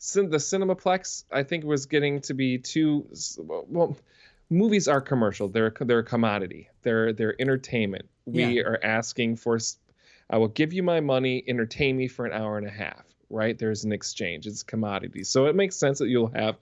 [0.00, 3.06] the cinemaplex i think was getting to be too
[3.38, 3.96] well
[4.50, 8.62] movies are commercial they're they're a commodity they're they're entertainment we Yeah.
[8.64, 9.58] are asking for
[10.30, 13.58] i will give you my money entertain me for an hour and a half right?
[13.58, 15.24] There's an exchange it's commodity.
[15.24, 16.56] So it makes sense that you'll have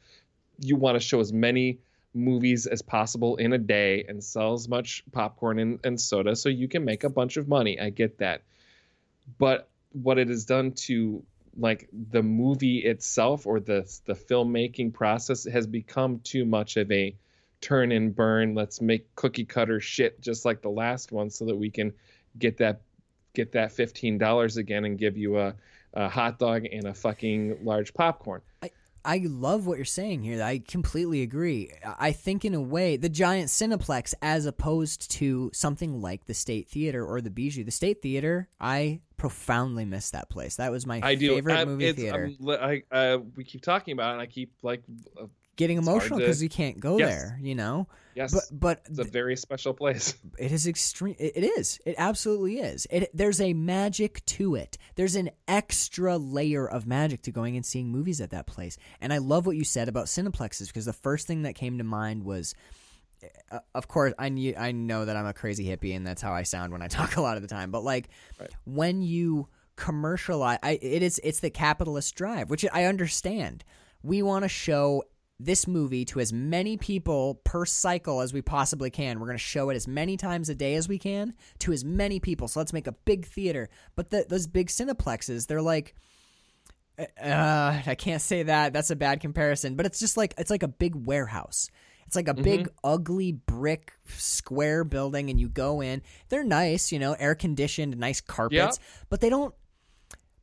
[0.59, 1.81] you want to show as many
[2.15, 6.49] movies as possible in a day and sell as much popcorn and, and soda so
[6.49, 7.79] you can make a bunch of money.
[7.79, 8.43] I get that.
[9.39, 11.23] But what it has done to
[11.59, 17.17] like the movie itself or the the filmmaking process has become too much of a
[17.63, 21.57] turn and burn let's make cookie cutter shit just like the last one so that
[21.57, 21.95] we can
[22.39, 22.83] get that
[23.37, 25.55] get that $15 again and give you a,
[25.95, 28.71] a hot dog and a fucking large popcorn I
[29.07, 30.43] I love what you're saying here.
[30.43, 31.71] I completely agree.
[31.85, 36.69] I think, in a way, the giant Cineplex, as opposed to something like the State
[36.69, 40.57] Theater or the Bijou, the State Theater, I profoundly miss that place.
[40.57, 41.37] That was my I do.
[41.37, 42.33] favorite I, movie theater.
[42.49, 44.83] I, uh, we keep talking about it, and I keep like,
[45.21, 45.27] uh,
[45.57, 47.09] Getting emotional because you can't go Yes.
[47.11, 47.89] there, you know.
[48.15, 50.15] yes, But but it's a very special place.
[50.39, 51.17] it is extreme.
[51.19, 51.79] It, it is.
[51.87, 52.87] It absolutely is.
[52.91, 54.77] It there's a magic to it.
[54.97, 58.77] There's an extra layer of magic to going and seeing movies at that place.
[59.01, 61.85] And I love what you said about cineplexes because the first thing that came to
[61.85, 62.55] mind was.
[63.51, 66.33] Uh, of course, I knew, I know that I'm a crazy hippie, and that's how
[66.33, 67.71] I sound when I talk a lot of the time.
[67.71, 68.51] But like, Right.
[68.67, 73.65] when you commercialize, I, it is it's the capitalist drive, which I understand.
[74.03, 75.03] We want to show
[75.39, 79.21] this movie to as many people per cycle as we possibly can.
[79.21, 81.85] We're going to show it as many times a day as we can to as
[81.85, 82.49] many people.
[82.49, 83.69] So let's make a big theater.
[83.97, 85.95] But the, those big cineplexes, they're like,
[86.99, 88.73] uh, I can't say that.
[88.73, 89.75] That's a bad comparison.
[89.75, 91.71] But it's just like it's like a big warehouse.
[92.07, 96.03] It's like a big ugly brick square building, and you go in.
[96.29, 99.53] They're nice, you know, air conditioned, nice carpets, but they don't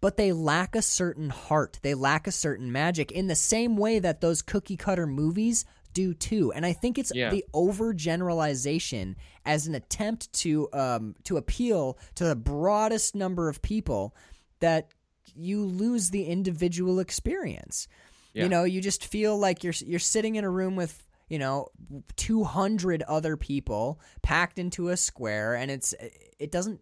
[0.03, 1.79] but they lack a certain heart.
[1.81, 5.63] They lack a certain magic in the same way that those cookie cutter movies
[5.93, 6.51] do too.
[6.51, 7.29] And I think it's Yeah.
[7.29, 9.15] the overgeneralization
[9.45, 14.13] as an attempt to um, to appeal to the broadest number of people
[14.59, 14.89] that
[15.35, 17.87] you lose the individual experience.
[18.33, 18.43] Yeah.
[18.43, 21.69] You know, you just feel like you're you're sitting in a room with you know
[22.17, 25.95] 200 other people packed into a square and it's
[26.39, 26.81] it doesn't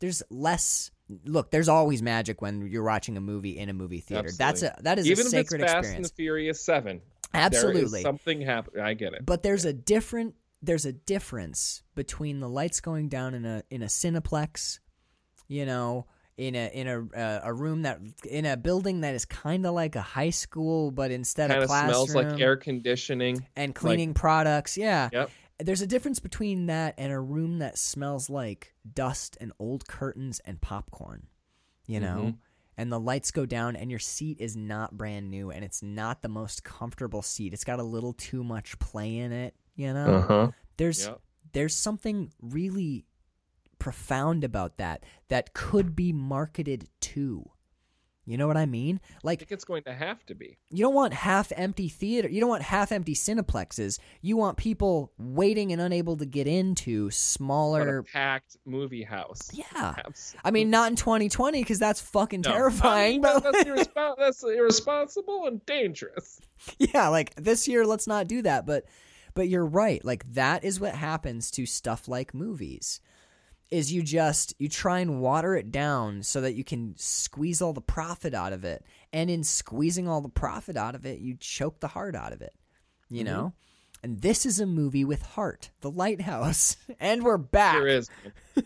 [0.00, 0.90] there's less
[1.26, 4.74] look there's always magic when you're watching a movie in a movie theater that's a
[4.80, 7.00] that is Even a if sacred it's Fast experience and the Furious Seven,
[7.34, 8.82] absolutely something happening.
[8.82, 9.26] I get it.
[9.26, 13.82] but there's a different there's a difference between the lights going down in a in
[13.82, 14.78] a cineplex
[15.46, 16.06] you know
[16.38, 19.74] in a in a uh, a room that in a building that is kind of
[19.74, 23.46] like a high school but instead Kind of classroom smells like air conditioning.
[23.56, 25.30] and cleaning products yeah Yep.
[25.58, 30.40] There's a difference between that and a room that smells like dust and old curtains
[30.44, 31.26] and popcorn
[31.86, 32.38] you know Mhm.
[32.76, 36.22] and the lights go down and your seat is not brand new and it's not
[36.22, 40.22] the most comfortable seat it's got a little too much play in it you know
[40.22, 40.50] huh.
[40.76, 41.20] there's Yep.
[41.52, 43.06] there's something really
[43.78, 47.50] profound about that that could be marketed to
[48.26, 49.00] You know what I mean?
[49.04, 50.56] I Like think it's going to have to be.
[50.70, 52.28] you don't want half empty theater.
[52.28, 53.98] You don't want half empty cineplexes.
[54.22, 58.02] You want people waiting and unable to get into smaller.
[58.02, 59.50] packed movie house.
[59.52, 59.94] Yeah.
[60.06, 62.50] Abs- I mean, not in 2020 because that's fucking No.
[62.52, 63.06] terrifying.
[63.06, 66.40] I mean, but that's, irrespo- that's irresponsible and dangerous.
[66.78, 68.64] yeah, like this year, let's not do that.
[68.66, 68.84] But,
[69.34, 70.02] but you're right.
[70.04, 73.00] Like that is what happens to stuff like movies.
[73.70, 77.72] Is you just you try and water it down so that you can squeeze all
[77.72, 81.36] the profit out of it, and in squeezing all the profit out of it, you
[81.38, 82.52] choke the heart out of it.
[83.10, 83.34] You Mm-hmm.
[83.34, 83.52] know.
[84.02, 87.74] And this is a movie with heart, The Lighthouse, and we're back.
[87.74, 88.10] There is.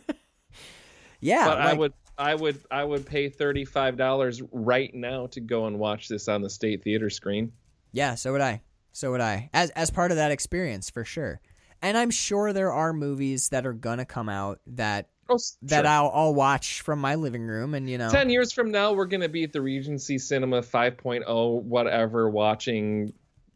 [1.20, 5.40] Yeah, but I would I would I would pay thirty five dollars right now to
[5.40, 7.52] go and watch this on the state theater screen.
[7.92, 8.62] Yeah, so would I.
[8.92, 9.50] So would I.
[9.52, 11.40] As as part of that experience, for sure.
[11.82, 15.86] And I'm sure there are movies that are gonna come out that Oh, that sure.
[15.86, 19.04] I'll I'll watch from my living room, and you know, ten years from now we're
[19.06, 23.12] gonna be at the Regency Cinema 5.0 whatever watching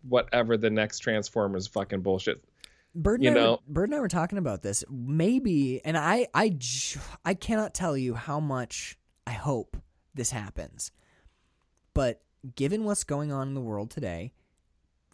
[0.06, 2.44] whatever the next Transformers fucking bullshit.
[2.94, 4.84] Bird and, you I know- Bird and I were talking about this.
[4.90, 9.78] Maybe, and I I j- I cannot tell you how much I hope
[10.14, 10.90] this happens.
[11.94, 12.20] But
[12.54, 14.34] given what's going on in the world today,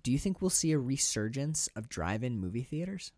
[0.03, 3.12] do you think we'll see a resurgence of drive-in movie theaters?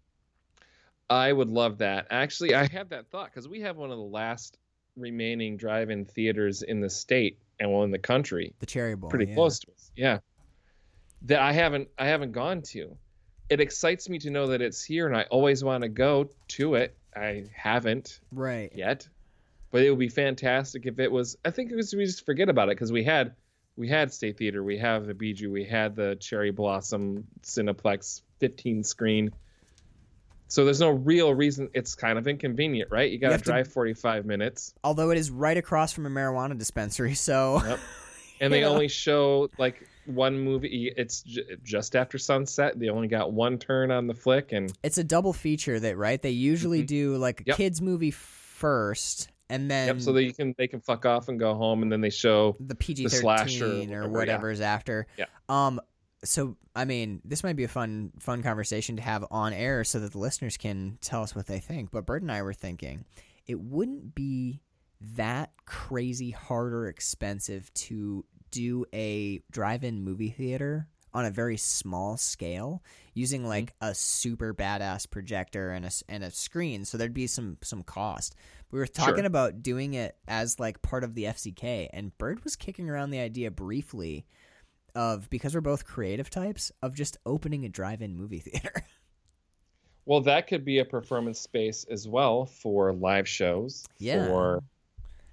[1.09, 2.07] I would love that.
[2.11, 4.59] Actually, I had that thought because we have one of the last
[4.97, 8.55] remaining drive-in theaters in the state and well in the country.
[8.61, 9.35] The Cherry Bowl, pretty yeah.
[9.35, 9.91] close to us.
[9.97, 10.19] Yeah.
[11.23, 12.97] That I haven't I haven't gone to.
[13.49, 16.77] It excites me to know that it's here and I always want to go to
[16.77, 16.97] it.
[17.15, 18.71] I haven't right?
[18.75, 19.09] yet.
[19.73, 22.49] But it would be fantastic if it was I think it was we just forget
[22.49, 23.35] about it because we had
[23.77, 28.85] we had State Theater, we have the Bijou, we had the Cherry Blossom Cineplex 15
[28.85, 29.31] screen.
[30.49, 33.11] So there's no real reason it's kind of inconvenient, right?
[33.11, 34.75] You got to drive 45 minutes.
[34.83, 37.79] Although it is right across from a marijuana dispensary, so Yep.
[38.41, 43.33] and they only show like one movie it's j- just after sunset they only got
[43.33, 46.87] one turn on the flick and it's a double feature that right they usually Mhm.
[46.87, 47.57] do like a Yep.
[47.59, 51.39] kids movie first and then yep so that you can they can fuck off and
[51.39, 54.53] go home and then they show the PG slasher or thirteen or whatever, yeah.
[54.53, 55.07] is after.
[55.19, 55.27] Yeah.
[55.49, 55.81] Um.
[56.25, 60.01] So I mean, this might be a fun fun conversation to have on air so
[60.01, 61.91] that the listeners can tell us what they think.
[61.91, 63.05] But Bird and I were thinking
[63.47, 64.61] it wouldn't be
[65.17, 72.17] that crazy hard or expensive to do a drive-in movie theater on a very small
[72.17, 72.83] scale
[73.15, 73.51] using mm-hmm.
[73.51, 77.83] like a super badass projector and a, and a screen so there'd be some some
[77.83, 78.35] cost
[78.71, 79.27] we were talking Sure.
[79.27, 83.19] about doing it as like part of the FCK and Bird was kicking around the
[83.19, 84.27] idea briefly
[84.95, 88.85] of because we're both creative types of just opening a drive-in movie theater
[90.05, 94.27] well that could be a performance space as well for live shows Yeah.
[94.27, 94.63] for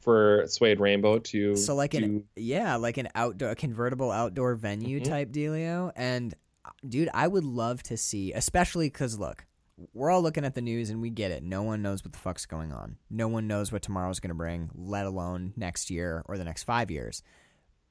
[0.08, 5.02] for Suede Rainbow to so like an yeah like an outdoor a convertible outdoor venue
[5.02, 5.04] Mhm.
[5.04, 5.92] type dealio.
[5.98, 9.46] And uh, dude i would love to see especially because look
[9.94, 11.44] we're all looking at the news and we get it.
[11.44, 12.96] No one knows what the fuck's going on.
[13.12, 16.64] No one knows what tomorrow's going to bring let alone next year or the next
[16.64, 17.22] five years.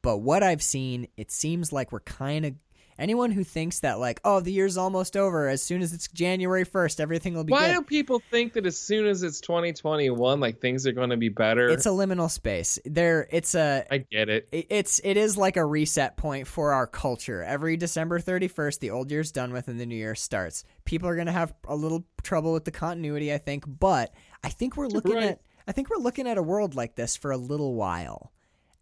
[0.02, 2.54] But what i've seen it seems like we're kind of
[2.98, 6.64] anyone who thinks that like oh the year's almost over as soon as it's january
[6.64, 10.40] 1st everything will be why good do people think that as soon as it's 2021
[10.40, 13.98] like things are going to be better it's a liminal space there it's a I
[13.98, 17.42] get it it- it's it is like a reset point for our culture.
[17.42, 20.64] Every December 31st, the old year's done with and the new year starts.
[20.84, 24.12] People are going to have a little trouble with the continuity, I think, but
[24.42, 25.24] I think we're looking Right.
[25.30, 28.32] at I think we're looking at a world like this for a little while.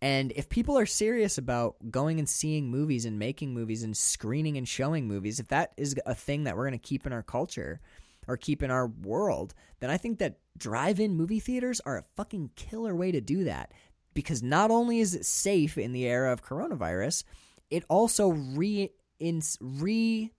[0.05, 4.59] And if people are serious about going and seeing movies and making movies and screening
[4.59, 7.23] and showing movies, if that is a thing that we're going to keep in our
[7.23, 7.81] culture
[8.29, 12.51] or keep in our world, then I think that drive-in movie theaters are a fucking
[12.55, 13.73] killer way to do that.
[14.13, 17.25] Because not only is it safe in the era of coronavirus,
[17.71, 20.31] it also re in, re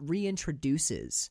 [0.00, 1.28] reintroduces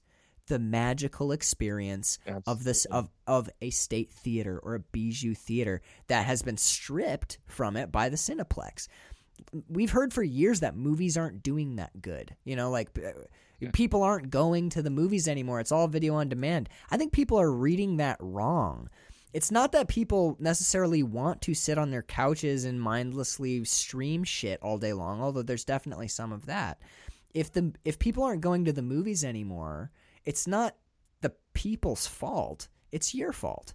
[0.52, 6.26] the magical experience of this of of a state theater or a bijou theater that
[6.26, 8.90] has been stripped from it by the Cineplex.
[9.70, 12.36] We've heard for years that movies aren't doing that good.
[12.44, 15.62] You know, like uh, people aren't going to the movies anymore.
[15.62, 16.68] It's all video on demand.
[16.90, 18.90] I think people are reading that wrong.
[19.32, 24.62] It's not that people necessarily want to sit on their couches and mindlessly stream shit
[24.62, 26.82] all day long, although there's definitely some of that.
[27.34, 29.92] If the if people aren't going to the movies anymore,
[30.26, 30.76] it's not
[31.22, 32.68] the people's fault.
[32.92, 33.74] It's your fault.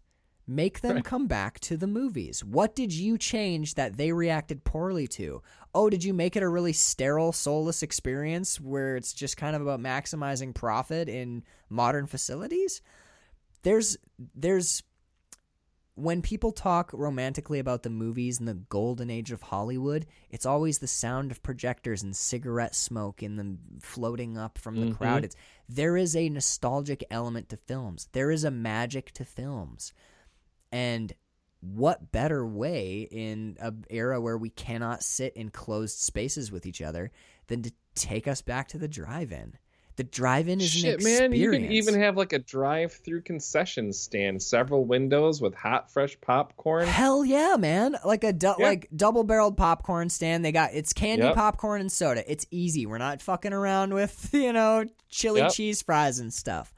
[0.48, 1.04] Make them Right.
[1.04, 2.44] come back to the movies.
[2.44, 5.42] What did you change that they reacted poorly to?
[5.74, 9.62] Oh, did you make it a really sterile, soulless experience where it's just kind of
[9.62, 12.80] about maximizing profit in modern facilities?
[13.62, 13.96] There's
[14.36, 14.84] there's
[15.96, 20.78] when people talk romantically about the movies and the golden age of Hollywood, it's always
[20.78, 24.96] the sound of projectors and cigarette smoke in them floating up from the Mhm.
[24.96, 25.24] crowd.
[25.24, 25.36] It's
[25.68, 28.08] there is a nostalgic element to films.
[28.12, 29.94] There is a magic to films.
[30.70, 31.14] And
[31.60, 36.82] what better way in an era where we cannot sit in closed spaces with each
[36.82, 37.10] other
[37.46, 39.54] than to take us back to the drive-in?
[39.96, 44.42] The drive-in is Shit, an man, you can even have like a drive-through concession stand,
[44.42, 46.86] several windows with hot, fresh popcorn.
[46.86, 47.96] Hell yeah, man!
[48.04, 48.66] Like a du- Yeah.
[48.66, 50.44] like double-barreled popcorn stand.
[50.44, 51.34] They got it's candy, Yep.
[51.34, 52.30] popcorn, and soda.
[52.30, 52.84] It's easy.
[52.84, 55.52] We're not fucking around with you know chili Yep.
[55.52, 56.74] cheese fries and stuff.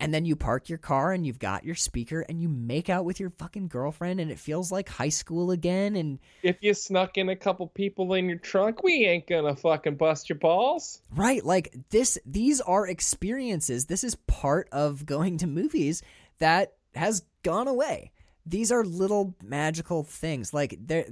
[0.00, 3.04] And then you park your car and you've got your speaker and you make out
[3.04, 5.94] with your fucking girlfriend and it feels like high school again.
[5.94, 9.96] And If you snuck in a couple people in your trunk, we ain't gonna fucking
[9.96, 11.00] bust your balls.
[11.14, 13.86] Right, like this these are experiences.
[13.86, 16.02] This is part of going to movies
[16.38, 18.10] that has gone away.
[18.46, 20.52] These are little magical things.
[20.52, 21.06] Like there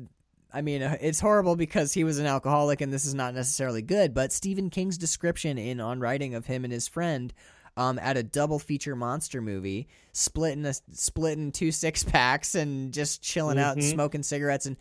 [0.52, 3.80] I mean, uh, it's horrible because he was an alcoholic and this is not necessarily
[3.80, 7.32] good, but Stephen King's description in On Writing of him and his friend
[7.76, 12.54] um, at a double feature monster movie, split in a, split in two six packs
[12.54, 13.92] and just chilling out and Mhm.
[13.92, 14.76] smoking cigarettes and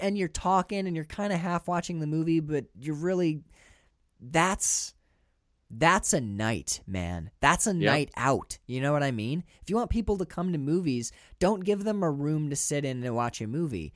[0.00, 3.42] and you're talking and you're kind of half watching the movie, but you're really
[4.20, 4.94] that's
[5.74, 7.30] that's a night, man.
[7.40, 7.90] That's a Yep.
[7.92, 8.58] night out.
[8.66, 9.42] You know what I mean?
[9.62, 12.84] If you want people to come to movies, don't give them a room to sit
[12.84, 13.94] in and watch a movie.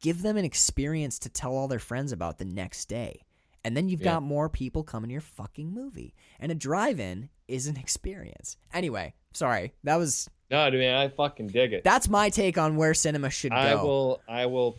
[0.00, 3.22] Give them an experience to tell all their friends about the next day.
[3.64, 4.14] And then you've Yeah.
[4.14, 6.14] got more people coming to your fucking movie.
[6.40, 8.56] And a drive-in is an experience.
[8.74, 9.72] Anyway, sorry.
[9.84, 11.84] That was No, dude, man, I fucking dig it.
[11.84, 13.56] that's my take on where cinema should go.
[13.56, 14.78] I will, I will,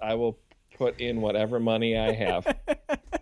[0.00, 0.38] I will
[0.76, 2.46] put in whatever money I have.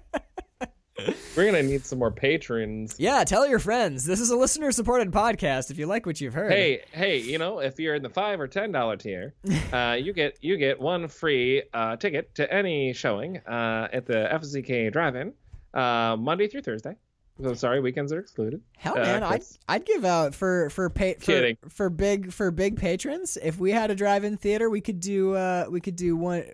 [1.37, 2.97] We're gonna need some more patrons.
[2.99, 4.05] Yeah, tell your friends.
[4.05, 6.51] This is a listener supported podcast if you like what you've heard.
[6.51, 9.35] Hey, hey, you know, if you're in the five or ten dollar tier,
[9.73, 14.29] uh, you get you get one free uh, ticket to any showing uh, at the
[14.33, 15.33] FCK Drive-In
[15.75, 16.97] uh, Monday through Thursday.
[17.41, 18.61] So sorry, weekends are excluded.
[18.77, 21.57] Hell Uh, man, I'd I'd give out for for pa- for, Kidding.
[21.69, 23.39] for big for big patrons.
[23.41, 26.47] If we had a drive-in theater, we could do uh we could do one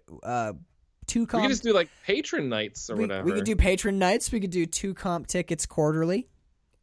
[1.07, 3.25] two We could just do like patron nights or we, whatever.
[3.25, 4.33] we could do patron nights.
[4.33, 6.29] We could do two comp tickets quarterly.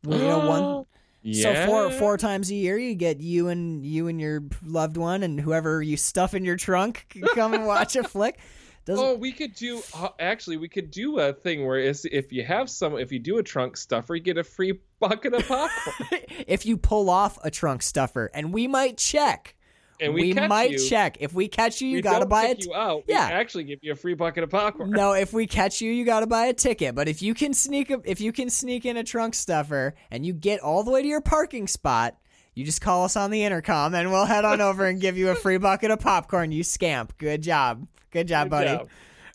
[0.03, 0.64] You know one.
[0.64, 0.85] Yeah.
[1.23, 5.22] So four four times a year, you get you and you and your loved one
[5.22, 8.39] and whoever you stuff in your trunk come and watch a flick.
[8.85, 9.84] Doesn't Oh, we could do.
[9.93, 13.19] Uh, actually, we could do a thing where is if you have some, if you
[13.19, 17.38] do a trunk stuffer, you get a free bucket of popcorn, if you pull off
[17.43, 19.56] a trunk stuffer, and we might check.
[20.01, 20.79] And we, catch might you.
[20.89, 21.17] check.
[21.19, 22.65] If we catch you, you we gotta buy it.
[22.65, 23.03] you out.
[23.07, 23.27] Yeah.
[23.27, 24.89] we actually give you a free bucket of popcorn.
[24.89, 26.95] No, if we catch you, you got to buy a ticket.
[26.95, 30.25] But if you can sneak a, if you can sneak in a trunk stuffer and
[30.25, 32.17] you get all the way to your parking spot,
[32.55, 35.29] you just call us on the intercom and we'll head on over and give you
[35.29, 36.51] a free bucket of popcorn.
[36.51, 37.17] You scamp.
[37.17, 37.87] Good job.
[38.11, 38.67] Good job, Good buddy.
[38.77, 38.89] job.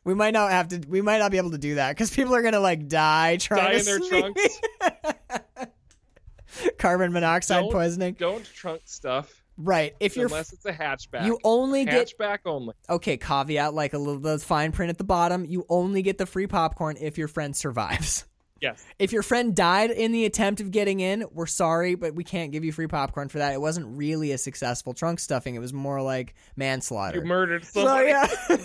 [0.05, 0.81] We might not have to.
[0.89, 3.65] We might not be able to do that because people are gonna like die trying
[3.65, 5.67] Die to in their sneak- trunks.
[6.79, 8.15] carbon monoxide Don't- poisoning.
[8.19, 9.95] Don't trunk stuff Right.
[10.01, 11.25] If you're unless it's a hatchback.
[11.27, 12.75] you only get hatchback only.
[12.91, 15.45] okay caveat like a little the fine print at the bottom.
[15.45, 18.25] You only get the free popcorn if your friend survives.
[18.59, 18.83] Yes.
[18.99, 22.53] If your friend died in the attempt of getting in, we're sorry, but we can't
[22.53, 23.53] give you free popcorn for that.
[23.53, 25.55] It wasn't really a successful trunk stuffing.
[25.55, 27.19] It was more like manslaughter.
[27.19, 28.13] You murdered somebody.
[28.13, 28.59] so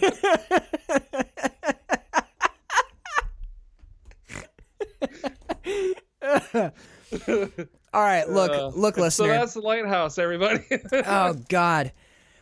[6.54, 6.70] yeah.
[7.94, 10.64] All right, look, Uh, look, So that's the lighthouse, everybody.
[10.94, 11.92] oh God.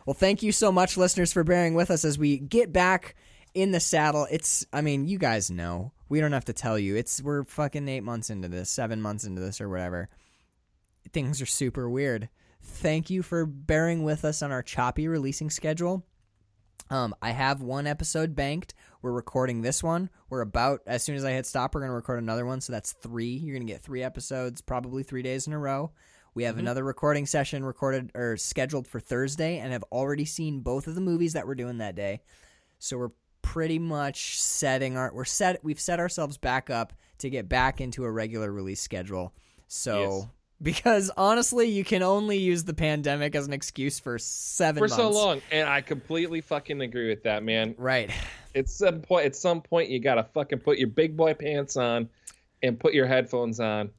[0.05, 3.15] Well, thank you so much, listeners, for bearing with us as we get back
[3.53, 4.27] in the saddle.
[4.31, 5.91] It's, I mean, you guys know.
[6.07, 6.95] We don't have to tell you.
[6.95, 10.09] It's we're fucking eight months into this, seven months into this, or whatever.
[11.13, 12.29] Things are super weird.
[12.61, 16.03] Thank you for bearing with us on our choppy releasing schedule.
[16.89, 18.73] Um, I have one episode banked.
[19.01, 20.09] We're recording this one.
[20.29, 22.59] We're about as soon as I hit stop, we're gonna record another one.
[22.59, 23.31] So that's three.
[23.31, 25.91] You're gonna get three episodes, probably three days in a row.
[26.33, 26.61] We have mm-hmm.
[26.61, 31.01] another recording session recorded or scheduled for Thursday, and have already seen both of the
[31.01, 32.21] movies that we're doing that day.
[32.77, 33.11] So we're
[33.41, 35.63] pretty much setting our we're set.
[35.63, 39.33] We've set ourselves back up to get back into a regular release schedule.
[39.67, 39.99] So.
[39.99, 40.27] Yes.
[40.61, 44.95] Because honestly, you can only use the pandemic as an excuse for seven For months.
[44.97, 47.75] so long, and I completely fucking agree with that, man.
[47.77, 48.11] right?
[48.55, 52.09] At some point, at some point, you gotta fucking put your big boy pants on,
[52.63, 53.91] and put your headphones on,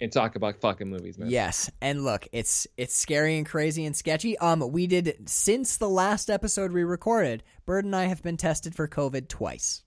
[0.00, 1.30] and talk about fucking movies, man.
[1.30, 4.38] Yes, and look, it's it's scary and crazy and sketchy.
[4.38, 7.42] Um, we did since the last episode we recorded.
[7.66, 9.84] Bird and I have been tested for COVID twice.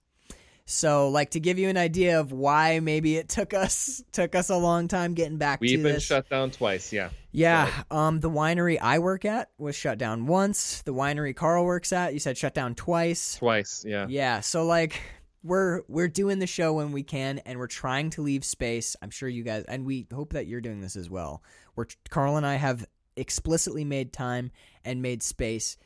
[0.71, 4.49] So, like to give you an idea of why maybe it took us took us
[4.49, 6.03] a long time getting back We've been this.
[6.03, 6.91] shut down twice.
[6.93, 7.09] Yeah.
[7.33, 10.81] Yeah, um, the winery I work at was shut down once.
[10.81, 13.35] The winery Carl works at, you said shut down twice.
[13.35, 13.85] Twice.
[13.87, 14.05] Yeah.
[14.09, 15.01] Yeah, so like
[15.43, 18.95] we're we're doing the show when we can, and we're trying to leave space.
[19.01, 21.41] I'm sure you guys, and we hope that you're doing this as well.
[21.75, 22.85] We're Carl and I have
[23.15, 24.51] explicitly made time
[24.83, 25.77] and made space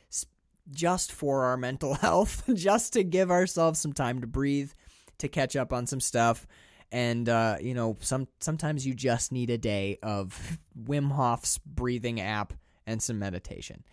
[0.70, 4.72] just for our mental health, just to give ourselves some time to breathe,
[5.18, 6.46] to catch up on some stuff.
[6.92, 12.20] And uh, you know, some sometimes you just need a day of Wim Hof's breathing
[12.20, 12.52] app
[12.86, 13.84] and some meditation.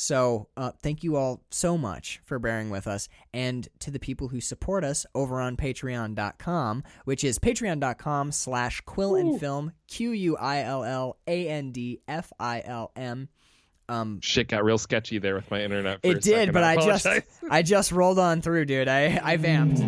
[0.00, 3.08] So, uh, thank you all so much for bearing with us.
[3.34, 9.16] And to the people who support us over on patreon.com, which is patreon.com slash quill
[9.16, 13.28] and film, Q U I L L A N D F I L M.
[13.88, 16.02] Um, Shit got real sketchy there with my internet.
[16.02, 17.06] For a it did, but I, just.
[17.50, 18.86] I just rolled on through, dude.
[18.88, 19.80] I I vamped.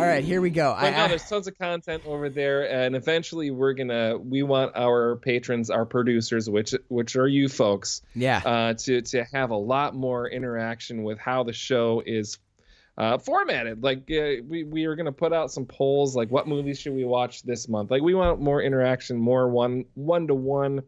[0.00, 0.72] All right, here we go.
[0.72, 4.76] I, no, I- there's tons of content over there, and eventually we're gonna we want
[4.76, 8.38] our patrons, our producers, which which are you folks, yeah.
[8.38, 12.38] uh, to to have a lot more interaction with how the show is
[13.00, 13.82] uh, formatted.
[13.82, 17.06] Like uh, we we are gonna put out some polls, like what movies should we
[17.06, 17.90] watch this month?
[17.90, 20.82] Like we want more interaction, more one one to one.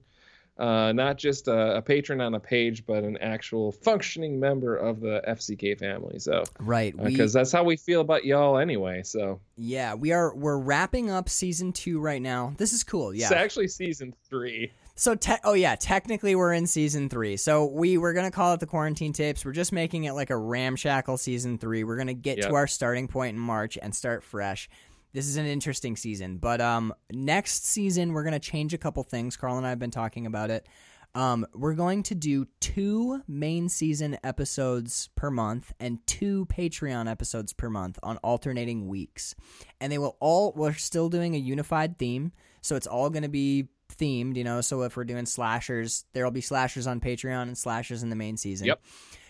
[0.58, 5.00] Uh, not just a, a patron on a page, but an actual functioning member of
[5.00, 6.18] the FCK family.
[6.18, 6.94] So, right.
[7.02, 9.02] because that's how we feel about y'all anyway.
[9.02, 12.52] So, Yeah, we are we're wrapping up season two right now.
[12.58, 13.14] This is cool.
[13.14, 13.24] Yeah.
[13.24, 14.70] it's actually season three.
[14.94, 17.36] So te- oh yeah, technically we're in season three.
[17.36, 19.44] So we we're gonna call it the quarantine tapes.
[19.44, 21.82] We're just making it like a ramshackle season three.
[21.84, 22.48] We're gonna get Yep.
[22.48, 24.68] to our starting point in March and start fresh.
[25.14, 29.36] This is an interesting season, but um, next season we're gonna change a couple things.
[29.36, 30.66] Carl and I have been talking about it.
[31.14, 37.52] Um, we're going to do two main season episodes per month and two Patreon episodes
[37.52, 39.34] per month on alternating weeks,
[39.78, 40.54] and they will all.
[40.56, 42.32] We're still doing a unified theme,
[42.62, 43.68] so it's all going to be
[44.02, 44.36] themed.
[44.36, 48.10] You know, so if we're doing slashers, there'll be slashers on Patreon and slashers in
[48.10, 48.66] the main season.
[48.66, 48.80] Yep.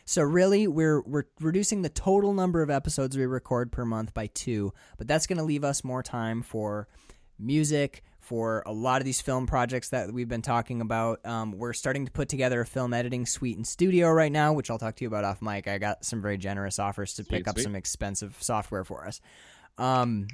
[0.04, 4.28] So really, we're we're reducing the total number of episodes we record per month by
[4.28, 6.88] two, but that's going to leave us more time for
[7.38, 11.24] music, for a lot of these film projects that we've been talking about.
[11.26, 14.70] Um, we're starting to put together a film editing suite in studio right now, which
[14.70, 15.68] I'll talk to you about off mic.
[15.68, 17.64] I got some very generous offers to pick up sweet.
[17.64, 19.20] some expensive software for us.
[19.78, 20.28] Um,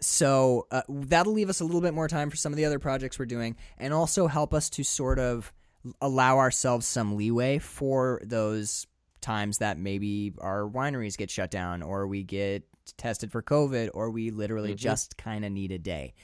[0.00, 2.78] so uh, that'll leave us a little bit more time for some of the other
[2.78, 5.52] projects we're doing, and also help us to sort of
[6.00, 8.86] allow ourselves some leeway for those
[9.20, 12.64] times that maybe our wineries get shut down, or we get
[12.96, 14.78] tested for COVID, or we literally Mhm.
[14.78, 16.14] just kind of need a day.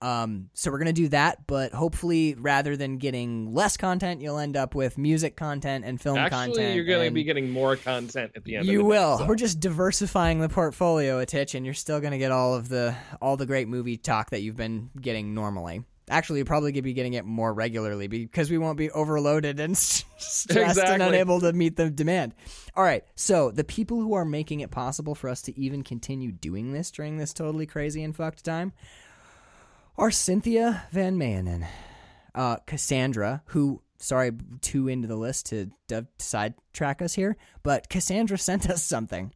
[0.00, 4.56] Um, so we're gonna do that, but hopefully, rather than getting less content, you'll end
[4.56, 6.76] up with music content and film Actually, content.
[6.76, 8.66] you're going to be getting more content at the end.
[8.66, 9.18] you of the will.
[9.18, 9.28] Day, so.
[9.28, 12.68] We're just diversifying the portfolio a titch, and you're still going to get all of
[12.68, 15.82] the all the great movie talk that you've been getting normally.
[16.10, 19.58] Actually, you're probably going to be getting it more regularly because we won't be overloaded
[19.58, 22.34] and stressed and unable to meet the demand.
[22.76, 26.30] All right, so the people who are making it possible for us to even continue
[26.30, 28.74] doing this during this totally crazy and fucked time
[29.96, 31.66] are Cynthia Van Maenen,
[32.34, 38.36] uh, Cassandra, who sorry too into the list to d- sidetrack us here, but Cassandra
[38.38, 39.32] sent us something.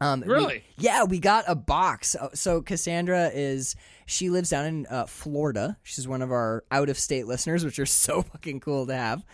[0.00, 0.64] Um, we- Really?
[0.76, 2.14] yeah, we got a box.
[2.14, 3.74] Uh, So Cassandra is
[4.06, 5.76] she lives down in uh, Florida.
[5.82, 9.24] She's one of our out of state listeners, which are so fucking cool to have.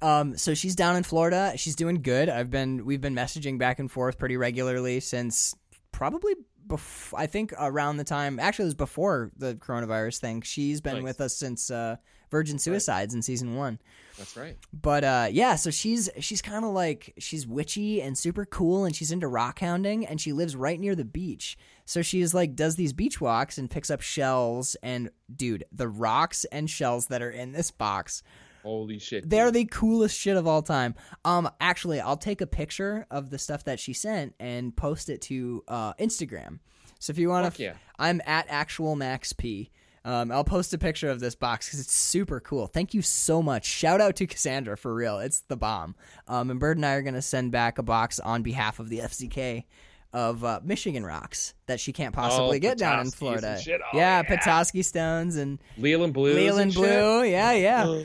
[0.00, 1.52] Um, so she's down in Florida.
[1.56, 2.28] She's doing good.
[2.28, 5.54] I've been we've been messaging back and forth pretty regularly since
[5.92, 6.34] probably
[6.66, 10.42] bef- I think around the time actually it was before the coronavirus thing.
[10.42, 11.02] She's been Nice.
[11.02, 11.96] with us since uh,
[12.30, 13.78] Virgin Suicides in season one.
[14.18, 14.56] That's right.
[14.72, 18.94] But uh, yeah, so she's she's kind of like she's witchy and super cool, and
[18.94, 21.56] she's into rock hounding, and she lives right near the beach.
[21.84, 26.44] So she's like does these beach walks and picks up shells, and dude, the rocks
[26.52, 28.22] and shells that are in this box,
[28.62, 29.28] Holy shit.
[29.28, 29.54] they're dude.
[29.54, 30.94] the coolest shit of all time.
[31.24, 35.20] Um, actually, I'll take a picture of the stuff that she sent and post it
[35.22, 36.58] to uh, Instagram.
[36.98, 37.74] So if you want to, yeah.
[37.98, 39.70] I'm at actual max p.
[40.04, 42.66] Um, I'll post a picture of this box because it's super cool.
[42.66, 43.64] Thank you so much.
[43.66, 45.18] Shout out to Cassandra for real.
[45.18, 45.94] It's the bomb.
[46.26, 48.98] Um, and Bird and I are gonna send back a box on behalf of the
[48.98, 49.64] FCK
[50.12, 53.58] of uh, Michigan rocks that she can't possibly Oh, get down in Florida.
[53.58, 54.22] Oh, yeah, yeah.
[54.22, 56.36] Petoskey stones and Leland Blues.
[56.36, 56.82] Leland and shit?
[56.82, 57.24] blue.
[57.24, 58.02] Yeah, yeah.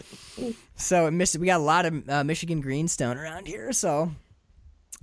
[0.76, 3.74] So we got a lot of uh, Michigan greenstone around here.
[3.74, 4.12] So,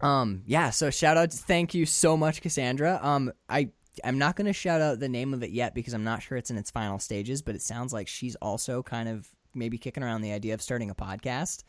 [0.00, 0.70] um, yeah.
[0.70, 2.98] So shout out, thank you so much, Cassandra.
[3.02, 3.70] Um, I
[4.02, 6.36] I'm not going to shout out the name of it yet because I'm not sure
[6.36, 10.02] it's in its final stages, but it sounds like she's also kind of maybe kicking
[10.02, 11.62] around the idea of starting a podcast.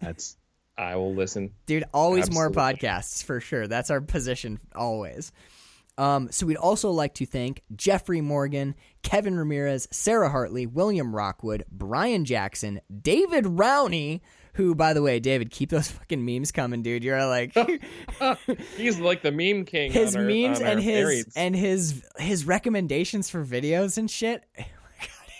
[0.00, 0.36] That's
[0.76, 1.52] I will listen.
[1.66, 3.66] Dude, always more podcasts for sure.
[3.68, 5.32] That's our position always.
[5.98, 11.64] Um, so we'd also like to thank Jeffrey Morgan, Kevin Ramirez, Sarah Hartley, William Rockwood,
[11.70, 14.22] Brian Jackson, David Rowney,
[14.54, 17.04] who, by the way, David, keep those fucking memes coming, dude.
[17.04, 17.52] You're like
[18.76, 19.92] He's like the meme king.
[19.92, 21.32] his our, memes and his Aries.
[21.36, 24.44] and his his recommendations for videos and shit.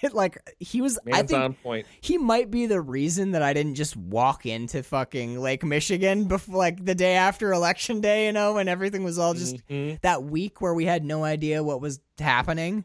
[0.13, 1.87] Like he was, I think on point.
[2.01, 6.57] he might be the reason that I didn't just walk into fucking Lake Michigan before
[6.57, 10.01] like the day after election day, you know, when everything was all just Mhm.
[10.03, 12.85] that week where we had no idea what was happening.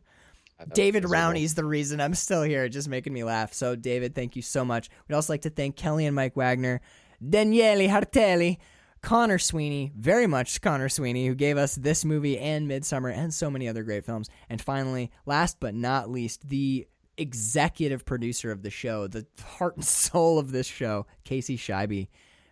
[0.60, 1.04] I thought it David.
[1.06, 3.54] Rowney's the reason I'm still here, just making me laugh.
[3.54, 4.90] So, David, thank you so much.
[5.08, 6.82] We'd also like to thank Kelly and Mike Wagner,
[7.28, 8.58] Daniele Hartelli,
[9.04, 13.50] Connor Sweeney, very much Connor Sweeney, who gave us this movie and Midsommar and so
[13.52, 14.30] many other great films.
[14.50, 16.88] And finally, last but not least, the
[17.18, 19.26] executive producer of the show, the
[19.58, 22.08] heart and soul of this show, Casey Scheibe.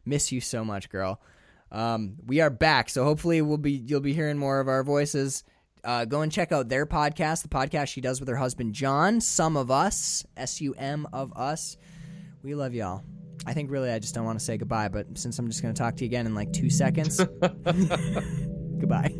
[0.05, 1.21] Miss you so much, girl.
[1.71, 5.43] Um, we are back, so hopefully we'll be you'll be hearing more of our voices.
[5.83, 9.21] Uh, go and check out their podcast, the podcast she does with her husband John.
[9.21, 11.77] Some of us, S U M of us.
[12.43, 13.03] We love y'all.
[13.45, 15.73] I think really I just don't want to say goodbye, but since I'm just going
[15.73, 17.17] to talk to you again in like two seconds,
[18.77, 19.13] goodbye.